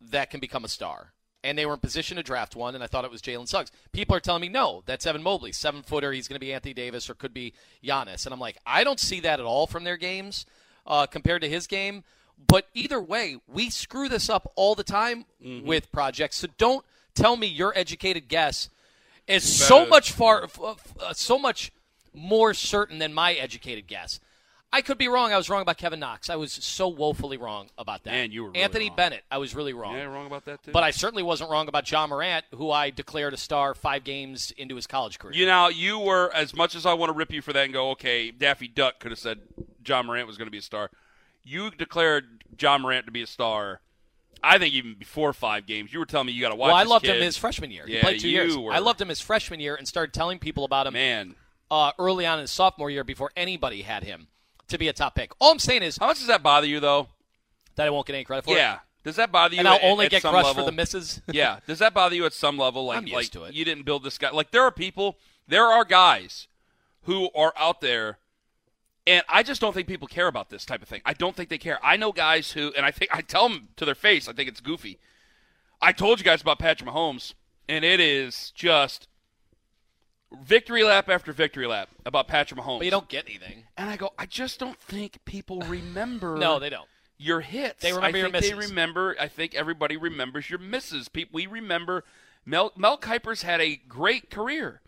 that 0.00 0.30
can 0.30 0.40
become 0.40 0.64
a 0.64 0.68
star. 0.68 1.12
and 1.42 1.56
they 1.56 1.66
were 1.66 1.74
in 1.74 1.80
position 1.80 2.16
to 2.16 2.22
draft 2.22 2.54
one, 2.54 2.74
and 2.74 2.84
I 2.84 2.86
thought 2.86 3.04
it 3.04 3.10
was 3.10 3.22
Jalen 3.22 3.48
Suggs. 3.48 3.72
People 3.92 4.14
are 4.14 4.20
telling 4.20 4.42
me 4.42 4.48
no, 4.48 4.82
that's 4.86 5.06
Evan 5.06 5.22
Mobley, 5.22 5.52
seven 5.52 5.82
footer. 5.82 6.12
He's 6.12 6.28
going 6.28 6.36
to 6.36 6.44
be 6.44 6.52
Anthony 6.52 6.74
Davis 6.74 7.08
or 7.08 7.14
could 7.14 7.32
be 7.32 7.54
Giannis, 7.82 8.26
and 8.26 8.32
I'm 8.32 8.40
like, 8.40 8.58
I 8.66 8.84
don't 8.84 9.00
see 9.00 9.20
that 9.20 9.40
at 9.40 9.46
all 9.46 9.66
from 9.66 9.84
their 9.84 9.96
games 9.96 10.44
uh, 10.86 11.06
compared 11.06 11.42
to 11.42 11.48
his 11.48 11.66
game. 11.66 12.04
But 12.46 12.66
either 12.74 13.00
way, 13.00 13.36
we 13.46 13.70
screw 13.70 14.08
this 14.08 14.30
up 14.30 14.50
all 14.56 14.74
the 14.74 14.84
time 14.84 15.26
with 15.40 15.92
projects. 15.92 16.36
So 16.36 16.48
don't 16.58 16.84
tell 17.14 17.36
me 17.36 17.46
your 17.46 17.76
educated 17.76 18.28
guess 18.28 18.70
is 19.26 19.44
so 19.44 19.86
much 19.86 20.12
far, 20.12 20.48
uh, 20.62 21.12
so 21.12 21.38
much 21.38 21.70
more 22.14 22.54
certain 22.54 22.98
than 22.98 23.14
my 23.14 23.34
educated 23.34 23.86
guess. 23.86 24.20
I 24.72 24.82
could 24.82 24.98
be 24.98 25.08
wrong. 25.08 25.32
I 25.32 25.36
was 25.36 25.50
wrong 25.50 25.62
about 25.62 25.78
Kevin 25.78 25.98
Knox. 25.98 26.30
I 26.30 26.36
was 26.36 26.52
so 26.52 26.86
woefully 26.86 27.36
wrong 27.36 27.70
about 27.76 28.04
that. 28.04 28.12
Man, 28.12 28.30
you 28.30 28.44
were 28.44 28.50
really 28.50 28.62
Anthony 28.62 28.86
wrong. 28.88 28.96
Bennett. 28.96 29.24
I 29.28 29.38
was 29.38 29.52
really 29.54 29.72
wrong. 29.72 29.96
Yeah, 29.96 30.04
wrong 30.04 30.26
about 30.26 30.44
that 30.44 30.62
too. 30.62 30.70
But 30.70 30.84
I 30.84 30.92
certainly 30.92 31.24
wasn't 31.24 31.50
wrong 31.50 31.66
about 31.66 31.90
Ja 31.90 32.06
Morant, 32.06 32.44
who 32.54 32.70
I 32.70 32.90
declared 32.90 33.34
a 33.34 33.36
star 33.36 33.74
five 33.74 34.04
games 34.04 34.52
into 34.56 34.76
his 34.76 34.86
college 34.86 35.18
career. 35.18 35.34
You 35.34 35.46
know, 35.46 35.68
you 35.68 35.98
were 35.98 36.30
as 36.32 36.54
much 36.54 36.76
as 36.76 36.86
I 36.86 36.94
want 36.94 37.10
to 37.10 37.14
rip 37.14 37.32
you 37.32 37.42
for 37.42 37.52
that 37.52 37.64
and 37.64 37.72
go, 37.72 37.90
okay, 37.90 38.30
Daffy 38.30 38.68
Duck 38.68 39.00
could 39.00 39.10
have 39.10 39.18
said 39.18 39.40
Ja 39.86 40.02
Morant 40.02 40.26
was 40.26 40.36
going 40.36 40.46
to 40.46 40.50
be 40.52 40.58
a 40.58 40.62
star. 40.62 40.90
You 41.44 41.70
declared 41.70 42.44
Ja 42.60 42.76
Morant 42.78 43.06
to 43.06 43.12
be 43.12 43.22
a 43.22 43.26
star. 43.26 43.80
I 44.42 44.58
think 44.58 44.74
even 44.74 44.94
before 44.98 45.32
five 45.32 45.66
games, 45.66 45.92
you 45.92 45.98
were 45.98 46.06
telling 46.06 46.26
me 46.26 46.32
you 46.32 46.40
got 46.40 46.48
to 46.50 46.54
watch. 46.54 46.68
well, 46.68 46.76
I 46.76 46.84
loved 46.84 47.04
kid. 47.04 47.16
him 47.16 47.22
his 47.22 47.36
freshman 47.36 47.70
year. 47.70 47.84
he 47.86 47.94
Yeah, 47.94 48.00
played 48.02 48.20
two 48.20 48.28
you 48.28 48.34
years. 48.42 48.56
were- 48.56 48.72
I 48.72 48.78
loved 48.78 49.00
him 49.00 49.08
his 49.08 49.20
freshman 49.20 49.60
year 49.60 49.74
and 49.74 49.86
started 49.86 50.14
telling 50.14 50.38
people 50.38 50.64
about 50.64 50.86
him 50.86 50.94
man. 50.94 51.34
uh, 51.70 51.92
early 51.98 52.26
on 52.26 52.38
in 52.38 52.42
his 52.42 52.50
sophomore 52.50 52.90
year 52.90 53.04
before 53.04 53.30
anybody 53.36 53.82
had 53.82 54.02
him 54.04 54.28
to 54.68 54.78
be 54.78 54.88
a 54.88 54.92
top 54.94 55.14
pick. 55.14 55.32
All 55.40 55.50
I'm 55.52 55.58
saying 55.58 55.82
is 55.82 55.98
How 55.98 56.06
much 56.06 56.18
does 56.18 56.28
that 56.28 56.42
bother 56.42 56.66
you, 56.66 56.80
though? 56.80 57.08
that 57.76 57.86
I 57.86 57.90
won't 57.90 58.06
get 58.06 58.14
any 58.14 58.24
credit 58.24 58.44
for 58.44 58.52
it. 58.52 58.56
Yeah. 58.58 58.78
Does 59.04 59.16
that 59.16 59.32
bother 59.32 59.54
you? 59.54 59.60
And 59.60 59.68
I'll 59.68 59.76
at- 59.76 59.82
only 59.84 60.04
at 60.06 60.10
get 60.10 60.22
some 60.22 60.32
crushed 60.32 60.48
level? 60.48 60.64
for 60.64 60.70
the 60.70 60.76
misses. 60.76 61.20
yeah. 61.32 61.60
Does 61.66 61.78
that 61.78 61.92
bother 61.94 62.14
you 62.14 62.24
at 62.26 62.32
some 62.34 62.56
level? 62.58 62.84
Like, 62.86 62.98
I'm 62.98 63.04
used 63.04 63.14
like 63.14 63.30
to 63.30 63.44
it. 63.44 63.54
you 63.54 63.64
didn't 63.64 63.84
build 63.84 64.04
this 64.04 64.16
guy. 64.18 64.30
Like 64.30 64.50
there 64.52 64.62
are 64.62 64.70
people, 64.70 65.16
there 65.48 65.64
are 65.66 65.84
guys 65.84 66.48
who 67.02 67.30
are 67.34 67.52
out 67.58 67.80
there, 67.80 68.18
and 69.10 69.24
I 69.28 69.42
just 69.42 69.60
don't 69.60 69.72
think 69.72 69.88
people 69.88 70.06
care 70.06 70.28
about 70.28 70.50
this 70.50 70.64
type 70.64 70.82
of 70.82 70.88
thing. 70.88 71.02
I 71.04 71.14
don't 71.14 71.34
think 71.34 71.48
they 71.48 71.58
care. 71.58 71.84
I 71.84 71.96
know 71.96 72.12
guys 72.12 72.52
who, 72.52 72.72
and 72.76 72.86
I 72.86 72.92
think 72.92 73.10
I 73.12 73.22
tell 73.22 73.48
them 73.48 73.70
to 73.76 73.84
their 73.84 73.96
face. 73.96 74.28
I 74.28 74.32
think 74.32 74.48
it's 74.48 74.60
goofy. 74.60 75.00
I 75.82 75.90
told 75.90 76.20
you 76.20 76.24
guys 76.24 76.40
about 76.42 76.60
Patrick 76.60 76.88
Mahomes, 76.88 77.34
and 77.68 77.84
it 77.84 77.98
is 77.98 78.52
just 78.54 79.08
victory 80.42 80.84
lap 80.84 81.08
after 81.08 81.32
victory 81.32 81.66
lap 81.66 81.88
about 82.06 82.28
Patrick 82.28 82.60
Mahomes. 82.60 82.78
But 82.78 82.84
you 82.84 82.90
don't 82.92 83.08
get 83.08 83.26
anything. 83.26 83.64
And 83.76 83.90
I 83.90 83.96
go, 83.96 84.10
I 84.16 84.26
just 84.26 84.60
don't 84.60 84.78
think 84.78 85.18
people 85.24 85.60
remember. 85.66 86.36
No, 86.36 86.60
they 86.60 86.70
don't. 86.70 86.86
Your 87.18 87.40
hits. 87.40 87.82
They 87.82 87.92
remember 87.92 88.16
I 88.16 88.20
your 88.20 88.30
think 88.30 88.44
They 88.44 88.54
misses. 88.54 88.70
remember. 88.70 89.16
I 89.20 89.26
think 89.26 89.54
everybody 89.56 89.96
remembers 89.96 90.48
your 90.48 90.60
misses. 90.60 91.08
People, 91.08 91.32
we 91.34 91.46
remember. 91.46 92.04
Mel 92.46 92.72
Mel 92.76 92.96
Kiper's 92.96 93.42
had 93.42 93.60
a 93.60 93.76
great 93.76 94.30
career. 94.30 94.80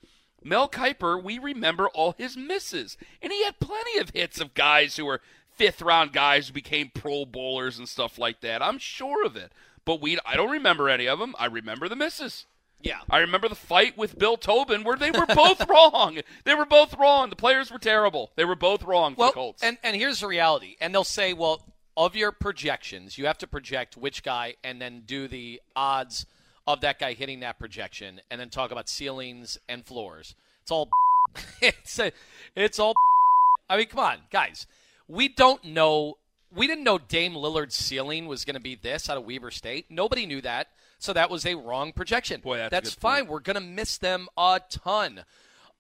Mel 0.45 0.69
Kiper, 0.69 1.23
we 1.23 1.39
remember 1.39 1.89
all 1.89 2.15
his 2.19 2.37
misses, 2.37 2.97
and 3.21 3.33
he 3.33 3.45
had 3.45 3.61
plenty 3.61 3.99
of 3.99 4.11
hits 4.11 4.41
of 4.41 4.55
guys 4.55 4.97
who 4.97 5.07
were 5.07 5.21
fifth 5.51 5.83
round 5.83 6.13
guys 6.13 6.49
who 6.49 6.55
became 6.55 6.91
Pro 6.95 7.25
Bowlers 7.25 7.79
and 7.79 7.89
stuff 7.89 8.19
like 8.19 8.41
that. 8.41 8.63
I'm 8.63 8.79
sure 8.79 9.25
of 9.25 9.37
it. 9.37 9.53
But 9.85 10.01
we, 10.01 10.19
I 10.25 10.37
don't 10.37 10.51
remember 10.51 10.89
any 10.89 11.07
of 11.07 11.19
them. 11.19 11.35
I 11.39 11.47
remember 11.47 11.89
the 11.89 11.97
misses. 11.97 12.47
Yeah. 12.81 12.99
I 13.09 13.19
remember 13.19 13.49
the 13.49 13.55
fight 13.55 13.97
with 13.97 14.19
Bill 14.19 14.37
Tobin 14.37 14.85
where 14.85 14.97
they 14.97 15.11
were 15.11 15.27
both 15.27 15.69
wrong. 15.69 16.21
They 16.45 16.55
were 16.55 16.67
both 16.67 16.97
wrong. 16.97 17.31
The 17.31 17.37
players 17.37 17.71
were 17.71 17.79
terrible. 17.79 18.33
They 18.37 18.45
were 18.45 18.57
both 18.57 18.83
wrong 18.83 19.15
for 19.15 19.21
well, 19.21 19.31
the 19.31 19.35
Colts. 19.35 19.63
and 19.63 19.79
and 19.83 19.97
here's 19.97 20.21
the 20.21 20.27
reality. 20.27 20.77
And 20.81 20.95
they'll 20.95 21.05
say, 21.05 21.33
well, 21.33 21.63
of 21.97 22.17
your 22.17 22.33
projections, 22.33 23.19
you 23.19 23.27
have 23.27 23.39
to 23.39 23.47
project 23.47 23.97
which 23.97 24.23
guy, 24.23 24.55
and 24.65 24.81
then 24.81 25.03
do 25.05 25.29
the 25.29 25.61
odds 25.77 26.27
of 26.67 26.81
that 26.83 26.99
guy 26.99 27.15
hitting 27.15 27.41
that 27.41 27.59
projection, 27.59 28.21
and 28.31 28.41
then 28.41 28.51
talk 28.51 28.71
about 28.71 28.89
ceilings 28.89 29.59
and 29.69 29.85
floors. 29.85 30.35
It's 30.63 30.71
all. 30.71 30.89
it's 31.61 31.99
a, 31.99 32.13
it's 32.55 32.79
all. 32.79 32.95
I 33.71 33.77
mean, 33.77 33.87
come 33.87 34.01
on, 34.01 34.19
guys. 34.31 34.67
We 35.09 35.29
don't 35.29 35.65
know. 35.65 36.19
We 36.55 36.67
didn't 36.67 36.85
know 36.85 36.99
Dame 36.99 37.33
Lillard's 37.33 37.75
ceiling 37.75 38.27
was 38.27 38.45
going 38.45 38.55
to 38.55 38.61
be 38.61 38.75
this 38.75 39.09
out 39.09 39.17
of 39.17 39.25
Weber 39.25 39.51
State. 39.51 39.87
Nobody 39.89 40.27
knew 40.27 40.41
that, 40.43 40.69
so 40.99 41.13
that 41.13 41.31
was 41.31 41.47
a 41.47 41.55
wrong 41.55 41.93
projection. 41.93 42.41
Boy, 42.41 42.59
that's 42.59 42.71
that's 42.71 42.95
fine. 42.95 43.23
point. 43.23 43.31
We're 43.31 43.41
going 43.41 43.55
to 43.55 43.61
miss 43.61 43.99
them 43.99 44.29
a 44.37 44.61
ton. 44.69 45.25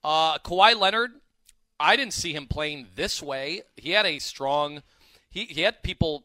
Uh, 0.02 0.38
Kawhi 0.38 0.78
Leonard, 0.78 1.12
I 1.78 1.96
didn't 1.96 2.14
see 2.14 2.32
him 2.32 2.46
playing 2.46 2.88
this 2.96 3.22
way. 3.22 3.62
He 3.76 3.90
had 3.90 4.06
a 4.06 4.18
strong. 4.18 4.82
He 5.30 5.44
he 5.44 5.60
had 5.62 5.82
people 5.82 6.24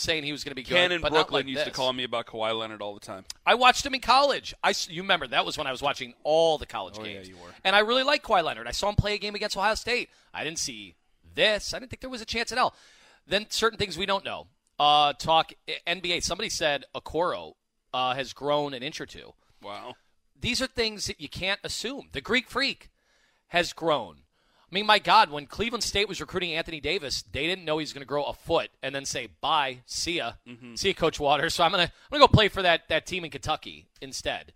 saying 0.00 0.24
he 0.24 0.32
was 0.32 0.42
going 0.44 0.50
to 0.52 0.54
be 0.56 0.62
good. 0.62 0.74
Ken 0.74 0.92
in 0.92 1.00
Brooklyn 1.00 1.46
like 1.46 1.46
used 1.46 1.64
to 1.64 1.70
call 1.70 1.92
me 1.92 2.04
about 2.04 2.26
Kawhi 2.26 2.58
Leonard 2.58 2.80
all 2.82 2.94
the 2.94 3.00
time. 3.00 3.24
I 3.46 3.54
watched 3.54 3.84
him 3.84 3.94
in 3.94 4.00
college. 4.00 4.54
I 4.64 4.72
you 4.88 5.02
remember 5.02 5.26
that 5.28 5.44
was 5.44 5.56
when 5.58 5.66
I 5.66 5.72
was 5.72 5.82
watching 5.82 6.14
all 6.24 6.58
the 6.58 6.66
college 6.66 6.96
Oh, 6.98 7.04
yeah, 7.04 7.14
games. 7.14 7.28
you 7.28 7.36
were. 7.36 7.50
And 7.64 7.76
I 7.76 7.80
really 7.80 8.02
like 8.02 8.22
Kawhi 8.22 8.42
Leonard. 8.42 8.66
I 8.66 8.72
saw 8.72 8.88
him 8.88 8.94
play 8.96 9.14
a 9.14 9.18
game 9.18 9.34
against 9.34 9.56
Ohio 9.56 9.74
State. 9.74 10.08
I 10.34 10.44
didn't 10.44 10.58
see 10.58 10.94
this. 11.34 11.72
I 11.74 11.78
didn't 11.78 11.90
think 11.90 12.00
there 12.00 12.10
was 12.10 12.22
a 12.22 12.26
chance 12.26 12.50
at 12.52 12.58
all. 12.58 12.74
Then 13.26 13.46
certain 13.50 13.78
things 13.78 13.96
we 13.98 14.06
don't 14.06 14.24
know. 14.24 14.46
Uh, 14.78 15.12
talk 15.12 15.52
NBA. 15.86 16.22
Somebody 16.22 16.48
said 16.48 16.84
Okoro 16.94 17.52
uh, 17.92 18.14
has 18.14 18.32
grown 18.32 18.72
an 18.74 18.82
inch 18.82 19.00
or 19.00 19.06
two. 19.06 19.34
Wow. 19.62 19.94
These 20.40 20.62
are 20.62 20.66
things 20.66 21.06
that 21.06 21.20
you 21.20 21.28
can't 21.28 21.60
assume. 21.62 22.08
The 22.12 22.22
Greek 22.22 22.48
Freak 22.48 22.88
has 23.48 23.74
grown. 23.74 24.20
I 24.70 24.74
mean, 24.74 24.86
my 24.86 25.00
God, 25.00 25.30
when 25.30 25.46
Cleveland 25.46 25.82
State 25.82 26.08
was 26.08 26.20
recruiting 26.20 26.52
Anthony 26.52 26.80
Davis, 26.80 27.22
they 27.32 27.46
didn't 27.46 27.64
know 27.64 27.78
he 27.78 27.82
was 27.82 27.92
going 27.92 28.02
to 28.02 28.06
grow 28.06 28.24
a 28.24 28.32
foot 28.32 28.70
and 28.82 28.94
then 28.94 29.04
say 29.04 29.28
bye, 29.40 29.78
see 29.84 30.18
ya, 30.18 30.32
see 30.76 30.88
ya, 30.88 30.94
Coach 30.94 31.18
Waters. 31.18 31.54
So 31.54 31.64
I'm 31.64 31.72
gonna 31.72 31.84
I'm 31.84 31.90
gonna 32.10 32.22
go 32.22 32.28
play 32.28 32.48
for 32.48 32.62
that 32.62 32.88
that 32.88 33.04
team 33.04 33.24
in 33.24 33.30
Kentucky 33.30 33.86
instead, 34.00 34.52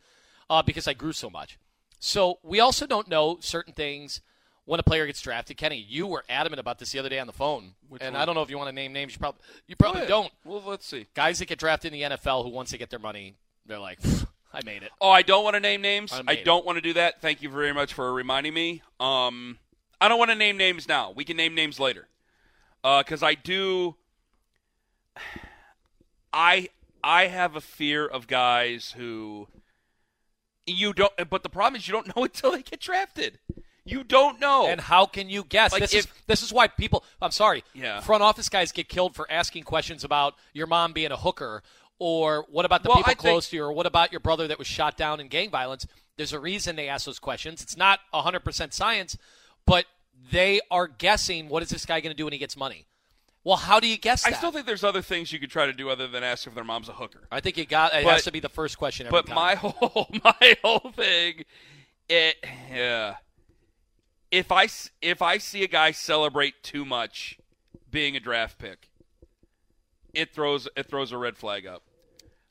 uh, 0.48 0.62
because 0.62 0.86
I 0.86 0.94
grew 0.94 1.12
so 1.12 1.28
much. 1.28 1.58
So 1.98 2.38
we 2.42 2.60
also 2.60 2.86
don't 2.86 3.08
know 3.08 3.38
certain 3.40 3.72
things 3.72 4.20
when 4.66 4.78
a 4.78 4.82
player 4.82 5.06
gets 5.06 5.20
drafted. 5.20 5.56
Kenny, 5.56 5.78
you 5.88 6.06
were 6.06 6.24
adamant 6.28 6.60
about 6.60 6.78
this 6.78 6.92
the 6.92 6.98
other 6.98 7.08
day 7.08 7.18
on 7.18 7.26
the 7.26 7.32
phone, 7.32 7.74
and 8.00 8.16
I 8.16 8.24
don't 8.24 8.34
know 8.34 8.42
if 8.42 8.50
you 8.50 8.56
want 8.56 8.68
to 8.68 8.74
name 8.74 8.92
names. 8.92 9.14
You 9.14 9.18
probably 9.18 9.40
you 9.66 9.74
probably 9.74 10.06
don't. 10.06 10.32
Well, 10.44 10.62
let's 10.64 10.86
see. 10.86 11.06
Guys 11.14 11.40
that 11.40 11.46
get 11.46 11.58
drafted 11.58 11.92
in 11.92 12.10
the 12.10 12.16
NFL 12.16 12.44
who 12.44 12.50
once 12.50 12.70
they 12.70 12.78
get 12.78 12.90
their 12.90 13.00
money, 13.00 13.34
they're 13.66 13.78
like, 13.78 13.98
I 14.52 14.60
made 14.64 14.82
it. 14.82 14.90
Oh, 15.00 15.10
I 15.10 15.22
don't 15.22 15.42
want 15.42 15.54
to 15.54 15.60
name 15.60 15.82
names. 15.82 16.12
I 16.12 16.22
I, 16.26 16.34
don't 16.36 16.64
want 16.64 16.76
to 16.76 16.82
do 16.82 16.92
that. 16.92 17.20
Thank 17.20 17.42
you 17.42 17.48
very 17.48 17.72
much 17.72 17.92
for 17.92 18.12
reminding 18.12 18.54
me. 18.54 18.82
Um, 19.00 19.58
I 20.00 20.08
don't 20.08 20.18
want 20.18 20.30
to 20.30 20.34
name 20.34 20.56
names 20.56 20.88
now. 20.88 21.10
We 21.14 21.24
can 21.24 21.36
name 21.36 21.54
names 21.54 21.78
later. 21.80 22.08
Uh, 22.82 23.02
because 23.02 23.22
I 23.22 23.34
do. 23.34 23.96
I 26.32 26.68
I 27.02 27.26
have 27.26 27.56
a 27.56 27.60
fear 27.60 28.06
of 28.06 28.26
guys 28.26 28.94
who 28.96 29.48
you 30.66 30.92
don't. 30.92 31.12
But 31.30 31.42
the 31.42 31.48
problem 31.48 31.76
is 31.78 31.86
you 31.86 31.92
don't 31.92 32.08
know 32.16 32.24
until 32.24 32.52
they 32.52 32.62
get 32.62 32.80
drafted. 32.80 33.38
You 33.86 34.02
don't 34.02 34.40
know. 34.40 34.66
And 34.66 34.80
how 34.80 35.04
can 35.06 35.28
you 35.28 35.44
guess? 35.44 35.72
Like 35.72 35.82
this 35.82 35.94
is 35.94 36.08
this 36.26 36.42
is 36.42 36.52
why 36.52 36.68
people. 36.68 37.04
I'm 37.20 37.30
sorry. 37.30 37.64
Yeah. 37.74 38.00
Front 38.00 38.22
office 38.22 38.48
guys 38.48 38.72
get 38.72 38.88
killed 38.88 39.14
for 39.14 39.30
asking 39.30 39.64
questions 39.64 40.04
about 40.04 40.34
your 40.54 40.66
mom 40.66 40.92
being 40.92 41.12
a 41.12 41.16
hooker, 41.16 41.62
or 41.98 42.46
what 42.50 42.64
about 42.64 42.82
the 42.82 42.88
Well, 42.88 42.96
people 42.96 43.10
I 43.10 43.14
think- 43.14 43.18
close 43.20 43.48
to 43.50 43.56
you, 43.56 43.64
or 43.64 43.72
what 43.72 43.86
about 43.86 44.10
your 44.10 44.20
brother 44.20 44.48
that 44.48 44.58
was 44.58 44.66
shot 44.66 44.96
down 44.96 45.20
in 45.20 45.28
gang 45.28 45.50
violence? 45.50 45.86
There's 46.16 46.32
a 46.32 46.38
reason 46.40 46.76
they 46.76 46.88
ask 46.88 47.04
those 47.06 47.18
questions. 47.18 47.60
It's 47.60 47.76
not 47.76 47.98
100% 48.14 48.72
science, 48.72 49.18
but 49.66 49.84
they 50.30 50.60
are 50.70 50.86
guessing. 50.86 51.48
What 51.48 51.62
is 51.62 51.68
this 51.70 51.84
guy 51.86 52.00
going 52.00 52.10
to 52.12 52.16
do 52.16 52.24
when 52.24 52.32
he 52.32 52.38
gets 52.38 52.56
money? 52.56 52.86
Well, 53.44 53.56
how 53.56 53.78
do 53.78 53.86
you 53.86 53.98
guess 53.98 54.24
I 54.24 54.32
still 54.32 54.50
think 54.52 54.64
there's 54.64 54.84
other 54.84 55.02
things 55.02 55.30
you 55.30 55.38
could 55.38 55.50
try 55.50 55.66
to 55.66 55.72
do 55.74 55.90
other 55.90 56.08
than 56.08 56.22
ask 56.24 56.46
if 56.46 56.54
their 56.54 56.64
mom's 56.64 56.88
a 56.88 56.92
hooker. 56.92 57.28
I 57.30 57.40
think 57.40 57.58
it 57.58 57.68
got. 57.68 57.92
It 57.94 58.04
But- 58.04 58.12
has 58.14 58.24
to 58.24 58.32
be 58.32 58.40
the 58.40 58.48
first 58.48 58.78
question 58.78 59.06
every 59.06 59.18
But 59.20 59.26
time. 59.26 59.34
my 59.36 59.54
whole 59.60 60.08
my 60.24 60.56
whole 60.64 60.90
thing, 60.96 61.44
it 62.08 62.36
yeah. 62.72 63.16
If 64.30 64.50
I 64.50 64.68
if 65.02 65.20
I 65.20 65.38
see 65.38 65.62
a 65.62 65.68
guy 65.68 65.90
celebrate 65.92 66.62
too 66.62 66.84
much, 66.86 67.38
being 67.90 68.16
a 68.16 68.20
draft 68.20 68.58
pick, 68.58 68.88
it 70.14 70.32
throws 70.34 70.66
it 70.76 70.88
throws 70.88 71.12
a 71.12 71.18
red 71.18 71.36
flag 71.36 71.66
up. 71.66 71.82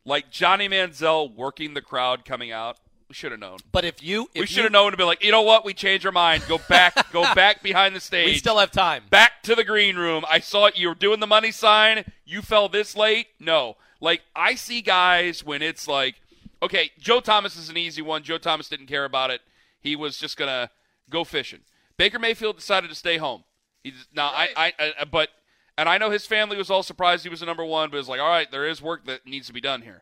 Like 0.06 0.30
Johnny 0.30 0.69
Manziel 0.69 1.34
working 1.34 1.73
the 1.73 1.82
crowd 1.82 2.23
coming 2.23 2.52
out, 2.52 2.78
we 3.13 3.15
should 3.15 3.32
have 3.32 3.39
known. 3.39 3.60
but 3.71 3.86
if 3.86 4.02
you, 4.02 4.28
if 4.34 4.39
we 4.41 4.47
should 4.47 4.63
have 4.63 4.71
known 4.71 4.89
to 4.89 4.97
be 4.97 5.04
like, 5.04 5.23
you 5.23 5.32
know 5.32 5.43
what? 5.43 5.63
We 5.63 5.76
changed 5.76 6.04
our 6.04 6.12
mind. 6.12 6.41
Go 6.47 6.60
back. 6.67 7.12
go 7.12 7.21
back 7.36 7.62
behind 7.62 7.95
the 7.95 7.99
stage. 7.99 8.26
We 8.26 8.38
still 8.38 8.58
have 8.58 8.71
time. 8.71 9.04
back 9.12 9.43
to 9.43 9.54
the 9.54 9.63
green 9.63 9.97
room. 9.97 10.26
I 10.28 10.39
saw 10.39 10.65
it. 10.65 10.80
You 10.80 10.88
were 10.88 10.95
doing 10.95 11.19
the 11.19 11.28
money 11.28 11.52
sign. 11.52 12.06
You 12.26 12.41
fell 12.41 12.69
this 12.69 12.95
late. 12.95 13.28
No. 13.39 13.78
Like, 14.02 14.23
I 14.36 14.56
see 14.56 14.82
guys 14.82 15.45
when 15.45 15.62
it's 15.62 15.88
like, 15.88 16.15
okay, 16.63 16.89
Joe 16.97 17.19
Thomas 17.19 17.56
is 17.56 17.69
an 17.69 17.78
easy 17.78 18.02
one. 18.02 18.23
Joe 18.23 18.39
Thomas 18.39 18.67
didn't 18.67 18.88
care 18.88 19.06
about 19.06 19.30
it. 19.30 19.41
He 19.80 19.95
was 19.95 20.17
just 20.17 20.39
to 20.39 20.71
go 21.08 21.23
fishing. 21.23 21.60
Baker 21.97 22.17
Mayfield 22.17 22.56
decided 22.56 22.89
to 22.89 22.95
stay 22.95 23.17
home. 23.17 23.43
He's 23.84 24.08
now, 24.12 24.30
I, 24.30 24.49
I, 24.58 24.73
I, 25.02 25.06
but, 25.06 25.30
and 25.78 25.88
I 25.88 25.99
know 25.99 26.10
his 26.10 26.26
family 26.26 26.58
was 26.58 26.71
all 26.71 26.82
surprised 26.82 27.21
he 27.23 27.30
was 27.30 27.41
the 27.41 27.45
number 27.45 27.63
one, 27.63 27.91
but 27.91 27.97
it's 27.97 28.08
like, 28.08 28.19
all 28.19 28.28
right, 28.28 28.49
there 28.49 28.67
is 28.67 28.82
work 28.82 29.06
that 29.06 29.28
needs 29.28 29.45
to 29.47 29.54
be 29.54 29.62
done 29.62 29.84
here. 29.84 30.02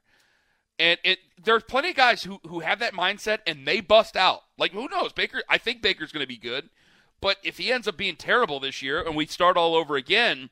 And 0.79 0.99
it 1.03 1.19
there's 1.43 1.63
plenty 1.63 1.91
of 1.91 1.95
guys 1.95 2.23
who 2.23 2.39
who 2.47 2.59
have 2.61 2.79
that 2.79 2.93
mindset 2.93 3.39
and 3.45 3.67
they 3.67 3.81
bust 3.81 4.17
out. 4.17 4.41
Like 4.57 4.71
who 4.71 4.87
knows? 4.89 5.13
Baker 5.13 5.43
I 5.49 5.57
think 5.57 5.81
Baker's 5.81 6.11
going 6.11 6.23
to 6.23 6.27
be 6.27 6.37
good. 6.37 6.69
But 7.19 7.37
if 7.43 7.57
he 7.57 7.71
ends 7.71 7.87
up 7.87 7.97
being 7.97 8.15
terrible 8.15 8.59
this 8.59 8.81
year 8.81 9.01
and 9.01 9.15
we 9.15 9.27
start 9.27 9.55
all 9.55 9.75
over 9.75 9.95
again, 9.95 10.49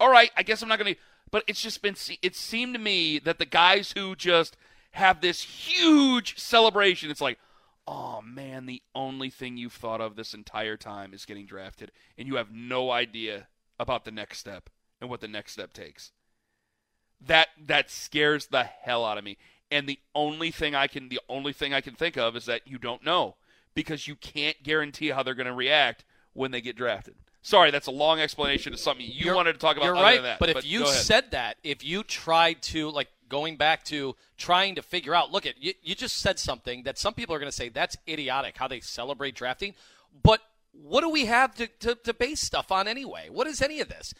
all 0.00 0.10
right, 0.10 0.32
I 0.36 0.42
guess 0.42 0.62
I'm 0.62 0.68
not 0.68 0.80
going 0.80 0.94
to 0.94 1.00
but 1.30 1.44
it's 1.46 1.62
just 1.62 1.82
been 1.82 1.96
it 2.22 2.36
seemed 2.36 2.74
to 2.74 2.80
me 2.80 3.18
that 3.18 3.38
the 3.38 3.46
guys 3.46 3.92
who 3.96 4.16
just 4.16 4.56
have 4.92 5.20
this 5.20 5.42
huge 5.42 6.38
celebration. 6.38 7.10
It's 7.10 7.20
like, 7.20 7.38
oh 7.86 8.20
man, 8.22 8.66
the 8.66 8.82
only 8.94 9.30
thing 9.30 9.56
you've 9.56 9.72
thought 9.72 10.00
of 10.00 10.16
this 10.16 10.34
entire 10.34 10.76
time 10.76 11.12
is 11.12 11.24
getting 11.24 11.46
drafted, 11.46 11.92
and 12.16 12.26
you 12.26 12.36
have 12.36 12.52
no 12.52 12.90
idea 12.90 13.48
about 13.78 14.04
the 14.04 14.10
next 14.10 14.38
step 14.38 14.70
and 15.00 15.08
what 15.08 15.20
the 15.20 15.28
next 15.28 15.52
step 15.52 15.72
takes. 15.72 16.12
That 17.20 17.48
that 17.66 17.90
scares 17.90 18.46
the 18.46 18.64
hell 18.64 19.04
out 19.04 19.18
of 19.18 19.24
me. 19.24 19.38
And 19.70 19.88
the 19.88 19.98
only 20.14 20.50
thing 20.50 20.74
I 20.74 20.86
can 20.86 21.08
the 21.08 21.20
only 21.28 21.52
thing 21.52 21.74
I 21.74 21.80
can 21.80 21.94
think 21.94 22.16
of 22.16 22.36
is 22.36 22.46
that 22.46 22.66
you 22.66 22.78
don't 22.78 23.04
know 23.04 23.36
because 23.74 24.08
you 24.08 24.14
can't 24.16 24.62
guarantee 24.62 25.08
how 25.08 25.22
they're 25.22 25.34
going 25.34 25.46
to 25.46 25.52
react 25.52 26.04
when 26.32 26.50
they 26.50 26.60
get 26.60 26.76
drafted. 26.76 27.14
Sorry, 27.42 27.70
that's 27.70 27.86
a 27.86 27.90
long 27.92 28.18
explanation 28.20 28.72
of 28.72 28.80
something 28.80 29.04
you 29.06 29.26
You're- 29.26 29.36
wanted 29.36 29.52
to 29.54 29.58
talk 29.58 29.76
about. 29.76 29.86
You're 29.86 29.94
right, 29.94 30.16
than 30.16 30.24
that, 30.24 30.38
but 30.38 30.50
if 30.50 30.66
you 30.66 30.86
said 30.86 31.30
that, 31.30 31.56
if 31.62 31.84
you 31.84 32.02
tried 32.02 32.62
to 32.62 32.90
like 32.90 33.08
going 33.28 33.56
back 33.56 33.84
to 33.84 34.16
trying 34.38 34.74
to 34.74 34.82
figure 34.82 35.14
out, 35.14 35.30
look 35.30 35.44
at 35.46 35.62
you, 35.62 35.74
you 35.82 35.94
just 35.94 36.16
said 36.18 36.38
something 36.38 36.82
that 36.84 36.98
some 36.98 37.12
people 37.14 37.34
are 37.34 37.38
going 37.38 37.50
to 37.50 37.56
say 37.56 37.68
that's 37.68 37.96
idiotic 38.08 38.56
how 38.56 38.66
they 38.68 38.80
celebrate 38.80 39.34
drafting, 39.34 39.74
but 40.22 40.40
what 40.72 41.02
do 41.02 41.08
we 41.10 41.26
have 41.26 41.54
to, 41.56 41.66
to, 41.80 41.94
to 41.94 42.14
base 42.14 42.40
stuff 42.40 42.72
on 42.72 42.88
anyway? 42.88 43.28
What 43.30 43.46
is 43.46 43.60
any 43.62 43.80
of 43.80 43.88
this? 43.88 44.14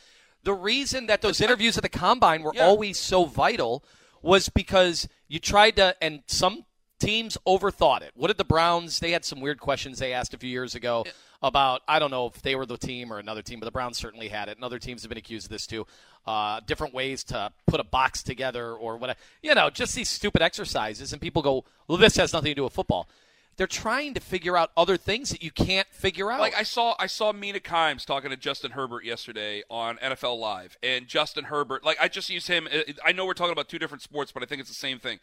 The 0.45 0.53
reason 0.55 1.07
that 1.07 1.23
those 1.23 1.41
interviews 1.41 1.77
at 1.77 1.83
the 1.83 1.89
combine 1.89 2.43
were 2.43 2.53
Yeah. 2.55 2.67
always 2.67 2.99
so 2.99 3.25
vital 3.25 3.83
was 4.23 4.49
because 4.49 5.09
you 5.29 5.39
tried 5.39 5.77
to, 5.77 5.97
and 6.03 6.23
some 6.27 6.65
teams 6.99 7.39
overthought 7.47 8.03
it. 8.03 8.13
What 8.15 8.29
did 8.29 8.39
the 8.39 8.45
Browns? 8.45 8.99
They 9.01 9.13
had 9.13 9.25
some 9.25 9.41
weird 9.41 9.61
questions 9.61 9.99
they 9.99 10.13
asked 10.13 10.35
a 10.35 10.39
few 10.39 10.51
years 10.51 10.75
ago 10.75 11.05
about 11.43 11.83
I 11.87 11.99
don't 11.99 12.11
know 12.11 12.27
if 12.27 12.43
they 12.43 12.55
were 12.57 12.67
the 12.67 12.77
team 12.77 13.13
or 13.13 13.19
another 13.19 13.43
team, 13.43 13.61
but 13.61 13.67
the 13.67 13.73
Browns 13.73 13.97
certainly 13.97 14.29
had 14.29 14.49
it, 14.49 14.57
and 14.57 14.65
other 14.65 14.79
teams 14.79 15.03
have 15.03 15.09
been 15.09 15.19
accused 15.19 15.47
of 15.47 15.51
this 15.51 15.67
too. 15.67 15.87
Uh, 16.27 16.61
different 16.67 16.93
ways 16.93 17.25
to 17.25 17.53
put 17.67 17.81
a 17.81 17.85
box 17.85 18.23
together 18.23 18.75
or 18.75 18.97
what 18.97 19.17
you 19.43 19.55
know, 19.55 19.71
just 19.71 19.95
these 19.95 20.09
stupid 20.09 20.43
exercises, 20.43 21.13
and 21.13 21.23
people 21.23 21.43
go, 21.43 21.65
"Well, 21.87 21.99
this 21.99 22.17
has 22.17 22.33
nothing 22.33 22.51
to 22.51 22.55
do 22.55 22.65
with 22.65 22.73
football." 22.73 23.09
They're 23.59 23.67
trying 23.67 24.15
to 24.15 24.21
figure 24.21 24.57
out 24.57 24.71
other 24.77 24.97
things 24.97 25.31
that 25.31 25.43
you 25.43 25.51
can't 25.51 25.89
figure 25.91 26.31
out. 26.31 26.39
Like 26.39 26.55
I 26.57 26.63
saw, 26.63 26.95
I 26.97 27.09
saw 27.09 27.33
Mina 27.33 27.59
Kimes 27.59 28.07
talking 28.07 28.31
to 28.31 28.37
Justin 28.37 28.71
Herbert 28.71 29.05
yesterday 29.05 29.65
on 29.69 29.97
NFL 29.97 30.39
Live, 30.39 30.79
and 30.81 31.09
Justin 31.09 31.45
Herbert, 31.45 31.85
like 31.85 31.99
I 32.01 32.07
just 32.07 32.31
use 32.31 32.47
him. 32.47 32.69
uh, 32.73 32.93
I 33.05 33.11
know 33.11 33.27
we're 33.27 33.35
talking 33.35 33.53
about 33.53 33.69
two 33.69 33.81
different 33.81 34.03
sports, 34.03 34.31
but 34.31 34.45
I 34.45 34.47
think 34.47 34.61
it's 34.61 34.71
the 34.71 34.77
same 34.77 35.01
thing. 35.01 35.19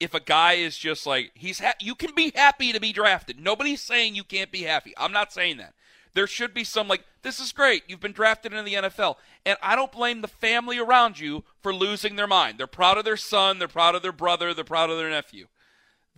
If 0.00 0.14
a 0.14 0.20
guy 0.20 0.54
is 0.54 0.78
just 0.78 1.06
like 1.06 1.32
he's, 1.34 1.60
ha- 1.60 1.74
you 1.78 1.94
can 1.94 2.14
be 2.14 2.32
happy 2.34 2.72
to 2.72 2.80
be 2.80 2.90
drafted. 2.90 3.38
Nobody's 3.38 3.82
saying 3.82 4.14
you 4.14 4.24
can't 4.24 4.50
be 4.50 4.62
happy. 4.62 4.94
I'm 4.96 5.12
not 5.12 5.30
saying 5.30 5.58
that. 5.58 5.74
There 6.14 6.26
should 6.26 6.54
be 6.54 6.64
some 6.64 6.88
like 6.88 7.04
this 7.20 7.38
is 7.38 7.52
great. 7.52 7.82
You've 7.86 8.00
been 8.00 8.12
drafted 8.12 8.54
into 8.54 8.64
the 8.64 8.88
NFL, 8.88 9.16
and 9.44 9.58
I 9.62 9.76
don't 9.76 9.92
blame 9.92 10.22
the 10.22 10.28
family 10.28 10.78
around 10.78 11.20
you 11.20 11.44
for 11.60 11.74
losing 11.74 12.16
their 12.16 12.26
mind. 12.26 12.56
They're 12.56 12.66
proud 12.66 12.96
of 12.96 13.04
their 13.04 13.18
son. 13.18 13.58
They're 13.58 13.68
proud 13.68 13.94
of 13.94 14.00
their 14.00 14.10
brother. 14.10 14.54
They're 14.54 14.64
proud 14.64 14.88
of 14.88 14.96
their 14.96 15.10
nephew. 15.10 15.48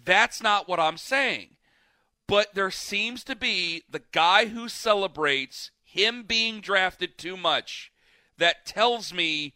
That's 0.05 0.41
not 0.41 0.69
what 0.69 0.79
I'm 0.79 0.97
saying 0.97 1.56
but 2.27 2.55
there 2.55 2.71
seems 2.71 3.25
to 3.25 3.37
be 3.37 3.83
the 3.91 4.03
guy 4.13 4.47
who 4.47 4.69
celebrates 4.69 5.71
him 5.83 6.25
being 6.25 6.61
drafted 6.61 7.17
too 7.17 7.37
much 7.37 7.93
that 8.39 8.67
tells 8.67 9.13
me 9.13 9.55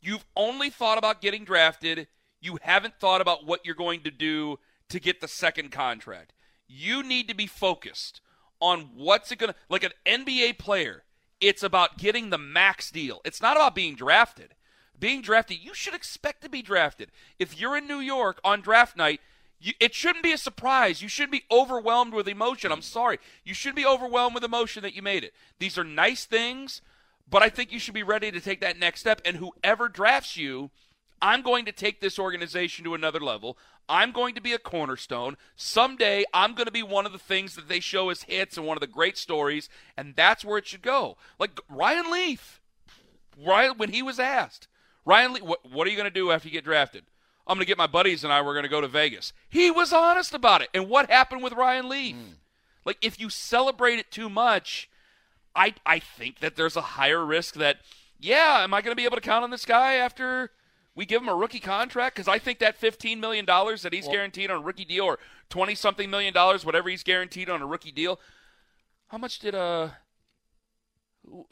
you've 0.00 0.24
only 0.36 0.70
thought 0.70 0.98
about 0.98 1.20
getting 1.20 1.44
drafted. 1.44 2.08
You 2.40 2.58
haven't 2.62 2.98
thought 2.98 3.20
about 3.20 3.46
what 3.46 3.64
you're 3.64 3.74
going 3.74 4.00
to 4.02 4.10
do 4.10 4.58
to 4.88 4.98
get 4.98 5.20
the 5.20 5.28
second 5.28 5.70
contract. 5.70 6.32
You 6.66 7.02
need 7.02 7.28
to 7.28 7.34
be 7.34 7.46
focused 7.46 8.20
on 8.60 8.90
what's 8.94 9.30
it 9.30 9.38
going 9.38 9.52
to 9.52 9.58
like 9.68 9.84
an 9.84 9.92
NBA 10.06 10.58
player 10.58 11.04
it's 11.42 11.64
about 11.64 11.98
getting 11.98 12.30
the 12.30 12.38
max 12.38 12.90
deal. 12.92 13.20
It's 13.24 13.42
not 13.42 13.56
about 13.56 13.74
being 13.74 13.96
drafted. 13.96 14.54
Being 14.98 15.20
drafted 15.20 15.58
you 15.60 15.74
should 15.74 15.92
expect 15.92 16.40
to 16.42 16.48
be 16.48 16.62
drafted. 16.62 17.10
If 17.38 17.60
you're 17.60 17.76
in 17.76 17.88
New 17.88 17.98
York 17.98 18.40
on 18.44 18.60
draft 18.60 18.96
night 18.96 19.20
you, 19.62 19.74
it 19.78 19.94
shouldn't 19.94 20.24
be 20.24 20.32
a 20.32 20.38
surprise. 20.38 21.02
You 21.02 21.08
shouldn't 21.08 21.32
be 21.32 21.44
overwhelmed 21.50 22.14
with 22.14 22.26
emotion. 22.26 22.72
I'm 22.72 22.82
sorry. 22.82 23.18
You 23.44 23.54
shouldn't 23.54 23.76
be 23.76 23.86
overwhelmed 23.86 24.34
with 24.34 24.42
emotion 24.42 24.82
that 24.82 24.94
you 24.94 25.02
made 25.02 25.22
it. 25.22 25.34
These 25.60 25.78
are 25.78 25.84
nice 25.84 26.24
things, 26.24 26.82
but 27.30 27.42
I 27.42 27.48
think 27.48 27.70
you 27.70 27.78
should 27.78 27.94
be 27.94 28.02
ready 28.02 28.32
to 28.32 28.40
take 28.40 28.60
that 28.60 28.78
next 28.78 29.00
step. 29.00 29.20
And 29.24 29.36
whoever 29.36 29.88
drafts 29.88 30.36
you, 30.36 30.70
I'm 31.22 31.42
going 31.42 31.64
to 31.66 31.72
take 31.72 32.00
this 32.00 32.18
organization 32.18 32.84
to 32.84 32.94
another 32.94 33.20
level. 33.20 33.56
I'm 33.88 34.10
going 34.10 34.34
to 34.34 34.40
be 34.40 34.52
a 34.52 34.58
cornerstone. 34.58 35.36
Someday, 35.54 36.24
I'm 36.34 36.54
going 36.54 36.66
to 36.66 36.72
be 36.72 36.82
one 36.82 37.06
of 37.06 37.12
the 37.12 37.18
things 37.18 37.54
that 37.54 37.68
they 37.68 37.78
show 37.78 38.10
as 38.10 38.24
hits 38.24 38.56
and 38.56 38.66
one 38.66 38.76
of 38.76 38.80
the 38.80 38.88
great 38.88 39.16
stories, 39.16 39.68
and 39.96 40.16
that's 40.16 40.44
where 40.44 40.58
it 40.58 40.66
should 40.66 40.82
go. 40.82 41.16
Like 41.38 41.60
Ryan 41.68 42.10
Leaf, 42.10 42.60
Ryan, 43.40 43.78
when 43.78 43.90
he 43.90 44.02
was 44.02 44.18
asked, 44.18 44.66
Ryan 45.04 45.34
Leaf, 45.34 45.42
what, 45.44 45.70
what 45.70 45.86
are 45.86 45.90
you 45.90 45.96
going 45.96 46.10
to 46.10 46.10
do 46.10 46.32
after 46.32 46.48
you 46.48 46.52
get 46.52 46.64
drafted? 46.64 47.04
I'm 47.46 47.56
going 47.56 47.64
to 47.64 47.68
get 47.68 47.78
my 47.78 47.86
buddies 47.86 48.24
and 48.24 48.32
I 48.32 48.40
we're 48.42 48.54
going 48.54 48.64
to 48.64 48.68
go 48.68 48.80
to 48.80 48.88
Vegas. 48.88 49.32
He 49.48 49.70
was 49.70 49.92
honest 49.92 50.32
about 50.34 50.62
it. 50.62 50.68
And 50.72 50.88
what 50.88 51.10
happened 51.10 51.42
with 51.42 51.52
Ryan 51.52 51.88
Leaf? 51.88 52.16
Like 52.84 52.98
if 53.02 53.20
you 53.20 53.28
celebrate 53.30 53.98
it 53.98 54.10
too 54.10 54.28
much, 54.28 54.88
I 55.54 55.74
I 55.84 55.98
think 55.98 56.40
that 56.40 56.56
there's 56.56 56.76
a 56.76 56.80
higher 56.80 57.24
risk 57.24 57.54
that 57.54 57.78
yeah, 58.18 58.60
am 58.62 58.72
I 58.74 58.80
going 58.82 58.92
to 58.92 59.00
be 59.00 59.04
able 59.04 59.16
to 59.16 59.22
count 59.22 59.44
on 59.44 59.50
this 59.50 59.64
guy 59.64 59.94
after 59.94 60.50
we 60.94 61.04
give 61.06 61.22
him 61.22 61.28
a 61.28 61.34
rookie 61.34 61.60
contract 61.60 62.16
cuz 62.16 62.28
I 62.28 62.38
think 62.38 62.58
that 62.60 62.76
15 62.76 63.18
million 63.20 63.44
dollars 63.44 63.82
that 63.82 63.92
he's 63.92 64.06
guaranteed 64.08 64.50
on 64.50 64.58
a 64.58 64.62
rookie 64.62 64.84
deal 64.84 65.04
or 65.04 65.18
20 65.50 65.74
something 65.74 66.10
million 66.10 66.32
dollars 66.32 66.64
whatever 66.64 66.88
he's 66.88 67.02
guaranteed 67.02 67.50
on 67.50 67.62
a 67.62 67.66
rookie 67.66 67.92
deal. 67.92 68.20
How 69.08 69.18
much 69.18 69.38
did 69.38 69.54
uh 69.54 69.90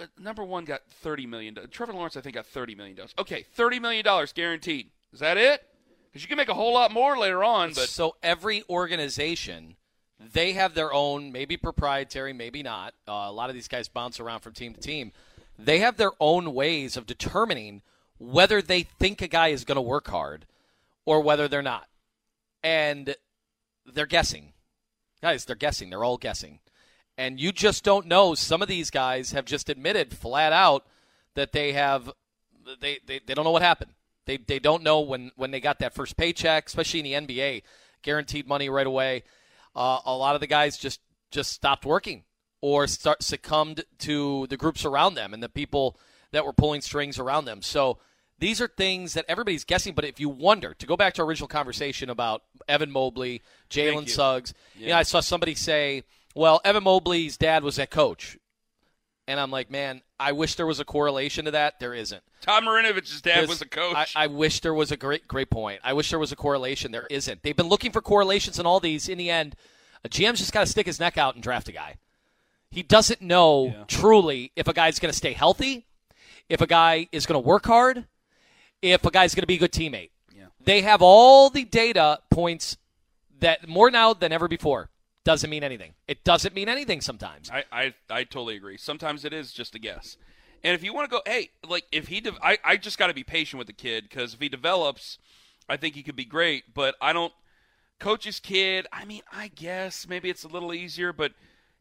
uh, 0.01 0.07
number 0.19 0.43
1 0.45 0.65
got 0.65 0.81
30 0.91 1.27
million. 1.27 1.57
Trevor 1.71 1.93
Lawrence 1.93 2.17
I 2.17 2.21
think 2.21 2.35
got 2.35 2.47
30 2.47 2.75
million 2.75 2.97
dollars. 2.97 3.15
Okay, 3.19 3.45
30 3.55 3.79
million 3.79 4.05
dollars 4.05 4.33
guaranteed. 4.33 4.91
Is 5.13 5.21
that 5.21 5.37
it? 5.37 5.67
Because 6.11 6.23
you 6.23 6.29
can 6.29 6.37
make 6.37 6.49
a 6.49 6.55
whole 6.55 6.75
lot 6.75 6.93
more 6.93 7.17
later 7.17 7.45
on, 7.45 7.69
but 7.69 7.89
so 7.89 8.17
every 8.23 8.65
organization, 8.69 9.77
they 10.19 10.53
have 10.55 10.75
their 10.75 10.93
own, 10.93 11.31
maybe 11.31 11.57
proprietary, 11.57 12.33
maybe 12.33 12.63
not. 12.63 12.95
Uh, 13.07 13.27
a 13.29 13.33
lot 13.33 13.49
of 13.49 13.55
these 13.55 13.69
guys 13.69 13.89
bounce 13.89 14.19
around 14.19 14.41
from 14.41 14.53
team 14.53 14.75
to 14.75 14.81
team. 14.81 15.13
They 15.57 15.79
have 15.79 15.97
their 15.99 16.13
own 16.19 16.53
ways 16.53 16.97
of 16.97 17.07
determining 17.07 17.83
whether 18.19 18.61
they 18.61 18.83
think 18.83 19.23
a 19.23 19.29
guy 19.29 19.49
is 19.49 19.65
going 19.65 19.77
to 19.77 19.83
work 19.83 20.09
hard 20.09 20.47
or 21.05 21.21
whether 21.21 21.47
they're 21.47 21.63
not. 21.63 21.87
And 22.63 23.15
they're 23.87 24.07
guessing. 24.07 24.53
Guys, 25.23 25.45
they're 25.45 25.57
guessing. 25.57 25.91
They're 25.91 26.05
all 26.05 26.19
guessing. 26.19 26.59
And 27.17 27.39
you 27.39 27.53
just 27.53 27.85
don't 27.85 28.07
know. 28.07 28.35
Some 28.35 28.63
of 28.63 28.69
these 28.69 28.91
guys 28.91 29.33
have 29.33 29.45
just 29.45 29.69
admitted 29.69 30.17
flat 30.17 30.53
out 30.53 30.87
that 31.35 31.53
they 31.53 31.73
have 31.73 32.11
they, 32.81 32.99
they, 33.07 33.21
they 33.27 33.35
don't 33.35 33.45
know 33.45 33.51
what 33.51 33.63
happened. 33.63 33.93
They, 34.27 34.37
they 34.37 34.59
don't 34.59 34.83
know 34.83 35.01
when, 35.01 35.33
when 35.37 35.51
they 35.51 35.61
got 35.61 35.79
that 35.81 35.95
first 35.95 36.17
paycheck, 36.17 36.67
especially 36.67 37.01
in 37.01 37.27
the 37.27 37.35
NBA, 37.35 37.63
guaranteed 38.03 38.47
money 38.47 38.69
right 38.69 38.87
away. 38.87 39.25
Uh, 39.75 40.01
a 40.05 40.15
lot 40.15 40.35
of 40.35 40.41
the 40.41 40.47
guys 40.47 40.77
just, 40.77 41.01
just 41.31 41.53
stopped 41.53 41.85
working 41.85 42.25
or 42.61 42.87
start, 42.87 43.23
succumbed 43.23 43.85
to 43.99 44.47
the 44.49 44.57
groups 44.57 44.85
around 44.85 45.15
them 45.15 45.33
and 45.33 45.43
the 45.43 45.49
people 45.49 45.97
that 46.33 46.45
were 46.45 46.53
pulling 46.53 46.81
strings 46.81 47.19
around 47.19 47.45
them. 47.45 47.63
So 47.63 47.99
these 48.39 48.61
are 48.61 48.69
things 48.69 49.15
that 49.15 49.25
everybody's 49.29 49.65
guessing. 49.65 49.95
But 49.95 50.05
if 50.05 50.19
you 50.19 50.29
wonder, 50.29 50.75
to 50.75 50.87
go 50.87 50.97
back 50.97 51.15
to 51.15 51.23
our 51.23 51.29
original 51.29 51.49
conversation 51.49 52.11
about 52.11 52.43
Evan 52.69 52.91
Mobley, 52.91 53.43
Jalen. 53.69 54.09
Suggs, 54.09 54.55
you 54.77 54.89
know, 54.89 54.97
I 54.97 55.03
saw 55.03 55.21
somebody 55.21 55.55
say, 55.55 56.05
well, 56.35 56.61
Evan 56.65 56.85
Mobley's 56.85 57.37
dad 57.37 57.63
was 57.63 57.77
that 57.77 57.91
coach. 57.91 58.39
And 59.29 59.39
I'm 59.39 59.51
like, 59.51 59.71
man, 59.71 60.03
I 60.21 60.33
wish 60.33 60.55
there 60.57 60.67
was 60.67 60.79
a 60.81 60.85
correlation 60.85 61.47
to 61.47 61.51
that. 61.53 61.81
There 61.81 61.95
isn't. 61.95 62.23
Todd 62.43 62.63
Marinovich's 62.63 63.23
dad 63.23 63.49
was 63.49 63.63
a 63.63 63.69
coach. 63.69 64.15
I, 64.15 64.25
I 64.25 64.27
wish 64.27 64.61
there 64.61 64.75
was 64.75 64.93
a 64.93 64.97
great, 64.97 65.27
great 65.27 65.49
point. 65.49 65.81
I 65.83 65.95
wish 65.95 66.11
there 66.11 66.19
was 66.19 66.31
a 66.31 66.37
correlation. 66.37 66.93
There 66.93 67.07
isn't. 67.11 67.43
They've 67.43 67.57
been 67.57 67.69
looking 67.69 67.91
for 67.91 68.03
correlations 68.03 68.59
in 68.59 68.67
all 68.67 68.81
these. 68.81 69.09
In 69.09 69.17
the 69.17 69.31
end, 69.31 69.57
a 70.05 70.09
GM's 70.11 70.39
just 70.39 70.53
got 70.53 70.61
to 70.61 70.67
stick 70.67 70.87
his 70.87 71.01
neck 71.01 71.17
out 71.17 71.35
and 71.35 71.43
draft 71.43 71.69
a 71.69 71.73
guy. 71.73 71.97
He 72.71 72.83
doesn't 72.83 73.23
know 73.23 73.75
truly 73.89 74.53
if 74.55 74.69
a 74.69 74.73
guy's 74.73 74.99
going 74.99 75.11
to 75.11 75.17
stay 75.17 75.33
healthy, 75.33 75.87
if 76.49 76.61
a 76.61 76.67
guy 76.67 77.09
is 77.11 77.27
going 77.27 77.43
to 77.43 77.47
work 77.47 77.67
hard, 77.67 78.05
if 78.83 79.05
a 79.05 79.11
guy's 79.11 79.35
going 79.35 79.43
to 79.43 79.47
be 79.47 79.57
a 79.57 79.59
good 79.59 79.73
teammate. 79.73 80.11
Yeah. 80.37 80.47
They 80.63 80.83
have 80.83 81.01
all 81.03 81.51
the 81.51 81.65
data 81.65 82.21
points 82.31 82.77
that 83.41 83.67
more 83.67 83.91
now 83.91 84.13
than 84.13 84.33
ever 84.33 84.49
before. 84.49 84.91
Doesn't 85.25 85.51
mean 85.51 85.63
anything. 85.63 85.95
It 86.09 86.25
doesn't 86.25 86.55
mean 86.55 86.69
anything 86.69 87.01
sometimes. 87.01 87.51
I, 87.51 87.65
I, 87.71 87.95
I 88.09 88.25
totally 88.25 88.57
agree. 88.57 88.79
Sometimes 88.79 89.25
it 89.25 89.33
is 89.33 89.53
just 89.53 89.75
a 89.75 89.79
guess. 89.79 90.17
And 90.65 90.75
if 90.75 90.83
you 90.83 90.95
want 90.95 91.11
to 91.11 91.17
go, 91.17 91.23
hey, 91.27 91.51
like 91.67 91.85
if 91.93 92.09
he, 92.09 92.21
de- 92.21 92.33
I, 92.43 92.59
I 92.65 92.77
just 92.77 92.99
got 92.99 93.09
to 93.09 93.15
be 93.15 93.25
patient 93.25 93.59
with 93.59 93.67
the 93.67 93.73
kid 93.73 94.05
because 94.09 94.35
if 94.35 94.41
he 94.41 94.49
develops, 94.49 95.19
I 95.69 95.77
think 95.77 95.95
he 95.95 96.03
could 96.03 96.17
be 96.17 96.25
great. 96.25 96.75
But 96.75 96.95
I 97.01 97.13
don't, 97.13 97.33
coach's 97.99 98.41
kid. 98.41 98.87
I 98.93 99.05
mean, 99.05 99.23
I 99.33 99.49
guess 99.49 100.09
maybe 100.09 100.31
it's 100.31 100.45
a 100.45 100.49
little 100.49 100.75
easier. 100.75 101.13
But 101.13 101.33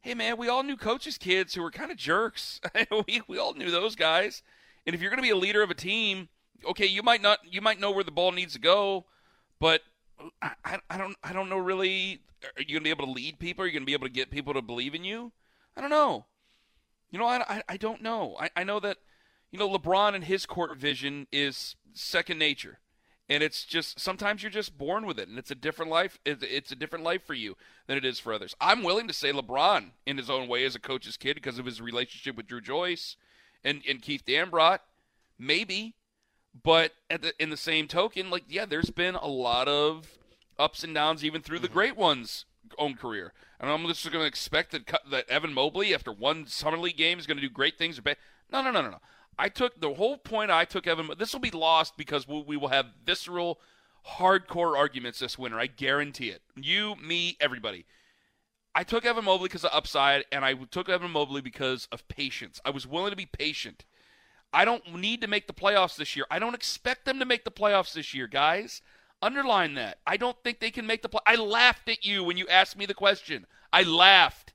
hey, 0.01 0.13
man, 0.13 0.37
we 0.37 0.47
all 0.47 0.63
knew 0.63 0.77
coach's 0.77 1.17
kids 1.17 1.55
who 1.55 1.61
were 1.61 1.71
kind 1.71 1.91
of 1.91 1.97
jerks. 1.97 2.61
we 3.07 3.21
we 3.27 3.37
all 3.39 3.53
knew 3.53 3.71
those 3.71 3.95
guys. 3.95 4.43
And 4.85 4.93
if 4.93 5.01
you're 5.01 5.09
going 5.09 5.21
to 5.21 5.27
be 5.27 5.31
a 5.31 5.37
leader 5.37 5.63
of 5.63 5.71
a 5.71 5.75
team, 5.75 6.29
okay, 6.65 6.85
you 6.85 7.01
might 7.03 7.21
not, 7.21 7.39
you 7.49 7.61
might 7.61 7.79
know 7.79 7.91
where 7.91 8.03
the 8.03 8.11
ball 8.11 8.31
needs 8.31 8.53
to 8.53 8.59
go, 8.59 9.05
but 9.59 9.81
I, 10.41 10.79
I, 10.89 10.97
don't, 10.97 11.15
I 11.23 11.33
don't 11.33 11.49
know 11.49 11.57
really. 11.57 12.21
Are 12.57 12.61
you 12.61 12.77
to 12.77 12.83
be 12.83 12.89
able 12.89 13.05
to 13.05 13.11
lead 13.11 13.39
people? 13.39 13.65
Are 13.65 13.67
you 13.67 13.79
to 13.79 13.85
be 13.85 13.93
able 13.93 14.07
to 14.07 14.13
get 14.13 14.31
people 14.31 14.53
to 14.53 14.61
believe 14.61 14.95
in 14.95 15.03
you? 15.03 15.31
I 15.75 15.81
don't 15.81 15.89
know. 15.89 16.25
You 17.11 17.19
know, 17.19 17.25
I, 17.25 17.63
I, 17.67 17.77
don't 17.77 18.01
know. 18.01 18.35
I, 18.39 18.49
I 18.55 18.63
know 18.63 18.79
that, 18.79 18.97
you 19.51 19.59
know, 19.59 19.69
LeBron 19.69 20.13
and 20.13 20.23
his 20.23 20.45
court 20.45 20.77
vision 20.77 21.27
is 21.31 21.75
second 21.93 22.37
nature. 22.37 22.79
And 23.27 23.43
it's 23.43 23.63
just 23.63 23.99
sometimes 23.99 24.41
you're 24.41 24.49
just 24.49 24.77
born 24.77 25.05
with 25.05 25.19
it, 25.19 25.27
and 25.27 25.37
it's 25.37 25.51
a 25.51 25.55
different 25.55 25.91
life. 25.91 26.17
It's 26.25 26.71
a 26.71 26.75
different 26.75 27.05
life 27.05 27.23
for 27.23 27.35
you 27.35 27.57
than 27.85 27.95
it 27.95 28.03
is 28.03 28.19
for 28.19 28.33
others. 28.33 28.55
I'm 28.59 28.81
willing 28.81 29.07
to 29.07 29.13
say 29.13 29.31
LeBron, 29.31 29.91
in 30.07 30.17
his 30.17 30.31
own 30.31 30.47
way, 30.47 30.65
as 30.65 30.73
a 30.73 30.79
coach's 30.79 31.15
kid, 31.15 31.35
because 31.35 31.59
of 31.59 31.65
his 31.65 31.79
relationship 31.79 32.35
with 32.35 32.47
Dru 32.47 32.59
Joyce 32.59 33.17
and 33.63 33.83
and 33.87 34.01
Keith 34.01 34.23
Dambrot, 34.25 34.79
maybe. 35.37 35.93
But 36.63 36.93
at 37.09 37.21
the, 37.21 37.33
in 37.41 37.49
the 37.49 37.57
same 37.57 37.87
token, 37.87 38.29
like 38.29 38.45
yeah, 38.47 38.65
there's 38.65 38.89
been 38.89 39.15
a 39.15 39.27
lot 39.27 39.67
of 39.67 40.17
ups 40.57 40.83
and 40.83 40.93
downs 40.93 41.23
even 41.23 41.41
through 41.41 41.59
the 41.59 41.67
mm-hmm. 41.67 41.73
great 41.73 41.97
ones' 41.97 42.45
own 42.77 42.95
career. 42.95 43.33
And 43.59 43.69
I'm 43.69 43.85
just 43.87 44.09
going 44.11 44.23
to 44.23 44.27
expect 44.27 44.71
that 44.71 45.01
that 45.09 45.29
Evan 45.29 45.53
Mobley, 45.53 45.93
after 45.93 46.11
one 46.11 46.47
summer 46.47 46.77
league 46.77 46.97
game, 46.97 47.19
is 47.19 47.27
going 47.27 47.37
to 47.37 47.41
do 47.41 47.49
great 47.49 47.77
things. 47.77 47.99
or 47.99 48.01
bad. 48.01 48.17
No, 48.51 48.61
no, 48.61 48.71
no, 48.71 48.81
no, 48.81 48.91
no. 48.91 48.99
I 49.37 49.47
took 49.49 49.79
the 49.79 49.93
whole 49.93 50.17
point. 50.17 50.51
I 50.51 50.65
took 50.65 50.87
Evan. 50.87 51.09
This 51.17 51.33
will 51.33 51.39
be 51.39 51.51
lost 51.51 51.97
because 51.97 52.27
we, 52.27 52.41
we 52.41 52.57
will 52.57 52.67
have 52.69 52.87
visceral, 53.05 53.59
hardcore 54.17 54.77
arguments 54.77 55.19
this 55.19 55.37
winter. 55.37 55.59
I 55.59 55.67
guarantee 55.67 56.29
it. 56.29 56.41
You, 56.55 56.95
me, 56.95 57.37
everybody. 57.39 57.85
I 58.75 58.83
took 58.83 59.05
Evan 59.05 59.25
Mobley 59.25 59.47
because 59.47 59.65
of 59.65 59.71
upside, 59.73 60.25
and 60.31 60.45
I 60.45 60.53
took 60.53 60.89
Evan 60.89 61.11
Mobley 61.11 61.41
because 61.41 61.87
of 61.91 62.07
patience. 62.07 62.61
I 62.63 62.69
was 62.69 62.85
willing 62.85 63.11
to 63.11 63.17
be 63.17 63.25
patient. 63.25 63.85
I 64.51 64.65
don't 64.65 64.95
need 64.95 65.21
to 65.21 65.27
make 65.27 65.47
the 65.47 65.53
playoffs 65.53 65.95
this 65.95 66.15
year. 66.15 66.25
I 66.31 66.39
don't 66.39 66.55
expect 66.55 67.05
them 67.05 67.19
to 67.19 67.25
make 67.25 67.43
the 67.43 67.51
playoffs 67.51 67.93
this 67.93 68.13
year, 68.13 68.27
guys. 68.27 68.81
Underline 69.21 69.75
that. 69.75 69.99
I 70.07 70.17
don't 70.17 70.37
think 70.43 70.59
they 70.59 70.71
can 70.71 70.87
make 70.87 71.01
the 71.01 71.09
play. 71.09 71.21
I 71.27 71.35
laughed 71.35 71.89
at 71.89 72.05
you 72.05 72.23
when 72.23 72.37
you 72.37 72.47
asked 72.47 72.77
me 72.77 72.85
the 72.85 72.93
question. 72.93 73.45
I 73.71 73.83
laughed, 73.83 74.53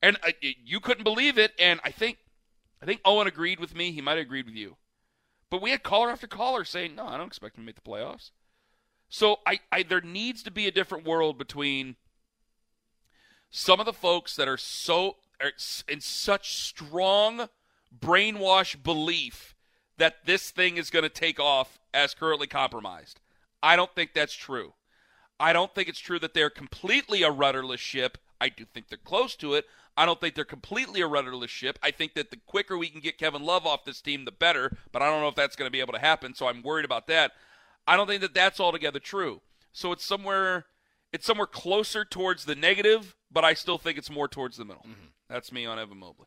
and 0.00 0.16
uh, 0.16 0.30
I, 0.42 0.54
you 0.64 0.80
couldn't 0.80 1.04
believe 1.04 1.38
it. 1.38 1.52
And 1.58 1.80
I 1.84 1.90
think, 1.90 2.18
I 2.80 2.86
think 2.86 3.00
Owen 3.04 3.26
agreed 3.26 3.60
with 3.60 3.74
me. 3.74 3.90
He 3.90 4.00
might 4.00 4.12
have 4.12 4.26
agreed 4.26 4.46
with 4.46 4.54
you, 4.54 4.76
but 5.50 5.60
we 5.60 5.70
had 5.70 5.82
caller 5.82 6.10
after 6.10 6.26
caller 6.26 6.64
saying, 6.64 6.94
"No, 6.94 7.06
I 7.06 7.16
don't 7.16 7.26
expect 7.26 7.56
them 7.56 7.64
to 7.64 7.66
make 7.66 7.74
the 7.74 7.90
playoffs." 7.90 8.30
So 9.08 9.40
I, 9.46 9.60
I 9.70 9.82
there 9.82 10.00
needs 10.00 10.42
to 10.44 10.50
be 10.50 10.66
a 10.66 10.72
different 10.72 11.06
world 11.06 11.36
between 11.36 11.96
some 13.50 13.80
of 13.80 13.86
the 13.86 13.92
folks 13.92 14.36
that 14.36 14.48
are 14.48 14.56
so 14.56 15.16
are 15.40 15.52
in 15.88 16.00
such 16.00 16.56
strong 16.56 17.48
brainwash 17.98 18.82
belief 18.82 19.54
that 19.98 20.26
this 20.26 20.50
thing 20.50 20.76
is 20.76 20.90
going 20.90 21.02
to 21.02 21.08
take 21.08 21.40
off 21.40 21.78
as 21.94 22.14
currently 22.14 22.46
compromised. 22.46 23.20
I 23.62 23.76
don't 23.76 23.94
think 23.94 24.12
that's 24.12 24.34
true. 24.34 24.74
I 25.40 25.52
don't 25.52 25.74
think 25.74 25.88
it's 25.88 25.98
true 25.98 26.18
that 26.20 26.34
they're 26.34 26.50
completely 26.50 27.22
a 27.22 27.30
rudderless 27.30 27.80
ship. 27.80 28.18
I 28.40 28.48
do 28.48 28.64
think 28.64 28.88
they're 28.88 28.98
close 28.98 29.34
to 29.36 29.54
it. 29.54 29.64
I 29.96 30.04
don't 30.04 30.20
think 30.20 30.34
they're 30.34 30.44
completely 30.44 31.00
a 31.00 31.06
rudderless 31.06 31.50
ship. 31.50 31.78
I 31.82 31.90
think 31.90 32.14
that 32.14 32.30
the 32.30 32.36
quicker 32.46 32.76
we 32.76 32.88
can 32.88 33.00
get 33.00 33.18
Kevin 33.18 33.42
Love 33.42 33.66
off 33.66 33.84
this 33.84 34.02
team, 34.02 34.26
the 34.26 34.32
better. 34.32 34.76
But 34.92 35.00
I 35.00 35.06
don't 35.06 35.22
know 35.22 35.28
if 35.28 35.34
that's 35.34 35.56
going 35.56 35.66
to 35.66 35.72
be 35.72 35.80
able 35.80 35.94
to 35.94 35.98
happen. 35.98 36.34
So 36.34 36.48
I'm 36.48 36.62
worried 36.62 36.84
about 36.84 37.06
that. 37.06 37.32
I 37.86 37.96
don't 37.96 38.06
think 38.06 38.20
that 38.20 38.34
that's 38.34 38.60
altogether 38.60 38.98
true. 38.98 39.40
So 39.72 39.92
it's 39.92 40.04
somewhere, 40.04 40.66
it's 41.12 41.26
somewhere 41.26 41.46
closer 41.46 42.04
towards 42.04 42.44
the 42.44 42.54
negative, 42.54 43.16
but 43.30 43.44
I 43.44 43.54
still 43.54 43.78
think 43.78 43.96
it's 43.96 44.10
more 44.10 44.28
towards 44.28 44.56
the 44.56 44.64
middle. 44.64 44.82
Mm-hmm. 44.82 45.08
That's 45.28 45.52
me 45.52 45.66
on 45.66 45.78
Evan 45.78 45.98
Mobley, 45.98 46.26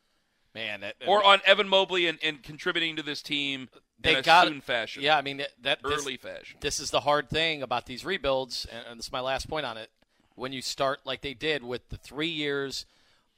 Man, 0.55 0.81
that, 0.81 0.95
or 1.05 1.23
on 1.23 1.41
Evan 1.45 1.67
Mobley 1.69 2.07
and, 2.07 2.17
and 2.23 2.41
contributing 2.41 2.95
to 2.95 3.03
this 3.03 3.21
team 3.21 3.69
they 3.99 4.13
in 4.13 4.17
a 4.17 4.21
got 4.23 4.47
soon 4.47 4.61
fashion. 4.61 5.03
Yeah, 5.03 5.17
I 5.17 5.21
mean 5.21 5.37
that, 5.37 5.49
that 5.61 5.79
this- 5.83 6.01
early 6.01 6.17
fashion. 6.17 6.57
this 6.61 6.79
is 6.79 6.89
the 6.91 7.01
hard 7.01 7.29
thing 7.29 7.61
about 7.61 7.85
these 7.85 8.03
rebuilds, 8.03 8.65
and, 8.71 8.83
and 8.89 8.99
this 8.99 9.05
is 9.07 9.11
my 9.11 9.19
last 9.19 9.47
point 9.49 9.65
on 9.65 9.77
it. 9.77 9.89
When 10.35 10.51
you 10.53 10.61
start 10.61 11.01
like 11.05 11.21
they 11.21 11.33
did 11.33 11.63
with 11.63 11.87
the 11.89 11.97
three 11.97 12.29
years 12.29 12.85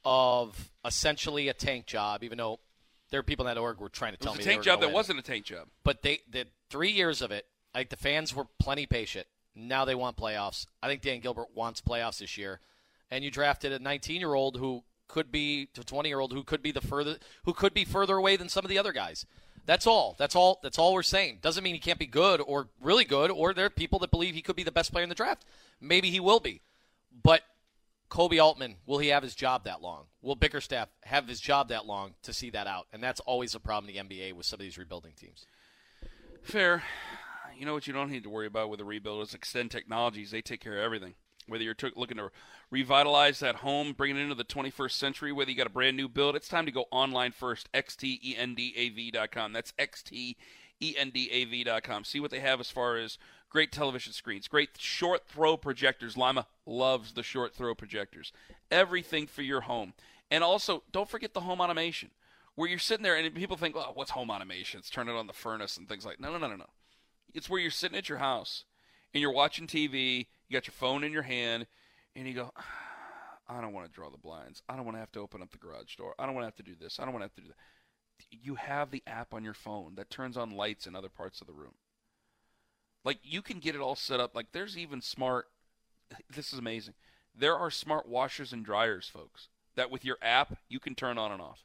of 0.04 0.70
essentially 0.84 1.48
a 1.48 1.54
tank 1.54 1.86
job, 1.86 2.22
even 2.24 2.38
though 2.38 2.60
there 3.10 3.20
are 3.20 3.24
people 3.24 3.46
in 3.46 3.54
that 3.54 3.60
org 3.60 3.78
were 3.78 3.88
trying 3.88 4.12
to 4.12 4.18
It 4.18 4.22
tell 4.22 4.32
was 4.32 4.38
a 4.38 4.38
me 4.38 4.44
they 4.44 4.50
tank 4.52 4.64
job 4.64 4.80
that 4.80 4.86
win. 4.88 4.94
wasn't 4.94 5.18
a 5.18 5.22
tank 5.22 5.44
job. 5.44 5.68
but 5.84 6.02
they 6.02 6.20
the 6.30 6.46
three 6.70 6.90
years 6.90 7.20
of 7.22 7.30
it, 7.30 7.46
like 7.74 7.90
the 7.90 7.96
fans 7.96 8.34
were 8.34 8.46
plenty 8.58 8.86
patient. 8.86 9.26
Now 9.54 9.84
they 9.84 9.94
want 9.94 10.16
playoffs. 10.16 10.66
I 10.82 10.88
think 10.88 11.02
Dan 11.02 11.20
Gilbert 11.20 11.48
wants 11.54 11.80
playoffs 11.82 12.18
this 12.18 12.38
year, 12.38 12.60
and 13.10 13.22
you 13.22 13.30
drafted 13.30 13.72
a 13.72 13.78
19 13.78 14.18
year 14.20 14.32
old 14.34 14.56
who 14.56 14.82
could 15.12 15.30
be 15.30 15.66
to 15.74 15.84
20 15.84 16.08
year 16.08 16.18
old 16.18 16.32
who 16.32 16.42
could 16.42 16.62
be 16.62 16.72
the 16.72 16.80
further 16.80 17.16
who 17.44 17.52
could 17.52 17.74
be 17.74 17.84
further 17.84 18.16
away 18.16 18.34
than 18.34 18.48
some 18.48 18.64
of 18.64 18.70
the 18.70 18.78
other 18.78 18.92
guys. 18.92 19.26
That's 19.66 19.86
all. 19.86 20.16
That's 20.18 20.34
all. 20.34 20.58
That's 20.62 20.78
all 20.78 20.94
we're 20.94 21.02
saying. 21.02 21.38
Doesn't 21.42 21.62
mean 21.62 21.74
he 21.74 21.80
can't 21.80 21.98
be 21.98 22.06
good 22.06 22.40
or 22.40 22.68
really 22.80 23.04
good, 23.04 23.30
or 23.30 23.54
there 23.54 23.66
are 23.66 23.70
people 23.70 24.00
that 24.00 24.10
believe 24.10 24.34
he 24.34 24.42
could 24.42 24.56
be 24.56 24.64
the 24.64 24.72
best 24.72 24.90
player 24.90 25.04
in 25.04 25.08
the 25.08 25.14
draft. 25.14 25.44
Maybe 25.80 26.10
he 26.10 26.18
will 26.18 26.40
be, 26.40 26.62
but 27.22 27.42
Koby 28.10 28.42
Altman, 28.42 28.76
will 28.86 28.98
he 28.98 29.08
have 29.08 29.22
his 29.22 29.34
job 29.34 29.64
that 29.64 29.82
long? 29.82 30.04
Will 30.22 30.34
Bickerstaff 30.34 30.88
have 31.04 31.28
his 31.28 31.40
job 31.40 31.68
that 31.68 31.86
long 31.86 32.14
to 32.22 32.32
see 32.32 32.50
that 32.50 32.66
out? 32.66 32.86
And 32.92 33.02
that's 33.02 33.20
always 33.20 33.54
a 33.54 33.60
problem 33.60 33.94
in 33.94 34.08
the 34.08 34.16
NBA 34.16 34.32
with 34.32 34.46
some 34.46 34.58
of 34.58 34.62
these 34.62 34.78
rebuilding 34.78 35.12
teams. 35.12 35.46
Fair. 36.42 36.82
You 37.56 37.66
know 37.66 37.74
what 37.74 37.86
you 37.86 37.92
don't 37.92 38.10
need 38.10 38.24
to 38.24 38.30
worry 38.30 38.46
about 38.46 38.70
with 38.70 38.80
a 38.80 38.84
rebuild 38.84 39.22
is 39.22 39.34
Extend 39.34 39.70
Technologies. 39.70 40.30
They 40.30 40.42
take 40.42 40.60
care 40.60 40.78
of 40.78 40.84
everything. 40.84 41.14
Whether 41.46 41.64
you're 41.64 41.74
took 41.74 41.96
looking 41.96 42.18
to 42.18 42.30
revitalize 42.70 43.40
that 43.40 43.56
home, 43.56 43.92
bring 43.92 44.16
it 44.16 44.20
into 44.20 44.34
the 44.34 44.44
21st 44.44 44.92
century, 44.92 45.32
whether 45.32 45.50
you 45.50 45.56
got 45.56 45.66
a 45.66 45.70
brand 45.70 45.96
new 45.96 46.08
build, 46.08 46.36
it's 46.36 46.48
time 46.48 46.66
to 46.66 46.72
go 46.72 46.86
online 46.90 47.32
first. 47.32 47.70
Xtendav.com. 47.72 49.52
That's 49.52 49.72
xtendav.com. 49.72 52.04
See 52.04 52.20
what 52.20 52.30
they 52.30 52.40
have 52.40 52.60
as 52.60 52.70
far 52.70 52.96
as 52.96 53.18
great 53.52 53.70
television 53.70 54.12
screens, 54.12 54.48
great 54.48 54.70
short 54.78 55.26
throw 55.26 55.56
projectors. 55.56 56.16
Lima 56.16 56.46
loves 56.64 57.12
the 57.12 57.22
short 57.22 57.54
throw 57.54 57.74
projectors. 57.74 58.32
Everything 58.70 59.26
for 59.26 59.42
your 59.42 59.62
home. 59.62 59.92
And 60.30 60.42
also, 60.42 60.82
don't 60.90 61.10
forget 61.10 61.34
the 61.34 61.40
home 61.40 61.60
automation, 61.60 62.10
where 62.54 62.68
you're 62.68 62.78
sitting 62.78 63.02
there 63.02 63.16
and 63.16 63.34
people 63.34 63.58
think, 63.58 63.76
"Oh, 63.76 63.92
what's 63.94 64.12
home 64.12 64.30
automation? 64.30 64.78
It's 64.78 64.88
turning 64.88 65.14
on 65.14 65.26
the 65.26 65.34
furnace 65.34 65.76
and 65.76 65.86
things 65.86 66.06
like." 66.06 66.18
No, 66.18 66.32
no, 66.32 66.38
no, 66.38 66.48
no, 66.48 66.56
no. 66.56 66.70
It's 67.34 67.50
where 67.50 67.60
you're 67.60 67.70
sitting 67.70 67.98
at 67.98 68.08
your 68.08 68.18
house 68.18 68.64
and 69.12 69.20
you're 69.20 69.32
watching 69.32 69.66
TV. 69.66 70.28
You 70.52 70.58
got 70.58 70.66
your 70.66 70.74
phone 70.74 71.02
in 71.02 71.12
your 71.12 71.22
hand, 71.22 71.66
and 72.14 72.28
you 72.28 72.34
go, 72.34 72.52
"I 73.48 73.62
don't 73.62 73.72
want 73.72 73.86
to 73.86 73.92
draw 73.92 74.10
the 74.10 74.18
blinds. 74.18 74.62
I 74.68 74.76
don't 74.76 74.84
want 74.84 74.96
to 74.96 75.00
have 75.00 75.10
to 75.12 75.20
open 75.20 75.40
up 75.40 75.50
the 75.50 75.56
garage 75.56 75.96
door. 75.96 76.14
I 76.18 76.26
don't 76.26 76.34
want 76.34 76.42
to 76.42 76.48
have 76.48 76.56
to 76.56 76.62
do 76.62 76.74
this. 76.74 77.00
I 77.00 77.04
don't 77.04 77.14
want 77.14 77.22
to 77.22 77.24
have 77.24 77.34
to 77.36 77.40
do 77.40 77.48
that." 77.48 77.56
You 78.30 78.56
have 78.56 78.90
the 78.90 79.02
app 79.06 79.32
on 79.32 79.44
your 79.44 79.54
phone 79.54 79.94
that 79.94 80.10
turns 80.10 80.36
on 80.36 80.50
lights 80.50 80.86
in 80.86 80.94
other 80.94 81.08
parts 81.08 81.40
of 81.40 81.46
the 81.46 81.54
room. 81.54 81.76
Like 83.02 83.20
you 83.22 83.40
can 83.40 83.60
get 83.60 83.74
it 83.74 83.80
all 83.80 83.94
set 83.94 84.20
up. 84.20 84.34
Like 84.34 84.52
there's 84.52 84.76
even 84.76 85.00
smart. 85.00 85.48
This 86.28 86.52
is 86.52 86.58
amazing. 86.58 86.96
There 87.34 87.56
are 87.56 87.70
smart 87.70 88.06
washers 88.06 88.52
and 88.52 88.62
dryers, 88.62 89.08
folks, 89.08 89.48
that 89.74 89.90
with 89.90 90.04
your 90.04 90.18
app 90.20 90.58
you 90.68 90.80
can 90.80 90.94
turn 90.94 91.16
on 91.16 91.32
and 91.32 91.40
off. 91.40 91.64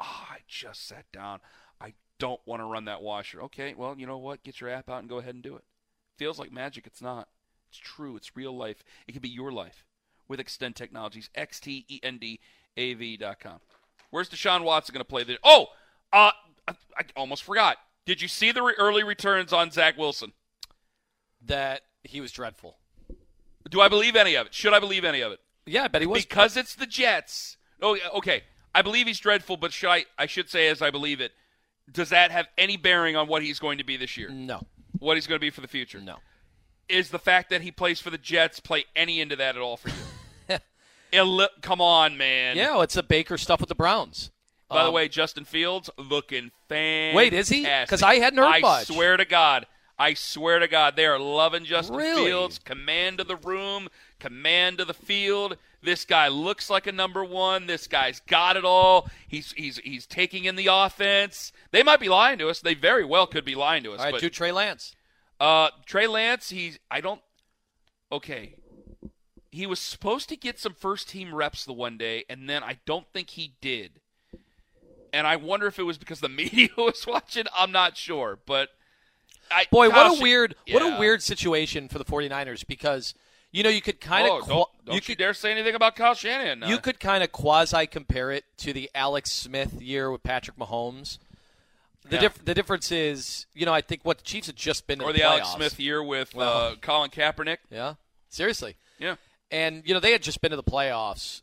Ah, 0.00 0.32
I 0.32 0.38
just 0.48 0.88
sat 0.88 1.04
down. 1.12 1.38
I 1.80 1.94
don't 2.18 2.44
want 2.46 2.62
to 2.62 2.66
run 2.66 2.86
that 2.86 3.00
washer. 3.00 3.42
Okay, 3.42 3.74
well, 3.74 3.94
you 3.96 4.08
know 4.08 4.18
what? 4.18 4.42
Get 4.42 4.60
your 4.60 4.70
app 4.70 4.90
out 4.90 4.98
and 4.98 5.08
go 5.08 5.18
ahead 5.18 5.34
and 5.34 5.42
do 5.44 5.54
it. 5.54 5.62
Feels 6.18 6.40
like 6.40 6.50
magic. 6.50 6.88
It's 6.88 7.00
not. 7.00 7.28
It's 7.76 7.80
true. 7.80 8.14
It's 8.16 8.36
real 8.36 8.56
life. 8.56 8.84
It 9.08 9.12
can 9.12 9.20
be 9.20 9.28
your 9.28 9.50
life 9.50 9.84
with 10.28 10.38
Extend 10.38 10.76
Technologies. 10.76 11.28
X 11.34 11.58
T 11.58 11.84
E 11.88 11.98
N 12.04 12.18
D 12.18 12.38
A 12.76 12.94
V 12.94 13.16
dot 13.16 13.40
com. 13.40 13.58
Where's 14.10 14.28
Deshaun 14.30 14.62
Watson 14.62 14.92
going 14.92 15.00
to 15.00 15.04
play 15.08 15.24
this? 15.24 15.38
Oh, 15.42 15.66
uh, 16.12 16.30
I, 16.68 16.72
I 16.96 17.02
almost 17.16 17.42
forgot. 17.42 17.78
Did 18.06 18.22
you 18.22 18.28
see 18.28 18.52
the 18.52 18.62
re- 18.62 18.74
early 18.78 19.02
returns 19.02 19.52
on 19.52 19.72
Zach 19.72 19.98
Wilson? 19.98 20.32
That 21.46 21.82
he 22.04 22.20
was 22.20 22.30
dreadful. 22.30 22.76
Do 23.68 23.80
I 23.80 23.88
believe 23.88 24.14
any 24.14 24.34
of 24.36 24.46
it? 24.46 24.54
Should 24.54 24.72
I 24.72 24.78
believe 24.78 25.04
any 25.04 25.20
of 25.20 25.32
it? 25.32 25.40
Yeah, 25.66 25.84
I 25.84 25.88
bet 25.88 26.02
he 26.02 26.06
was. 26.06 26.24
because 26.24 26.56
it's 26.56 26.74
the 26.76 26.86
Jets. 26.86 27.56
Oh, 27.82 27.98
okay. 28.16 28.42
I 28.74 28.82
believe 28.82 29.06
he's 29.08 29.18
dreadful, 29.18 29.56
but 29.56 29.72
should 29.72 29.88
I? 29.90 30.04
I 30.16 30.26
should 30.26 30.48
say 30.48 30.68
as 30.68 30.80
I 30.80 30.90
believe 30.90 31.20
it. 31.20 31.32
Does 31.90 32.10
that 32.10 32.30
have 32.30 32.46
any 32.56 32.76
bearing 32.76 33.16
on 33.16 33.26
what 33.26 33.42
he's 33.42 33.58
going 33.58 33.78
to 33.78 33.84
be 33.84 33.96
this 33.96 34.16
year? 34.16 34.30
no, 34.30 34.62
What 35.00 35.16
he's 35.16 35.26
going 35.26 35.36
to 35.38 35.40
be 35.40 35.50
for 35.50 35.60
the 35.60 35.68
future? 35.68 36.00
no. 36.00 36.16
Is 36.88 37.10
the 37.10 37.18
fact 37.18 37.50
that 37.50 37.62
he 37.62 37.70
plays 37.70 38.00
for 38.00 38.10
the 38.10 38.18
Jets 38.18 38.60
play 38.60 38.84
any 38.94 39.20
into 39.20 39.36
that 39.36 39.56
at 39.56 39.62
all 39.62 39.76
for 39.76 39.88
you? 39.88 40.58
Come 41.62 41.80
on, 41.80 42.16
man. 42.16 42.56
Yeah, 42.56 42.72
well, 42.72 42.82
it's 42.82 42.94
the 42.94 43.02
Baker 43.02 43.38
stuff 43.38 43.60
with 43.60 43.68
the 43.68 43.74
Browns. 43.74 44.30
By 44.68 44.82
the 44.82 44.88
Um, 44.88 44.94
way, 44.94 45.08
Justin 45.08 45.44
Fields 45.44 45.88
looking 45.96 46.50
fantastic. 46.68 47.16
Wait, 47.16 47.32
is 47.32 47.48
he? 47.48 47.64
'Cause 47.86 48.02
I 48.02 48.16
hadn't 48.16 48.38
heard 48.38 48.46
I 48.46 48.60
much. 48.60 48.86
swear 48.88 49.16
to 49.16 49.24
God. 49.24 49.66
I 49.96 50.14
swear 50.14 50.58
to 50.58 50.66
God, 50.66 50.96
they 50.96 51.06
are 51.06 51.18
loving 51.20 51.64
Justin 51.64 51.94
Really? 51.96 52.24
Fields. 52.24 52.58
Command 52.58 53.20
of 53.20 53.28
the 53.28 53.36
room, 53.36 53.88
command 54.18 54.80
of 54.80 54.88
the 54.88 54.94
field. 54.94 55.56
This 55.82 56.04
guy 56.04 56.26
looks 56.28 56.68
like 56.68 56.88
a 56.88 56.92
number 56.92 57.22
one. 57.22 57.66
This 57.66 57.86
guy's 57.86 58.18
got 58.20 58.56
it 58.56 58.64
all. 58.64 59.08
He's 59.28 59.52
he's 59.52 59.78
he's 59.78 60.06
taking 60.06 60.46
in 60.46 60.56
the 60.56 60.66
offense. 60.66 61.52
They 61.70 61.84
might 61.84 62.00
be 62.00 62.08
lying 62.08 62.38
to 62.38 62.48
us. 62.48 62.58
They 62.60 62.74
very 62.74 63.04
well 63.04 63.28
could 63.28 63.44
be 63.44 63.54
lying 63.54 63.84
to 63.84 63.92
us. 63.92 64.00
all 64.00 64.06
right, 64.06 64.12
but 64.12 64.20
do 64.20 64.30
Trey 64.30 64.50
Lance. 64.50 64.96
Uh, 65.40 65.70
Trey 65.86 66.06
Lance, 66.06 66.50
he's 66.50 66.78
I 66.90 67.00
don't. 67.00 67.20
Okay, 68.12 68.54
he 69.50 69.66
was 69.66 69.78
supposed 69.80 70.28
to 70.28 70.36
get 70.36 70.58
some 70.58 70.74
first 70.74 71.08
team 71.08 71.34
reps 71.34 71.64
the 71.64 71.72
one 71.72 71.96
day, 71.98 72.24
and 72.28 72.48
then 72.48 72.62
I 72.62 72.78
don't 72.86 73.06
think 73.12 73.30
he 73.30 73.54
did. 73.60 74.00
And 75.12 75.26
I 75.26 75.36
wonder 75.36 75.66
if 75.66 75.78
it 75.78 75.84
was 75.84 75.98
because 75.98 76.20
the 76.20 76.28
media 76.42 76.68
was 76.76 77.06
watching. 77.06 77.44
I'm 77.56 77.72
not 77.72 77.96
sure, 77.96 78.38
but 78.46 78.70
I, 79.50 79.66
Boy, 79.70 79.88
Kyle 79.90 80.10
what 80.10 80.18
a 80.18 80.22
weird, 80.22 80.54
what 80.70 80.82
a 80.82 80.98
weird 80.98 81.22
situation 81.22 81.88
for 81.88 81.98
the 81.98 82.04
49ers 82.04 82.66
because 82.66 83.14
you 83.52 83.62
know 83.62 83.68
you 83.70 83.80
could 83.82 84.00
kind 84.00 84.26
Oh, 84.28 84.38
of 84.40 84.48
don't, 84.48 84.68
don't 84.84 84.86
you 84.88 84.94
you, 84.94 85.00
could 85.00 85.18
dare 85.18 85.34
say 85.34 85.52
anything 85.52 85.74
about 85.74 85.94
Kyle 85.96 86.14
Shanahan. 86.14 86.68
you 86.68 86.78
could 86.78 86.98
kind 86.98 87.22
of 87.22 87.30
quasi 87.30 87.86
compare 87.86 88.30
it 88.32 88.44
to 88.58 88.72
the 88.72 88.90
Alex 88.94 89.30
Smith 89.30 89.80
year 89.80 90.10
with 90.10 90.22
Patrick 90.22 90.56
Mahomes. 90.56 91.18
The 92.04 92.16
Yeah. 92.16 92.20
diff- 92.22 92.44
the 92.44 92.54
difference 92.54 92.92
is, 92.92 93.46
you 93.54 93.64
know, 93.64 93.72
I 93.72 93.80
think 93.80 94.04
what 94.04 94.18
the 94.18 94.24
Chiefs 94.24 94.46
had 94.48 94.56
just 94.56 94.86
been 94.86 95.00
Or 95.00 95.12
the 95.12 95.20
the 95.20 95.24
Alex. 95.24 95.48
Smith 95.50 95.80
year 95.80 96.02
with 96.02 96.34
Well. 96.34 96.52
uh, 96.72 96.76
Colin 96.76 97.10
Kaepernick. 97.10 97.58
Yeah, 97.70 97.94
seriously. 98.28 98.76
Yeah. 98.98 99.16
And 99.50 99.82
you 99.86 99.94
know 99.94 100.00
they 100.00 100.12
had 100.12 100.22
just 100.22 100.40
been 100.40 100.50
to 100.50 100.56
the 100.56 100.62
playoffs, 100.62 101.42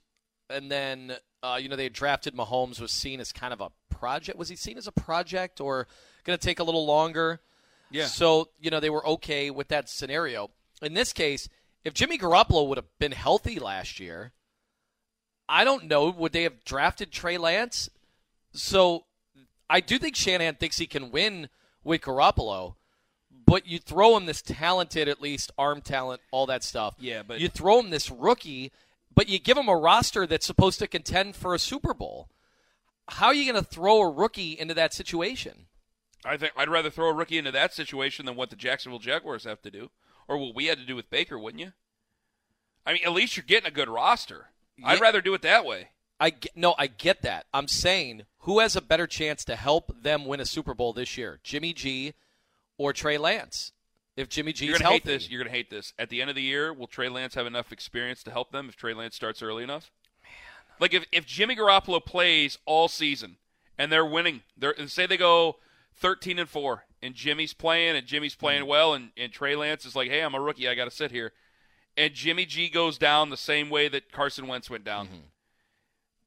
and 0.50 0.72
then 0.72 1.18
uh, 1.42 1.58
you 1.62 1.68
know 1.70 1.76
they 1.76 1.84
had 1.86 1.94
drafted 1.94 2.36
Mahomes 2.36 2.80
was 2.80 2.92
seen 2.92 3.20
as 3.20 3.32
kind 3.32 3.54
of 3.54 3.62
a 3.62 3.72
project. 3.90 4.38
Was 4.38 4.50
he 4.50 4.56
seen 4.56 4.78
as 4.78 4.86
a 4.88 4.92
project 4.92 5.60
or 5.60 5.88
going 6.26 6.38
to 6.38 6.44
take 6.46 6.60
a 6.60 6.64
little 6.64 6.86
longer? 6.86 7.42
Yeah. 7.90 8.06
So 8.06 8.50
you 8.60 8.70
know 8.70 8.80
they 8.80 8.90
were 8.92 9.06
okay 9.08 9.50
with 9.50 9.68
that 9.70 9.90
scenario. 9.90 10.52
In 10.82 10.94
this 10.94 11.12
case, 11.14 11.50
if 11.84 11.94
Jimmy 11.96 12.18
Garoppolo 12.20 12.68
would 12.68 12.78
have 12.78 13.00
been 13.00 13.12
healthy 13.14 13.58
last 13.60 14.00
year, 14.00 14.34
I 15.50 15.64
don't 15.64 15.86
know 15.86 16.10
would 16.10 16.34
they 16.34 16.44
have 16.44 16.64
drafted 16.64 17.12
Trey 17.12 17.38
Lance? 17.40 17.90
So 18.54 19.06
I 19.72 19.80
do 19.80 19.98
think 19.98 20.16
Shanahan 20.16 20.56
thinks 20.56 20.78
he 20.78 20.86
can 20.86 21.12
win 21.12 21.50
with 21.84 22.02
Garoppolo. 22.02 22.76
But 23.46 23.66
you 23.66 23.80
throw 23.80 24.16
him 24.18 24.26
this 24.28 24.42
talented, 24.42 25.08
at 25.08 25.22
least 25.22 25.52
arm 25.58 25.82
talent, 25.82 26.22
all 26.32 26.46
that 26.46 26.64
stuff. 26.64 26.96
Yeah, 27.00 27.24
but- 27.24 27.40
you 27.40 27.48
throw 27.50 27.80
him 27.80 27.90
this 27.90 28.10
rookie, 28.12 28.72
but 29.14 29.28
you 29.30 29.40
give 29.40 29.58
him 29.58 29.68
a 29.68 29.76
roster 29.76 30.28
that's 30.28 30.46
supposed 30.46 30.80
to 30.80 30.88
contend 30.88 31.36
for 31.36 31.54
a 31.54 31.60
Super 31.60 31.94
Bowl. 31.94 32.30
How 33.10 33.28
are 33.28 33.34
you 33.34 33.52
going 33.52 33.62
to 33.62 33.70
throw 33.70 34.00
a 34.02 34.10
rookie 34.10 34.58
into 34.58 34.74
that 34.76 34.94
situation? 34.94 35.68
I 36.24 36.38
think 36.38 36.54
I'd 36.56 36.70
rather 36.70 36.90
throw 36.90 37.10
a 37.10 37.14
rookie 37.14 37.38
into 37.38 37.52
that 37.52 37.74
situation 37.74 38.26
than 38.26 38.36
what 38.36 38.52
the 38.52 38.56
Jacksonville 38.56 39.00
Jaguars 39.00 39.44
have 39.46 39.62
to 39.64 39.72
do, 39.72 39.90
or 40.28 40.38
what 40.38 40.56
we 40.56 40.68
had 40.68 40.78
to 40.78 40.86
do 40.86 40.96
with 40.96 41.10
Baker, 41.10 41.38
wouldn't 41.40 41.62
you? 41.62 41.74
I 42.86 42.94
mean, 42.94 43.02
at 43.06 43.12
least 43.12 43.36
you're 43.36 43.44
getting 43.46 43.68
a 43.68 43.72
good 43.72 43.90
roster. 43.90 44.48
I'd 44.84 45.02
rather 45.02 45.22
do 45.22 45.34
it 45.34 45.42
that 45.42 45.66
way. 45.66 45.90
I 46.22 46.30
get, 46.30 46.56
no, 46.56 46.76
I 46.78 46.86
get 46.86 47.24
that. 47.24 47.48
I'm 47.52 47.68
saying 47.68 48.26
who 48.42 48.60
has 48.60 48.76
a 48.76 48.82
better 48.82 49.08
chance 49.08 49.44
to 49.46 49.56
help 49.56 49.92
them 50.04 50.26
win 50.26 50.40
a 50.40 50.46
Super 50.46 50.76
Bowl 50.76 50.94
this 50.94 51.18
year, 51.18 51.40
Jimmy 51.44 51.74
G 51.74 52.14
or 52.78 52.94
Trey 52.94 53.18
Lance? 53.18 53.72
If 54.16 54.30
Jimmy 54.30 54.54
G 54.54 54.68
You're 54.68 54.76
is 54.76 54.82
gonna 54.82 54.92
healthy, 54.92 55.10
hate 55.10 55.20
this. 55.20 55.30
You're 55.32 55.44
gonna 55.44 55.56
hate 55.56 55.72
this. 55.72 55.94
At 55.98 56.10
the 56.10 56.22
end 56.22 56.30
of 56.30 56.36
the 56.36 56.44
year, 56.44 56.72
will 56.72 56.86
Trey 56.86 57.10
Lance 57.10 57.34
have 57.34 57.48
enough 57.48 57.72
experience 57.72 58.22
to 58.24 58.32
help 58.32 58.52
them 58.52 58.70
if 58.70 58.76
Trey 58.76 58.94
Lance 58.94 59.16
starts 59.16 59.42
early 59.42 59.64
enough? 59.64 59.92
Man. 60.24 60.32
Like 60.80 60.94
if, 60.94 61.06
if 61.12 61.26
Jimmy 61.26 61.56
Garoppolo 61.56 62.06
plays 62.06 62.60
all 62.66 62.88
season 62.88 63.38
and 63.76 63.92
they're 63.92 64.06
winning, 64.06 64.42
they're 64.56 64.80
and 64.80 64.92
say 64.92 65.08
they 65.08 65.18
go 65.18 65.56
thirteen 65.96 66.38
and 66.38 66.48
four 66.50 66.86
and 67.02 67.16
Jimmy's 67.16 67.56
playing 67.56 67.96
and 67.96 68.06
Jimmy's 68.06 68.36
playing 68.36 68.66
mm. 68.66 68.68
well 68.68 68.94
and, 68.94 69.10
and 69.18 69.32
Trey 69.32 69.56
Lance 69.56 69.86
is 69.86 69.96
like, 69.96 70.10
Hey, 70.10 70.22
I'm 70.22 70.36
a 70.36 70.40
rookie, 70.40 70.70
I 70.70 70.76
gotta 70.76 70.92
sit 70.92 71.10
here. 71.10 71.32
And 71.98 72.14
Jimmy 72.14 72.46
G 72.46 72.70
goes 72.70 73.00
down 73.00 73.32
the 73.32 73.38
same 73.38 73.72
way 73.72 73.88
that 73.88 74.12
Carson 74.12 74.46
Wentz 74.46 74.70
went 74.70 74.84
down. 74.84 75.08
Mm-hmm. 75.08 75.16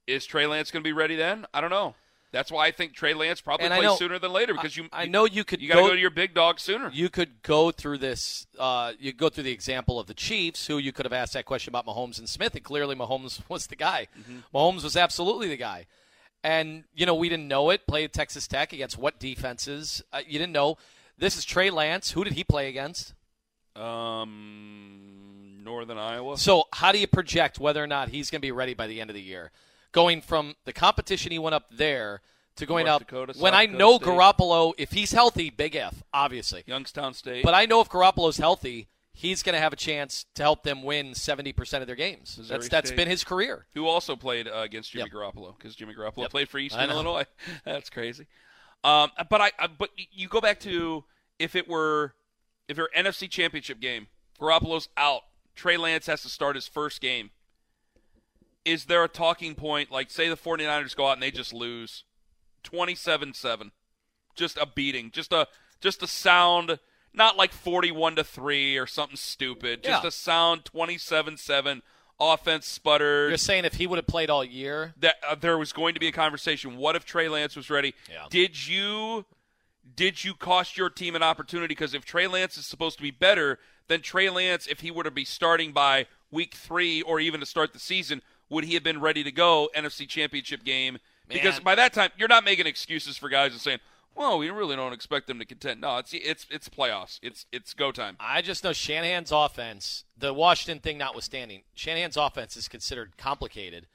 Is 0.07 0.25
Trey 0.25 0.45
Lance 0.47 0.71
gonna 0.71 0.83
be 0.83 0.93
ready 0.93 1.15
then? 1.15 1.45
I 1.53 1.61
don't 1.61 1.69
know. 1.71 1.95
That's 2.31 2.51
why 2.51 2.67
I 2.67 2.71
think 2.71 2.93
Trey 2.93 3.13
Lance 3.13 3.39
probably 3.39 3.65
And 3.67 3.73
plays 3.73 3.83
know- 3.85 3.95
sooner 3.95 4.19
than 4.19 4.33
later 4.33 4.53
because 4.53 4.75
you 4.75 4.89
I 4.91 5.05
know 5.05 5.23
you 5.25 5.45
could 5.45 5.61
you 5.61 5.69
gotta 5.69 5.81
go- 5.81 5.87
go 5.87 5.93
to 5.93 5.99
your 5.99 6.09
big 6.09 6.33
dog 6.33 6.59
sooner. 6.59 6.89
you 6.93 7.09
could 7.09 7.41
go 7.43 7.71
through 7.71 7.99
this. 7.99 8.45
Uh, 8.59 8.91
you 8.99 9.13
go 9.13 9.29
through 9.29 9.45
the 9.45 9.51
example 9.53 9.99
of 9.99 10.07
the 10.07 10.13
Chiefs, 10.13 10.67
who 10.67 10.77
you 10.77 10.91
could 10.91 11.05
have 11.05 11.13
asked 11.13 11.33
that 11.33 11.45
question 11.45 11.71
about 11.71 11.85
Mahomes 11.85 12.19
and 12.19 12.27
Smith, 12.27 12.53
and 12.53 12.63
clearly 12.63 12.93
Mahomes 12.95 13.39
was 13.49 13.67
the 13.67 13.75
guy. 13.77 14.07
Mahomes 14.53 14.83
was 14.83 14.97
absolutely 14.97 15.47
the 15.47 15.55
guy, 15.55 15.85
and 16.43 16.83
you 16.93 17.05
know 17.05 17.15
we 17.15 17.29
didn't 17.29 17.47
know 17.47 17.69
it. 17.69 17.87
Played 17.87 18.11
Texas 18.11 18.47
Tech 18.47 18.73
against 18.73 18.97
what 18.97 19.17
defenses? 19.17 20.03
Uh, 20.11 20.19
you 20.27 20.37
didn't 20.37 20.51
know. 20.53 20.77
This 21.17 21.37
is 21.37 21.45
Trey 21.45 21.69
Lance. 21.69 22.11
Who 22.11 22.25
did 22.25 22.33
he 22.33 22.43
play 22.43 22.67
against? 22.67 23.13
Um, 23.75 25.63
Northern 25.63 25.97
Iowa. 25.97 26.37
So 26.37 26.65
how 26.73 26.91
do 26.91 26.99
you 26.99 27.07
project 27.07 27.59
whether 27.59 27.81
or 27.83 27.87
not 27.87 28.09
he's 28.09 28.29
going 28.29 28.39
to 28.41 28.45
be 28.45 28.51
ready 28.51 28.73
by 28.73 28.87
the 28.87 28.99
end 29.01 29.09
of 29.09 29.13
the 29.15 29.21
year? 29.21 29.51
Going 29.95 30.21
from 30.21 30.55
the 30.65 30.73
competition 30.73 31.31
he 31.31 31.39
went 31.39 31.55
up 31.55 31.65
there 31.71 32.21
to 32.57 32.65
going 32.65 32.85
North 32.85 33.01
up 33.01 33.07
Dakota, 33.07 33.33
when 33.39 33.53
South 33.53 33.59
I 33.59 33.65
Dakota 33.65 33.79
know 33.79 33.95
State. 33.97 34.07
Garoppolo, 34.07 34.73
if 34.77 34.91
he's 34.91 35.11
healthy, 35.13 35.49
big 35.49 35.75
F, 35.75 36.03
obviously. 36.13 36.63
Youngstown 36.67 37.13
State. 37.13 37.43
But 37.43 37.53
I 37.53 37.65
know 37.65 37.79
if 37.81 37.89
Garoppolo's 37.89 38.37
healthy, 38.37 38.89
he's 39.13 39.41
going 39.41 39.53
to 39.55 39.59
have 39.59 39.71
a 39.71 39.77
chance 39.77 40.25
to 40.35 40.43
help 40.43 40.63
them 40.63 40.83
win 40.83 41.11
70% 41.13 41.79
of 41.81 41.87
their 41.87 41.95
games. 41.95 42.35
Missouri 42.37 42.57
that's 42.57 42.69
that's 42.69 42.89
State. 42.89 42.97
been 42.97 43.07
his 43.07 43.23
career. 43.23 43.67
who 43.73 43.87
also 43.87 44.15
played 44.17 44.47
uh, 44.49 44.57
against 44.59 44.91
Jimmy 44.91 45.05
Yep. 45.05 45.13
Garoppolo 45.13 45.57
because 45.57 45.75
Jimmy 45.75 45.93
Garoppolo 45.95 46.23
Yep. 46.23 46.31
played 46.31 46.49
for 46.49 46.59
Eastern. 46.59 46.89
Illinois. 46.89 47.25
That's 47.65 47.89
crazy. 47.89 48.27
Um, 48.83 49.11
but 49.29 49.39
I, 49.41 49.51
I 49.57 49.67
but 49.67 49.89
you 50.11 50.27
go 50.27 50.41
back 50.41 50.59
to 50.61 51.03
if 51.39 51.55
it 51.55 51.67
were 51.67 52.13
if 52.67 52.77
your 52.77 52.89
NFC 52.95 53.29
Championship 53.29 53.79
game, 53.79 54.07
Garoppolo's 54.39 54.89
out. 54.97 55.21
Trey 55.55 55.77
Lance 55.77 56.05
has 56.07 56.21
to 56.23 56.29
start 56.29 56.55
his 56.55 56.67
first 56.67 56.99
game. 57.01 57.31
Is 58.65 58.85
there 58.85 59.03
a 59.03 59.07
talking 59.07 59.55
point 59.55 59.91
like 59.91 60.09
say 60.09 60.27
the 60.27 60.35
49ers 60.35 60.95
go 60.95 61.07
out 61.07 61.13
and 61.13 61.21
they 61.23 61.31
just 61.31 61.53
lose 61.53 62.03
27-7. 62.63 63.71
Just 64.35 64.57
a 64.57 64.65
beating, 64.65 65.11
just 65.11 65.31
a 65.31 65.47
just 65.79 66.03
a 66.03 66.07
sound 66.07 66.79
not 67.13 67.37
like 67.37 67.53
41 67.53 68.17
to 68.17 68.23
3 68.25 68.77
or 68.77 68.85
something 68.87 69.15
stupid. 69.15 69.83
Just 69.83 70.03
Yeah. 70.03 70.07
a 70.07 70.11
sound 70.11 70.65
27-7 70.65 71.81
offense 72.19 72.65
sputtered 72.65 73.29
You're 73.29 73.37
saying 73.37 73.63
if 73.65 73.75
he 73.75 73.87
would 73.87 73.97
have 73.97 74.07
played 74.07 74.29
all 74.29 74.43
year, 74.43 74.93
that 74.99 75.15
uh, 75.25 75.35
there 75.35 75.57
was 75.57 75.71
going 75.71 75.93
to 75.93 75.99
be 75.99 76.07
a 76.07 76.11
conversation. 76.11 76.75
What 76.77 76.95
if 76.97 77.05
Trey 77.05 77.29
Lance 77.29 77.55
was 77.55 77.69
ready? 77.69 77.93
Yeah. 78.09 78.25
Did 78.29 78.67
you 78.67 79.25
did 79.95 80.23
you 80.23 80.33
cost 80.33 80.75
your 80.77 80.89
team 80.89 81.15
an 81.15 81.23
opportunity? 81.23 81.67
Because 81.67 81.93
if 81.93 82.03
Trey 82.03 82.27
Lance 82.27 82.57
is 82.57 82.65
supposed 82.65 82.97
to 82.97 83.03
be 83.03 83.11
better, 83.11 83.59
then 83.87 84.01
Trey 84.01 84.29
Lance, 84.29 84.65
if 84.67 84.79
he 84.81 84.89
were 84.91 85.03
to 85.03 85.11
be 85.11 85.23
starting 85.23 85.71
by 85.71 86.07
week 86.31 86.55
three 86.55 87.01
or 87.03 87.19
even 87.19 87.39
to 87.39 87.45
start 87.45 87.71
the 87.71 87.79
season, 87.79 88.21
would 88.49 88.63
he 88.63 88.73
have 88.73 88.83
been 88.83 89.01
ready 89.01 89.23
to 89.23 89.31
go 89.31 89.69
NFC 89.75 90.07
Championship 90.07 90.63
game? 90.63 90.99
Because 91.27 91.59
by 91.59 91.75
that 91.75 91.93
time, 91.93 92.11
you're 92.17 92.27
not 92.27 92.43
making 92.43 92.67
excuses 92.67 93.17
for 93.17 93.29
guys 93.29 93.51
and 93.51 93.59
saying, 93.59 93.79
"Well, 94.13 94.37
we 94.37 94.49
really 94.49 94.75
don't 94.75 94.93
expect 94.93 95.27
them 95.27 95.39
to 95.39 95.45
contend." 95.45 95.81
No, 95.81 95.97
it's 95.97 96.13
it's 96.13 96.45
it's 96.51 96.69
playoffs. 96.69 97.19
It's 97.23 97.47
it's 97.51 97.73
go 97.73 97.91
time. 97.91 98.15
I 98.19 98.41
just 98.41 98.63
know 98.63 98.73
Shanahan's 98.73 99.31
offense, 99.31 100.03
the 100.17 100.33
Washington 100.33 100.81
thing 100.81 100.97
notwithstanding, 100.99 101.63
Shanahan's 101.73 102.17
offense 102.17 102.55
is 102.55 102.67
considered 102.67 103.17
complicated. 103.17 103.87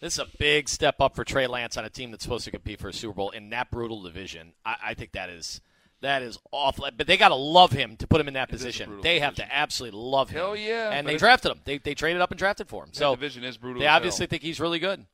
This 0.00 0.14
is 0.14 0.20
a 0.20 0.36
big 0.38 0.70
step 0.70 1.00
up 1.00 1.14
for 1.14 1.24
Trey 1.24 1.46
Lance 1.46 1.76
on 1.76 1.84
a 1.84 1.90
team 1.90 2.10
that's 2.10 2.22
supposed 2.22 2.46
to 2.46 2.50
compete 2.50 2.80
for 2.80 2.88
a 2.88 2.92
Super 2.92 3.12
Bowl 3.12 3.30
in 3.30 3.50
that 3.50 3.70
brutal 3.70 4.00
division. 4.00 4.54
I, 4.64 4.76
I 4.86 4.94
think 4.94 5.12
that 5.12 5.28
is 5.28 5.60
that 6.02 6.22
is 6.22 6.38
awful. 6.50 6.88
But 6.96 7.06
they 7.06 7.16
got 7.16 7.28
to 7.28 7.34
love 7.34 7.72
him 7.72 7.96
to 7.96 8.06
put 8.06 8.20
him 8.20 8.28
in 8.28 8.34
that 8.34 8.48
position. 8.48 9.00
They 9.02 9.20
have 9.20 9.34
division. 9.34 9.50
to 9.50 9.56
absolutely 9.56 9.98
love 10.00 10.30
him. 10.30 10.38
Hell 10.38 10.56
yeah, 10.56 10.90
And 10.90 11.06
they 11.06 11.16
drafted 11.16 11.52
him. 11.52 11.60
They, 11.64 11.78
they 11.78 11.94
traded 11.94 12.22
up 12.22 12.30
and 12.30 12.38
drafted 12.38 12.68
for 12.68 12.84
him. 12.84 12.90
So 12.92 13.14
division 13.14 13.44
is 13.44 13.56
brutal 13.56 13.80
They 13.80 13.86
as 13.86 13.90
hell. 13.90 13.96
obviously 13.96 14.26
think 14.26 14.42
he's 14.42 14.60
really 14.60 14.78
good. 14.78 15.06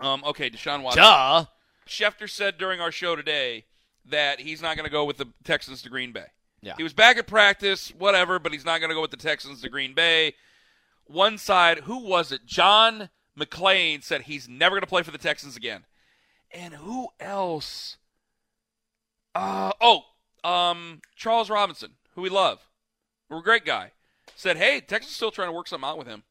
Um, 0.00 0.22
okay, 0.24 0.50
Deshaun 0.50 0.82
Watson. 0.82 1.02
Duh. 1.02 1.44
Schefter 1.86 2.28
said 2.28 2.58
during 2.58 2.80
our 2.80 2.90
show 2.90 3.14
today 3.16 3.64
that 4.06 4.40
he's 4.40 4.60
not 4.60 4.76
going 4.76 4.86
to 4.86 4.92
go 4.92 5.04
with 5.04 5.16
the 5.18 5.26
Texans 5.44 5.82
to 5.82 5.88
Green 5.90 6.12
Bay. 6.12 6.26
Yeah. 6.62 6.74
He 6.76 6.82
was 6.82 6.92
back 6.94 7.16
at 7.18 7.26
practice, 7.26 7.92
whatever, 7.96 8.38
but 8.38 8.52
he's 8.52 8.64
not 8.64 8.80
going 8.80 8.88
to 8.88 8.94
go 8.94 9.02
with 9.02 9.10
the 9.10 9.16
Texans 9.16 9.60
to 9.62 9.68
Green 9.68 9.94
Bay. 9.94 10.34
One 11.06 11.36
side, 11.36 11.80
who 11.80 11.98
was 11.98 12.32
it? 12.32 12.46
John 12.46 13.10
McClain 13.38 14.02
said 14.02 14.22
he's 14.22 14.48
never 14.48 14.74
going 14.74 14.80
to 14.82 14.86
play 14.86 15.02
for 15.02 15.10
the 15.10 15.18
Texans 15.18 15.56
again. 15.56 15.84
And 16.50 16.74
who 16.74 17.08
else? 17.20 17.98
Uh, 19.34 19.72
oh, 19.80 20.02
um, 20.48 21.00
Charles 21.16 21.50
Robinson, 21.50 21.92
who 22.14 22.22
we 22.22 22.28
love. 22.30 22.60
We're 23.28 23.38
a 23.38 23.42
great 23.42 23.64
guy. 23.64 23.92
Said, 24.36 24.56
hey, 24.56 24.80
Texas 24.80 25.10
is 25.10 25.16
still 25.16 25.30
trying 25.30 25.48
to 25.48 25.52
work 25.52 25.68
something 25.68 25.88
out 25.88 25.98
with 25.98 26.06
him. 26.06 26.22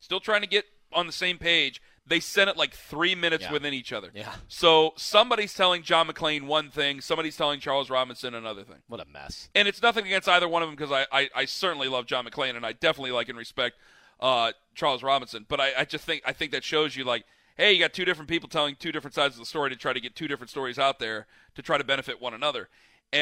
Still 0.00 0.20
trying 0.20 0.40
to 0.42 0.46
get 0.46 0.64
on 0.92 1.06
the 1.06 1.12
same 1.12 1.38
page. 1.38 1.80
They 2.06 2.18
sent 2.18 2.50
it 2.50 2.56
like 2.56 2.74
three 2.74 3.14
minutes 3.14 3.44
Yeah. 3.44 3.52
within 3.52 3.72
each 3.72 3.92
other. 3.92 4.10
Yeah. 4.12 4.34
So 4.48 4.92
somebody's 4.96 5.54
telling 5.54 5.82
John 5.82 6.08
McClain 6.08 6.46
one 6.46 6.68
thing, 6.70 7.00
somebody's 7.00 7.36
telling 7.36 7.60
Charles 7.60 7.90
Robinson 7.90 8.34
another 8.34 8.64
thing. 8.64 8.82
What 8.88 9.00
a 9.00 9.04
mess. 9.04 9.48
And 9.54 9.68
it's 9.68 9.80
nothing 9.80 10.04
against 10.06 10.28
either 10.28 10.48
one 10.48 10.62
of 10.62 10.68
them 10.68 10.74
because 10.76 10.90
I, 10.90 11.06
I, 11.12 11.30
I 11.34 11.44
certainly 11.44 11.86
love 11.88 12.06
John 12.06 12.24
McClain 12.26 12.56
and 12.56 12.66
I 12.66 12.72
definitely 12.72 13.12
like 13.12 13.28
and 13.28 13.38
respect 13.38 13.76
uh, 14.18 14.52
Charles 14.74 15.02
Robinson. 15.04 15.46
But 15.48 15.60
I, 15.60 15.70
I 15.78 15.84
just 15.84 16.04
think 16.04 16.22
I 16.26 16.32
think 16.32 16.50
that 16.52 16.64
shows 16.64 16.96
you 16.96 17.04
like, 17.04 17.24
hey, 17.56 17.72
you 17.72 17.80
got 17.80 17.92
Tua 17.92 18.06
different 18.06 18.28
people 18.28 18.48
telling 18.48 18.76
two 18.76 18.92
different 18.92 19.14
sides 19.14 19.34
of 19.34 19.40
the 19.40 19.46
story 19.46 19.70
to 19.70 19.76
try 19.76 19.92
to 19.92 20.00
get 20.00 20.16
two 20.16 20.28
different 20.28 20.50
stories 20.50 20.78
out 20.78 20.98
there 20.98 21.26
to 21.54 21.62
try 21.62 21.78
to 21.78 21.84
benefit 21.84 22.20
one 22.20 22.34
another 22.34 22.68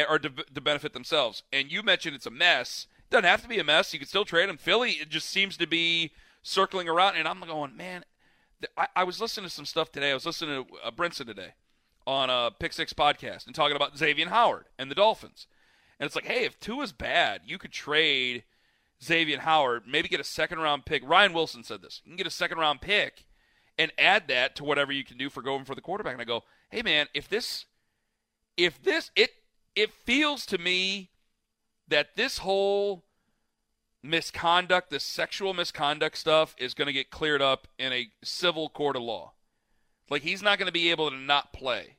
or 0.09 0.19
to, 0.19 0.31
to 0.31 0.61
benefit 0.61 0.93
themselves. 0.93 1.43
And 1.53 1.71
you 1.71 1.83
mentioned 1.83 2.15
it's 2.15 2.27
a 2.27 2.31
mess. 2.31 2.87
It 2.99 3.11
doesn't 3.11 3.25
have 3.25 3.43
to 3.43 3.49
be 3.49 3.59
a 3.59 3.65
mess. 3.65 3.93
You 3.93 3.99
can 3.99 4.09
still 4.09 4.25
trade 4.25 4.49
them. 4.49 4.57
Philly, 4.57 4.93
it 4.93 5.09
just 5.09 5.29
seems 5.29 5.57
to 5.57 5.67
be 5.67 6.13
circling 6.43 6.89
around. 6.89 7.17
And 7.17 7.27
I'm 7.27 7.41
going, 7.41 7.77
man, 7.77 8.05
I, 8.77 8.87
I 8.97 9.05
was 9.05 9.21
listening 9.21 9.49
to 9.49 9.55
some 9.55 9.67
stuff 9.67 9.91
today. 9.91 10.11
I 10.11 10.15
was 10.15 10.27
listening 10.27 10.65
to 10.65 10.75
uh, 10.85 10.91
Brinson 10.91 11.27
today 11.27 11.55
on 12.07 12.31
a 12.31 12.51
Pick 12.57 12.73
Six 12.73 12.93
podcast 12.93 13.47
and 13.47 13.55
talking 13.55 13.77
about 13.77 13.99
Xavier 13.99 14.29
Howard 14.29 14.67
and 14.79 14.91
the 14.91 14.95
Dolphins. 14.95 15.47
And 15.99 16.07
it's 16.07 16.15
like, 16.15 16.27
hey, 16.27 16.45
if 16.45 16.59
two 16.61 16.81
is 16.81 16.93
bad, 16.93 17.43
you 17.45 17.59
could 17.59 17.73
trade 17.73 18.45
Xavier 19.03 19.41
Howard, 19.41 19.83
maybe 19.87 20.09
get 20.09 20.21
a 20.21 20.25
second 20.25 20.59
round 20.61 20.87
pick. 20.87 21.03
Ryan 21.07 21.33
Wilson 21.33 21.65
said 21.65 21.83
this. 21.83 22.01
You 22.05 22.11
can 22.11 22.17
get 22.17 22.27
a 22.27 22.31
second 22.31 22.59
round 22.59 22.81
pick 22.81 23.25
and 23.81 23.91
add 23.97 24.29
that 24.29 24.55
to 24.57 24.63
whatever 24.63 24.93
you 24.93 25.03
can 25.03 25.17
do 25.17 25.31
for 25.31 25.41
going 25.41 25.65
for 25.65 25.75
the 25.75 25.81
quarterback. 25.81 26.13
And 26.13 26.21
I 26.21 26.27
go, 26.27 26.45
hey 26.69 26.83
man, 26.83 27.07
if 27.15 27.31
this 27.31 27.65
if 28.59 28.83
this 28.83 29.11
it 29.17 29.31
it 29.75 29.91
feels 30.05 30.45
to 30.47 30.59
me 30.59 31.09
that 31.89 32.15
this 32.15 32.39
whole 32.39 33.05
misconduct, 34.03 34.91
this 34.91 35.03
sexual 35.05 35.55
misconduct 35.55 36.19
stuff 36.19 36.55
is 36.59 36.75
going 36.75 36.87
to 36.87 36.93
get 36.93 37.11
cleared 37.11 37.41
up 37.41 37.69
in 37.79 37.91
a 37.93 38.11
civil 38.23 38.69
court 38.69 38.97
of 38.97 39.03
law. 39.03 39.33
Like 40.11 40.21
he's 40.21 40.43
not 40.43 40.59
going 40.59 40.67
to 40.67 40.73
be 40.73 40.91
able 40.91 41.11
to 41.11 41.17
not 41.17 41.55
play. 41.55 41.97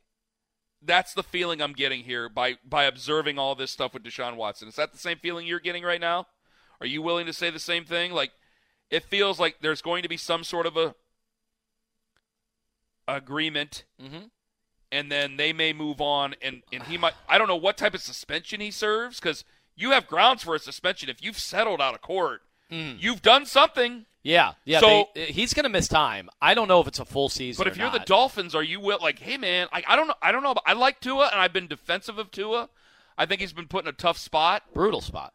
that's 0.84 1.14
the 1.14 1.22
feeling 1.22 1.60
I'm 1.60 1.72
getting 1.72 2.04
here 2.04 2.28
by 2.28 2.56
by 2.64 2.84
observing 2.84 3.38
all 3.38 3.54
this 3.54 3.70
stuff 3.70 3.94
with 3.94 4.04
Deshaun 4.04 4.36
Watson. 4.36 4.68
Is 4.68 4.76
that 4.76 4.92
the 4.92 4.98
same 4.98 5.18
feeling 5.18 5.46
you're 5.46 5.60
getting 5.60 5.82
right 5.84 6.00
now? 6.00 6.26
Are 6.80 6.86
you 6.86 7.02
willing 7.02 7.26
to 7.26 7.32
say 7.32 7.50
the 7.50 7.58
same 7.58 7.84
thing? 7.84 8.12
Like 8.12 8.32
it 8.90 9.04
feels 9.04 9.40
like 9.40 9.56
there's 9.60 9.82
going 9.82 10.02
to 10.02 10.08
be 10.08 10.16
some 10.16 10.44
sort 10.44 10.66
of 10.66 10.76
a 10.76 10.94
agreement 13.08 13.84
Mm-hmm. 14.02 14.24
and 14.90 15.10
then 15.10 15.36
they 15.36 15.52
may 15.52 15.72
move 15.72 16.00
on 16.00 16.34
and, 16.42 16.62
and 16.72 16.82
he 16.84 16.98
might 16.98 17.14
I 17.28 17.38
don't 17.38 17.48
know 17.48 17.56
what 17.56 17.76
type 17.76 17.94
of 17.94 18.00
suspension 18.02 18.60
he 18.60 18.70
serves 18.70 19.18
because 19.20 19.44
you 19.76 19.90
have 19.92 20.06
grounds 20.06 20.42
for 20.42 20.54
a 20.54 20.58
suspension 20.58 21.08
if 21.08 21.22
you've 21.22 21.38
settled 21.38 21.80
out 21.80 21.94
of 21.94 22.02
court. 22.02 22.42
You've 22.70 23.20
done 23.20 23.44
something. 23.44 24.06
Yeah, 24.22 24.52
yeah. 24.64 24.80
So- 24.80 25.10
they- 25.14 25.26
he's 25.26 25.52
going 25.52 25.64
to 25.64 25.68
miss 25.68 25.88
time. 25.88 26.30
I 26.40 26.54
don't 26.54 26.68
know 26.68 26.80
if 26.80 26.86
it's 26.88 26.98
a 26.98 27.04
full 27.04 27.28
season. 27.28 27.62
But 27.62 27.70
if 27.70 27.76
you're 27.76 27.90
the. 27.90 27.98
Dolphins, 27.98 28.54
are 28.54 28.62
you 28.62 28.80
will 28.80 28.98
like, 29.02 29.18
hey 29.18 29.36
man, 29.36 29.68
I, 29.72 29.82
I 29.86 29.94
don't 29.94 30.08
know, 30.08 30.14
I 30.22 30.32
don't 30.32 30.42
know. 30.42 30.54
But 30.54 30.62
I 30.64 30.72
like 30.72 31.00
Tua, 31.00 31.28
and 31.30 31.38
I've 31.38 31.52
been 31.52 31.66
defensive 31.66 32.16
of 32.18 32.30
Tua. 32.30 32.70
I 33.18 33.26
think 33.26 33.42
he's 33.42 33.52
been 33.52 33.68
put 33.68 33.84
in 33.84 33.88
a 33.88 33.92
tough 33.92 34.16
spot. 34.16 34.62
brutal 34.72 35.02
spot. 35.02 35.34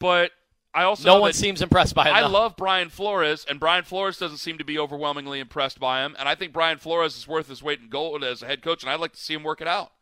But 0.00 0.32
I 0.74 0.82
also 0.82 1.06
No 1.06 1.20
one 1.20 1.32
seems 1.32 1.62
impressed 1.62 1.94
by 1.94 2.08
him. 2.08 2.14
I 2.14 2.22
though. 2.22 2.28
love 2.28 2.56
Brian 2.56 2.88
Flores, 2.88 3.46
and 3.48 3.60
Brian 3.60 3.84
Flores 3.84 4.18
doesn't 4.18 4.38
seem 4.38 4.58
to 4.58 4.64
be 4.64 4.78
overwhelmingly 4.78 5.38
impressed 5.38 5.78
by 5.78 6.04
him. 6.04 6.16
And 6.18 6.28
I 6.28 6.34
think 6.34 6.52
Brian 6.52 6.78
Flores 6.78 7.16
is 7.16 7.28
worth 7.28 7.48
his 7.48 7.62
weight 7.62 7.80
in 7.80 7.88
gold 7.88 8.24
as 8.24 8.42
a 8.42 8.46
head 8.46 8.60
coach, 8.60 8.82
and 8.82 8.90
I'd 8.90 9.00
like 9.00 9.12
to 9.12 9.20
see 9.20 9.34
him 9.34 9.44
work 9.44 9.60
it 9.60 9.68
out. 9.68 9.92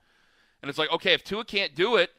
And 0.63 0.69
it's 0.71 0.79
like, 0.79 0.91
okay, 0.91 1.13
if 1.13 1.25
Tua 1.25 1.45
can't 1.45 1.75
do 1.75 1.97
it, 1.97 2.11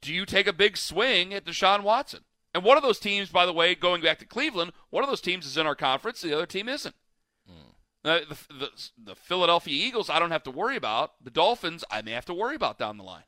do 0.00 0.12
you 0.12 0.26
take 0.26 0.46
a 0.46 0.52
big 0.52 0.76
swing 0.76 1.32
at 1.32 1.44
Deshaun 1.44 1.82
Watson? 1.82 2.20
And 2.52 2.64
one 2.64 2.76
of 2.76 2.82
those 2.82 2.98
teams, 2.98 3.30
by 3.30 3.46
the 3.46 3.52
way, 3.52 3.74
going 3.74 4.02
back 4.02 4.18
to 4.18 4.26
Cleveland, 4.26 4.72
one 4.90 5.04
of 5.04 5.10
those 5.10 5.20
teams 5.20 5.46
is 5.46 5.56
in 5.56 5.66
our 5.66 5.74
conference, 5.74 6.20
the 6.20 6.34
other 6.34 6.46
team 6.46 6.68
isn't. 6.68 6.94
Uh, 8.04 8.20
the, 8.28 8.54
the, 8.54 8.70
the 9.02 9.14
Philadelphia 9.14 9.74
Eagles, 9.74 10.10
I 10.10 10.18
don't 10.18 10.30
have 10.30 10.42
to 10.42 10.50
worry 10.50 10.76
about. 10.76 11.12
The 11.24 11.30
Dolphins, 11.30 11.84
I 11.90 12.02
may 12.02 12.10
have 12.10 12.26
to 12.26 12.34
worry 12.34 12.54
about 12.54 12.78
down 12.78 12.98
the 12.98 13.02
line. 13.02 13.24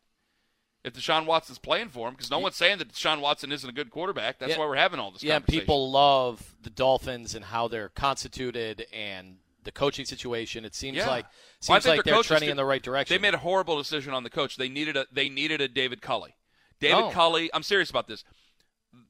If 0.86 0.94
Deshaun 0.94 1.26
Watson's 1.26 1.58
playing 1.58 1.88
for 1.88 2.06
him, 2.06 2.14
because 2.14 2.30
no 2.30 2.38
one's 2.38 2.54
saying 2.54 2.78
that 2.78 2.92
Deshaun 2.92 3.20
Watson 3.20 3.50
isn't 3.50 3.68
a 3.68 3.72
good 3.72 3.90
quarterback. 3.90 4.38
That's 4.38 4.52
Yeah. 4.52 4.58
why 4.58 4.66
we're 4.66 4.76
having 4.76 5.00
all 5.00 5.10
this 5.10 5.22
Yeah, 5.22 5.40
people 5.40 5.90
love 5.90 6.54
the 6.62 6.70
Dolphins 6.70 7.34
and 7.34 7.46
how 7.46 7.66
they're 7.66 7.88
constituted 7.88 8.86
and 8.92 9.38
the 9.64 9.72
coaching 9.72 10.04
situation. 10.04 10.64
It 10.64 10.76
seems 10.76 10.98
Yeah. 10.98 11.08
like 11.08 11.26
seems 11.58 11.82
think 11.82 11.96
like 11.96 12.04
they're 12.04 12.22
trending 12.22 12.46
did- 12.46 12.52
in 12.52 12.56
the 12.56 12.64
right 12.64 12.80
direction. 12.82 13.12
They 13.12 13.18
made 13.20 13.34
a 13.34 13.38
horrible 13.38 13.76
decision 13.76 14.14
on 14.14 14.22
the 14.22 14.30
coach. 14.30 14.56
They 14.56 14.68
needed 14.68 14.96
a 14.96 15.08
they 15.10 15.28
needed 15.28 15.60
a 15.60 15.66
David 15.66 16.00
Culley. 16.00 16.36
David 16.78 17.04
Oh. 17.06 17.10
Culley, 17.10 17.50
I'm 17.52 17.64
serious 17.64 17.90
about 17.90 18.06
this. 18.06 18.22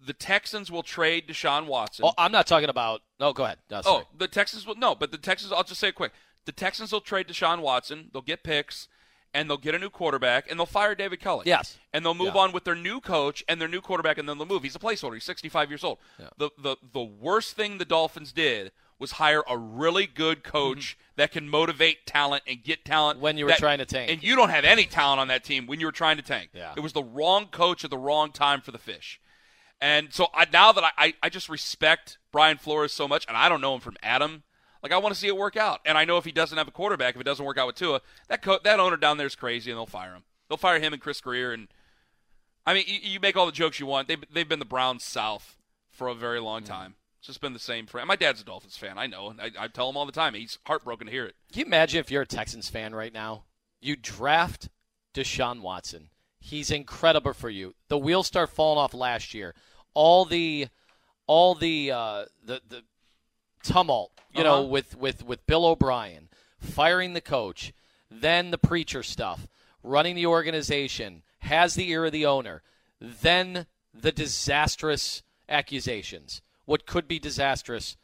The 0.01 0.15
Texans 0.15 0.71
will 0.71 0.83
trade 0.83 1.29
Deshaun 1.29 1.67
Watson. 1.67 2.07
Oh, 2.07 2.15
I'm 2.17 2.33
not 2.33 2.47
talking 2.47 2.71
about. 2.71 3.03
No, 3.21 3.35
go 3.35 3.45
ahead. 3.45 3.59
No. 3.71 3.83
Oh, 3.85 4.09
the 4.17 4.29
Texans 4.29 4.65
will 4.67 4.77
no, 4.77 4.95
but 4.95 5.11
the 5.13 5.19
Texans. 5.19 5.53
I'll 5.53 5.63
just 5.63 5.79
say 5.79 5.89
it 5.89 5.95
quick. 5.95 6.13
The 6.47 6.53
Texans 6.53 6.91
will 6.91 7.03
trade 7.03 7.29
Deshaun 7.29 7.61
Watson. 7.61 8.09
They'll 8.15 8.23
get 8.23 8.43
picks, 8.43 8.89
and 9.35 9.49
they'll 9.51 9.57
get 9.59 9.75
a 9.75 9.79
new 9.79 9.91
quarterback, 9.91 10.51
and 10.51 10.59
they'll 10.59 10.67
fire 10.67 10.95
David 10.95 11.21
Culley. 11.21 11.45
Yes. 11.47 11.79
and 11.93 12.05
they'll 12.05 12.15
move 12.15 12.35
Yeah. 12.35 12.41
on 12.43 12.53
with 12.53 12.65
their 12.65 12.75
new 12.75 13.01
coach 13.01 13.43
and 13.49 13.61
their 13.61 13.69
new 13.69 13.81
quarterback, 13.81 14.19
and 14.19 14.29
then 14.29 14.39
they'll 14.39 14.47
move. 14.47 14.63
He's 14.63 14.77
a 14.77 14.79
placeholder. 14.79 15.15
He's 15.15 15.25
65 15.25 15.71
years 15.71 15.85
old. 15.85 15.99
The 16.39 16.51
the 16.59 16.77
the 16.93 17.03
worst 17.03 17.55
thing 17.57 17.79
the 17.79 17.85
Dolphins 17.85 18.33
did 18.33 18.73
was 18.99 19.13
hire 19.13 19.43
a 19.47 19.59
really 19.59 20.07
good 20.07 20.43
coach 20.43 20.97
that 21.17 21.31
can 21.31 21.49
motivate 21.51 22.07
talent 22.07 22.43
and 22.47 22.65
get 22.65 22.83
talent 22.85 23.17
Mm-hmm. 23.19 23.23
When 23.25 23.37
you 23.39 23.45
were 23.45 23.51
that- 23.51 23.59
trying 23.59 23.79
to 23.79 23.85
tank. 23.85 24.11
And 24.11 24.23
you 24.23 24.35
don't 24.37 24.49
have 24.49 24.65
any 24.65 24.85
talent 24.87 25.21
on 25.21 25.29
that 25.29 25.45
team 25.45 25.67
when 25.67 25.81
you 25.81 25.87
were 25.87 25.93
trying 25.93 26.17
to 26.17 26.23
tank. 26.23 26.51
Yeah. 26.55 26.73
It 26.77 26.81
was 26.81 26.95
the 26.95 27.03
wrong 27.05 27.47
coach 27.49 27.85
at 27.85 27.91
the 27.91 27.99
wrong 27.99 28.33
time 28.33 28.63
for 28.63 28.71
the 28.73 28.79
fish. 28.79 29.21
And 29.81 30.15
so 30.15 30.29
I, 30.33 30.47
now 30.51 30.73
that 30.73 30.83
I, 30.83 30.91
I, 30.97 31.15
I 31.25 31.29
just 31.29 31.51
respect 31.51 32.17
Brian 32.33 32.57
Flores 32.57 32.93
so 32.93 33.07
much, 33.07 33.27
and 33.29 33.37
I 33.37 33.51
don't 33.51 33.61
know 33.61 33.75
him 33.75 33.81
from 33.81 33.97
Adam, 34.03 34.43
like 34.83 34.93
I 34.93 34.99
want 34.99 35.15
to 35.15 35.21
see 35.21 35.27
it 35.29 35.37
work 35.37 35.57
out. 35.57 35.81
And 35.85 35.97
I 35.99 36.05
know 36.05 36.17
if 36.19 36.25
he 36.25 36.33
doesn't 36.33 36.57
have 36.59 36.69
a 36.69 36.73
quarterback, 36.73 37.15
if 37.15 37.21
it 37.21 37.25
doesn't 37.25 37.45
work 37.45 37.59
out 37.59 37.67
with 37.67 37.77
Tua, 37.77 38.01
that 38.29 38.43
co- 38.43 38.61
that 38.65 38.81
owner 38.81 38.97
down 38.97 39.17
there 39.19 39.27
is 39.27 39.35
crazy, 39.37 39.71
and 39.71 39.79
they'll 39.79 39.87
fire 39.87 40.15
him. 40.15 40.23
They'll 40.49 40.57
fire 40.59 40.79
him 40.81 40.93
and 40.93 41.03
Chris 41.03 41.21
Grier. 41.21 41.53
And 41.53 41.69
I 42.67 42.75
mean, 42.75 42.85
you, 42.87 42.99
you 43.03 43.21
make 43.21 43.37
all 43.37 43.47
the 43.47 43.53
jokes 43.53 43.81
you 43.81 43.87
want. 43.87 44.09
They 44.09 44.17
they've 44.33 44.49
been 44.49 44.59
the 44.59 44.65
Browns 44.65 45.05
South 45.05 45.57
for 45.91 46.09
a 46.09 46.15
very 46.15 46.41
long 46.41 46.63
Mm. 46.63 46.67
time. 46.67 46.95
It's 47.19 47.27
just 47.29 47.41
been 47.41 47.55
the 47.55 47.59
same 47.59 47.87
for. 47.87 48.05
My 48.05 48.15
dad's 48.17 48.41
a 48.41 48.45
Dolphins 48.45 48.77
fan. 48.77 48.99
I 48.99 49.07
know. 49.07 49.31
and 49.31 49.41
I, 49.41 49.51
I 49.59 49.69
tell 49.69 49.89
him 49.91 49.97
all 49.97 50.07
the 50.07 50.13
time. 50.13 50.35
He's 50.35 50.59
heartbroken 50.67 51.07
to 51.07 51.13
hear 51.13 51.25
it. 51.27 51.35
Can 51.53 51.61
you 51.61 51.67
imagine 51.67 51.99
if 51.99 52.11
you're 52.11 52.23
a 52.23 52.27
Texans 52.27 52.69
fan 52.69 52.95
right 52.95 53.13
now? 53.13 53.45
You 53.81 53.97
draft 53.97 54.69
Deshaun 55.15 55.61
Watson. 55.61 56.11
He's 56.39 56.71
incredible 56.71 57.33
for 57.33 57.49
you. 57.51 57.75
The 57.89 57.99
wheels 57.99 58.27
start 58.29 58.51
falling 58.51 58.79
off 58.79 58.95
last 58.95 59.35
year. 59.35 59.55
All 59.95 60.25
the, 60.25 60.69
all 61.27 61.55
the, 61.57 61.91
uh, 61.91 62.25
the 62.45 62.61
the 62.69 62.83
tumult, 63.63 64.13
you 64.35 64.43
know, 64.45 64.61
Uh-huh. 64.61 64.69
with 64.69 64.97
with 64.97 65.25
with 65.25 65.47
Bill 65.47 65.65
O'Brien 65.67 66.29
firing 66.59 67.13
the 67.13 67.21
coach, 67.21 67.73
then 68.11 68.51
the 68.51 68.59
preacher 68.59 69.03
stuff, 69.03 69.47
running 69.83 70.15
the 70.15 70.27
organization, 70.27 71.23
has 71.41 71.75
the 71.75 71.89
ear 71.91 72.07
of 72.07 72.13
the 72.13 72.27
owner, 72.27 72.63
then 73.01 73.67
the 73.93 74.13
disastrous 74.13 75.23
accusations, 75.49 76.43
what 76.65 76.87
could 76.87 77.07
be 77.09 77.19
disastrous 77.19 77.97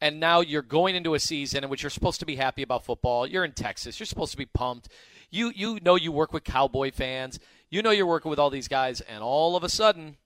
and 0.00 0.20
now 0.20 0.40
you're 0.40 0.60
going 0.60 0.94
into 0.96 1.14
a 1.14 1.20
season 1.20 1.64
in 1.64 1.70
which 1.70 1.82
you're 1.82 1.88
supposed 1.88 2.20
to 2.20 2.26
be 2.26 2.36
happy 2.36 2.62
about 2.62 2.84
football. 2.84 3.26
You're 3.26 3.44
in 3.44 3.52
Texas. 3.52 3.98
You're 3.98 4.06
supposed 4.06 4.32
to 4.32 4.36
be 4.36 4.44
pumped. 4.44 4.88
You 5.30 5.50
you 5.54 5.78
know 5.82 5.94
you 5.94 6.12
work 6.12 6.32
with 6.34 6.44
Cowboy 6.44 6.90
fans. 6.90 7.38
You 7.70 7.80
know 7.80 7.90
you're 7.90 8.04
working 8.04 8.28
with 8.28 8.38
all 8.38 8.50
these 8.50 8.68
guys, 8.68 9.00
and 9.00 9.22
all 9.22 9.56
of 9.56 9.64
a 9.64 9.68
sudden, 9.68 10.16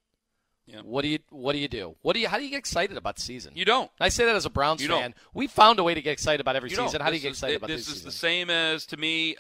Yeah. 0.68 0.80
what 0.82 1.02
do 1.02 1.08
you 1.08 1.18
what 1.30 1.54
do 1.54 1.58
you 1.58 1.68
do? 1.68 1.96
What 2.02 2.12
do 2.12 2.20
you 2.20 2.28
how 2.28 2.36
do 2.36 2.44
you 2.44 2.50
get 2.50 2.58
excited 2.58 2.96
about 2.96 3.16
the 3.16 3.22
season? 3.22 3.52
You 3.56 3.64
don't. 3.64 3.90
I 3.98 4.10
say 4.10 4.26
that 4.26 4.36
as 4.36 4.44
a 4.44 4.50
Browns 4.50 4.82
You 4.82 4.88
fan. 4.88 5.00
don't. 5.00 5.14
We 5.32 5.46
found 5.46 5.78
a 5.78 5.82
way 5.82 5.94
to 5.94 6.02
get 6.02 6.12
excited 6.12 6.40
about 6.40 6.56
every 6.56 6.68
You 6.70 6.76
season. 6.76 6.92
don't. 6.98 7.02
How 7.02 7.10
do 7.10 7.16
you 7.16 7.22
get 7.22 7.30
excited 7.30 7.54
it- 7.54 7.56
about 7.56 7.68
this? 7.68 7.86
this 7.86 7.96
is 7.96 8.02
the 8.04 8.12
same 8.12 8.50
as 8.50 8.84
to 8.86 8.96
me. 8.96 9.36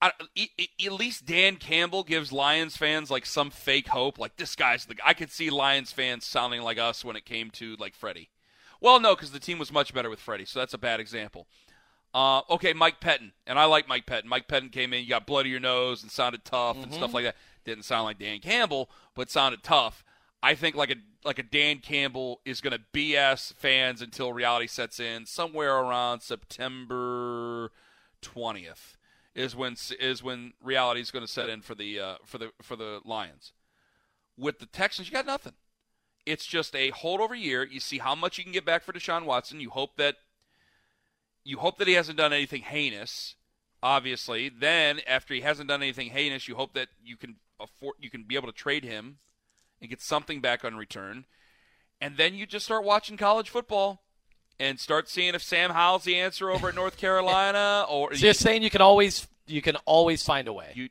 I, 0.00 0.12
at 0.84 0.92
least 0.92 1.26
Dan 1.26 1.56
Campbell 1.56 2.04
gives 2.04 2.30
Lions 2.30 2.76
fans 2.76 3.10
like 3.10 3.26
some 3.26 3.50
fake 3.50 3.88
hope. 3.88 4.16
Like 4.18 4.36
this 4.36 4.54
guy's 4.54 4.84
the. 4.84 4.94
I 5.04 5.12
could 5.14 5.30
see 5.32 5.50
Lions 5.50 5.90
fans 5.92 6.24
sounding 6.24 6.62
like 6.62 6.78
us 6.78 7.04
when 7.04 7.16
it 7.16 7.24
came 7.24 7.50
to 7.52 7.74
like 7.80 7.94
Freddie. 7.96 8.30
Well, 8.80 9.00
no, 9.00 9.16
because 9.16 9.32
the 9.32 9.40
team 9.40 9.58
was 9.58 9.72
much 9.72 9.92
better 9.92 10.08
with 10.08 10.20
Freddie, 10.20 10.44
so 10.44 10.60
that's 10.60 10.72
a 10.74 10.78
bad 10.78 11.00
example. 11.00 11.48
Uh, 12.14 12.42
okay, 12.48 12.72
Mike 12.72 13.00
Pettine, 13.00 13.32
and 13.46 13.58
I 13.58 13.64
like 13.64 13.88
Mike 13.88 14.06
Pettine. 14.06 14.26
Mike 14.26 14.46
Pettine 14.48 14.70
came 14.70 14.92
in, 14.92 15.02
you 15.02 15.08
got 15.08 15.26
blood 15.26 15.42
to 15.42 15.48
your 15.48 15.58
nose, 15.60 16.02
and 16.02 16.10
sounded 16.12 16.44
tough 16.44 16.76
and 16.76 16.86
Mm-hmm. 16.86 16.94
stuff 16.94 17.12
like 17.12 17.24
that. 17.24 17.34
Didn't 17.64 17.84
sound 17.84 18.04
like 18.04 18.18
Dan 18.20 18.38
Campbell, 18.38 18.88
but 19.16 19.30
sounded 19.30 19.62
tough. 19.64 20.04
I 20.42 20.54
think 20.54 20.76
like 20.76 20.90
a 20.90 20.96
like 21.24 21.38
a 21.38 21.42
Dan 21.42 21.78
Campbell 21.78 22.40
is 22.44 22.60
going 22.60 22.76
to 22.76 22.84
BS 22.92 23.54
fans 23.54 24.00
until 24.00 24.32
reality 24.32 24.66
sets 24.66 25.00
in. 25.00 25.26
Somewhere 25.26 25.74
around 25.76 26.20
September 26.20 27.72
twentieth 28.22 28.96
is 29.34 29.56
when 29.56 29.76
is 29.98 30.22
when 30.22 30.52
reality 30.62 31.00
is 31.00 31.10
going 31.10 31.24
to 31.24 31.30
set 31.30 31.48
in 31.48 31.60
for 31.60 31.74
the 31.74 31.98
uh, 31.98 32.14
for 32.24 32.38
the 32.38 32.50
for 32.62 32.76
the 32.76 33.00
Lions. 33.04 33.52
With 34.36 34.60
the 34.60 34.66
Texans, 34.66 35.08
you 35.08 35.12
got 35.12 35.26
nothing. 35.26 35.54
It's 36.24 36.46
just 36.46 36.76
a 36.76 36.92
holdover 36.92 37.40
year. 37.40 37.64
You 37.64 37.80
see 37.80 37.98
how 37.98 38.14
much 38.14 38.38
you 38.38 38.44
can 38.44 38.52
get 38.52 38.64
back 38.64 38.84
for 38.84 38.92
Deshaun 38.92 39.24
Watson. 39.24 39.60
You 39.60 39.70
hope 39.70 39.96
that 39.96 40.16
you 41.42 41.58
hope 41.58 41.78
that 41.78 41.88
he 41.88 41.94
hasn't 41.94 42.18
done 42.18 42.32
anything 42.32 42.62
heinous. 42.62 43.34
Obviously, 43.82 44.48
then 44.48 45.00
after 45.06 45.34
he 45.34 45.40
hasn't 45.40 45.68
done 45.68 45.82
anything 45.82 46.10
heinous, 46.10 46.46
you 46.46 46.54
hope 46.56 46.74
that 46.74 46.88
you 47.02 47.16
can 47.16 47.36
afford 47.58 47.96
you 47.98 48.10
can 48.10 48.22
be 48.22 48.36
able 48.36 48.46
to 48.46 48.52
trade 48.52 48.84
him 48.84 49.18
and 49.80 49.90
get 49.90 50.00
something 50.00 50.40
back 50.40 50.64
on 50.64 50.76
return. 50.76 51.24
And 52.00 52.16
then 52.16 52.34
you 52.34 52.46
just 52.46 52.64
start 52.64 52.84
watching 52.84 53.16
college 53.16 53.50
football 53.50 54.02
and 54.60 54.78
start 54.78 55.08
seeing 55.08 55.34
if 55.34 55.42
Sam 55.42 55.70
Howell's 55.70 56.04
the 56.04 56.16
answer 56.16 56.50
over 56.50 56.68
at 56.68 56.74
North 56.74 56.96
Carolina 56.96 57.86
or 57.90 58.14
So 58.14 58.26
you're 58.26 58.34
saying 58.34 58.62
you 58.62 58.70
can 58.70 58.82
always 58.82 59.26
you 59.46 59.62
can 59.62 59.76
always 59.84 60.22
find 60.22 60.46
a 60.48 60.52
way. 60.52 60.72
you 60.74 60.88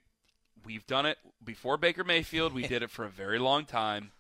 we've 0.66 0.86
done 0.88 1.06
it 1.06 1.18
before 1.44 1.78
Baker 1.78 2.04
Mayfield. 2.04 2.54
We 2.54 2.68
did 2.68 2.84
it 2.84 2.92
for 2.92 3.06
a 3.06 3.10
very 3.10 3.40
long 3.40 3.66
time. 3.66 4.12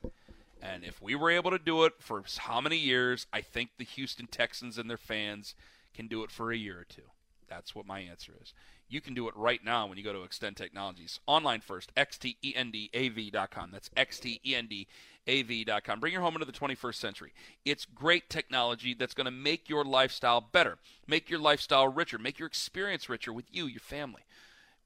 And 0.61 0.83
if 0.83 1.01
we 1.01 1.13
were 1.13 1.29
able 1.29 1.51
to 1.51 1.59
do 1.59 1.83
it 1.83 1.93
for 1.99 2.23
how 2.37 2.61
many 2.61 2.77
years, 2.77 3.27
I 3.31 3.41
think 3.41 3.71
the 3.77 3.83
Houston 3.83 4.27
Texans 4.27 4.77
and 4.77 4.89
their 4.89 4.97
fans 4.97 5.53
can 5.93 6.07
do 6.07 6.23
it 6.23 6.31
for 6.31 6.51
a 6.51 6.57
year 6.57 6.79
or 6.79 6.83
two. 6.83 7.03
That's 7.47 7.75
what 7.75 7.85
my 7.85 7.99
answer 7.99 8.33
is. 8.41 8.53
You 8.89 9.01
can 9.01 9.13
do 9.13 9.27
it 9.27 9.35
right 9.35 9.63
now 9.63 9.85
when 9.87 9.97
you 9.97 10.03
go 10.03 10.13
to 10.13 10.23
Extend 10.23 10.55
Technologies. 10.57 11.19
Online 11.27 11.59
first, 11.61 11.93
xtendav.com. 11.95 13.71
That's 13.71 13.89
xtendav.com. 13.89 15.99
Bring 15.99 16.13
your 16.13 16.21
home 16.21 16.35
into 16.35 16.45
the 16.45 16.53
21st 16.53 16.95
century. 16.95 17.33
It's 17.65 17.83
great 17.85 18.29
technology 18.29 18.93
that's 18.93 19.13
going 19.13 19.25
to 19.25 19.31
make 19.31 19.67
your 19.67 19.83
lifestyle 19.83 20.39
better, 20.39 20.77
make 21.05 21.29
your 21.29 21.39
lifestyle 21.39 21.89
richer, 21.89 22.17
make 22.17 22.39
your 22.39 22.47
experience 22.47 23.09
richer 23.09 23.33
with 23.33 23.45
you, 23.51 23.65
your 23.65 23.81
family 23.81 24.21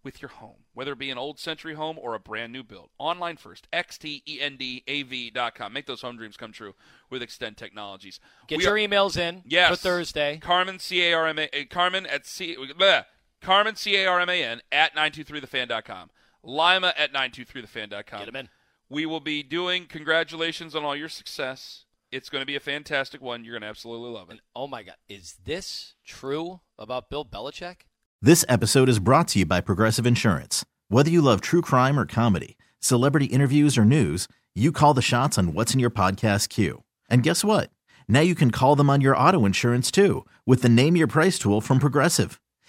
with 0.03 0.19
your 0.19 0.29
home, 0.29 0.55
whether 0.73 0.93
it 0.93 0.97
be 0.97 1.11
an 1.11 1.17
old 1.19 1.37
century 1.37 1.75
home 1.75 1.99
or 1.99 2.15
a 2.15 2.19
brand 2.19 2.51
new 2.51 2.63
build. 2.63 2.89
Online 2.97 3.37
first, 3.37 3.67
xtendav.com. 3.71 5.73
Make 5.73 5.85
those 5.85 6.01
home 6.01 6.17
dreams 6.17 6.37
come 6.37 6.51
true 6.51 6.73
with 7.11 7.21
Extend 7.21 7.57
Technologies. 7.57 8.19
Get 8.47 8.57
We 8.57 8.63
your 8.63 8.73
are- 8.73 8.77
emails 8.77 9.15
in 9.15 9.43
yes. 9.45 9.69
for 9.69 9.75
Thursday. 9.75 10.39
Carman 10.41 10.79
C 10.79 11.03
A 11.03 11.13
R 11.13 11.27
M 11.27 11.37
A 11.37 11.43
uh, 11.43 11.65
Carman 11.69 12.07
at 12.07 12.25
C 12.25 12.55
bleh, 12.57 13.05
Carman 13.41 13.75
C 13.75 13.95
A 13.97 14.05
R 14.05 14.19
M 14.19 14.29
A 14.29 14.43
N 14.43 14.61
at 14.71 14.95
923thefan.com. 14.95 16.09
Lima 16.43 16.93
at 16.97 17.13
923thefan.com. 17.13 18.19
Get 18.19 18.27
'em 18.27 18.35
in. 18.35 18.49
We 18.89 19.05
will 19.05 19.19
be 19.19 19.41
doing 19.43 19.85
congratulations 19.85 20.75
on 20.75 20.83
all 20.83 20.95
your 20.95 21.09
success. 21.09 21.85
It's 22.11 22.29
going 22.29 22.41
to 22.41 22.45
be 22.45 22.57
a 22.57 22.59
fantastic 22.59 23.21
one. 23.21 23.45
You're 23.45 23.53
going 23.53 23.61
to 23.61 23.67
absolutely 23.69 24.09
love 24.11 24.29
it. 24.29 24.33
And 24.33 24.41
oh 24.55 24.67
my 24.67 24.83
God, 24.83 24.95
is 25.07 25.37
this 25.45 25.93
true 26.05 26.59
about 26.77 27.09
Bill 27.09 27.23
Belichick? 27.23 27.83
This 28.21 28.43
episode 28.49 28.89
is 28.89 28.99
brought 28.99 29.29
to 29.29 29.39
you 29.39 29.45
by 29.45 29.61
Progressive 29.61 30.05
Insurance. 30.05 30.65
Whether 30.89 31.09
you 31.09 31.21
love 31.21 31.39
true 31.39 31.61
crime 31.61 31.97
or 31.97 32.05
comedy, 32.05 32.57
celebrity 32.79 33.27
interviews 33.27 33.77
or 33.77 33.85
news, 33.85 34.27
you 34.53 34.73
call 34.73 34.93
the 34.93 35.01
shots 35.01 35.37
on 35.37 35.53
what's 35.53 35.73
in 35.73 35.79
your 35.79 35.89
podcast 35.89 36.49
queue. 36.49 36.83
And 37.09 37.23
guess 37.23 37.45
what? 37.45 37.69
Now 38.09 38.19
you 38.19 38.35
can 38.35 38.51
call 38.51 38.75
them 38.75 38.89
on 38.89 38.99
your 38.99 39.15
auto 39.15 39.45
insurance 39.45 39.89
too 39.89 40.25
with 40.45 40.61
the 40.63 40.69
Name 40.69 40.97
Your 40.97 41.07
Price 41.07 41.39
tool 41.39 41.61
from 41.61 41.79
Progressive. 41.79 42.41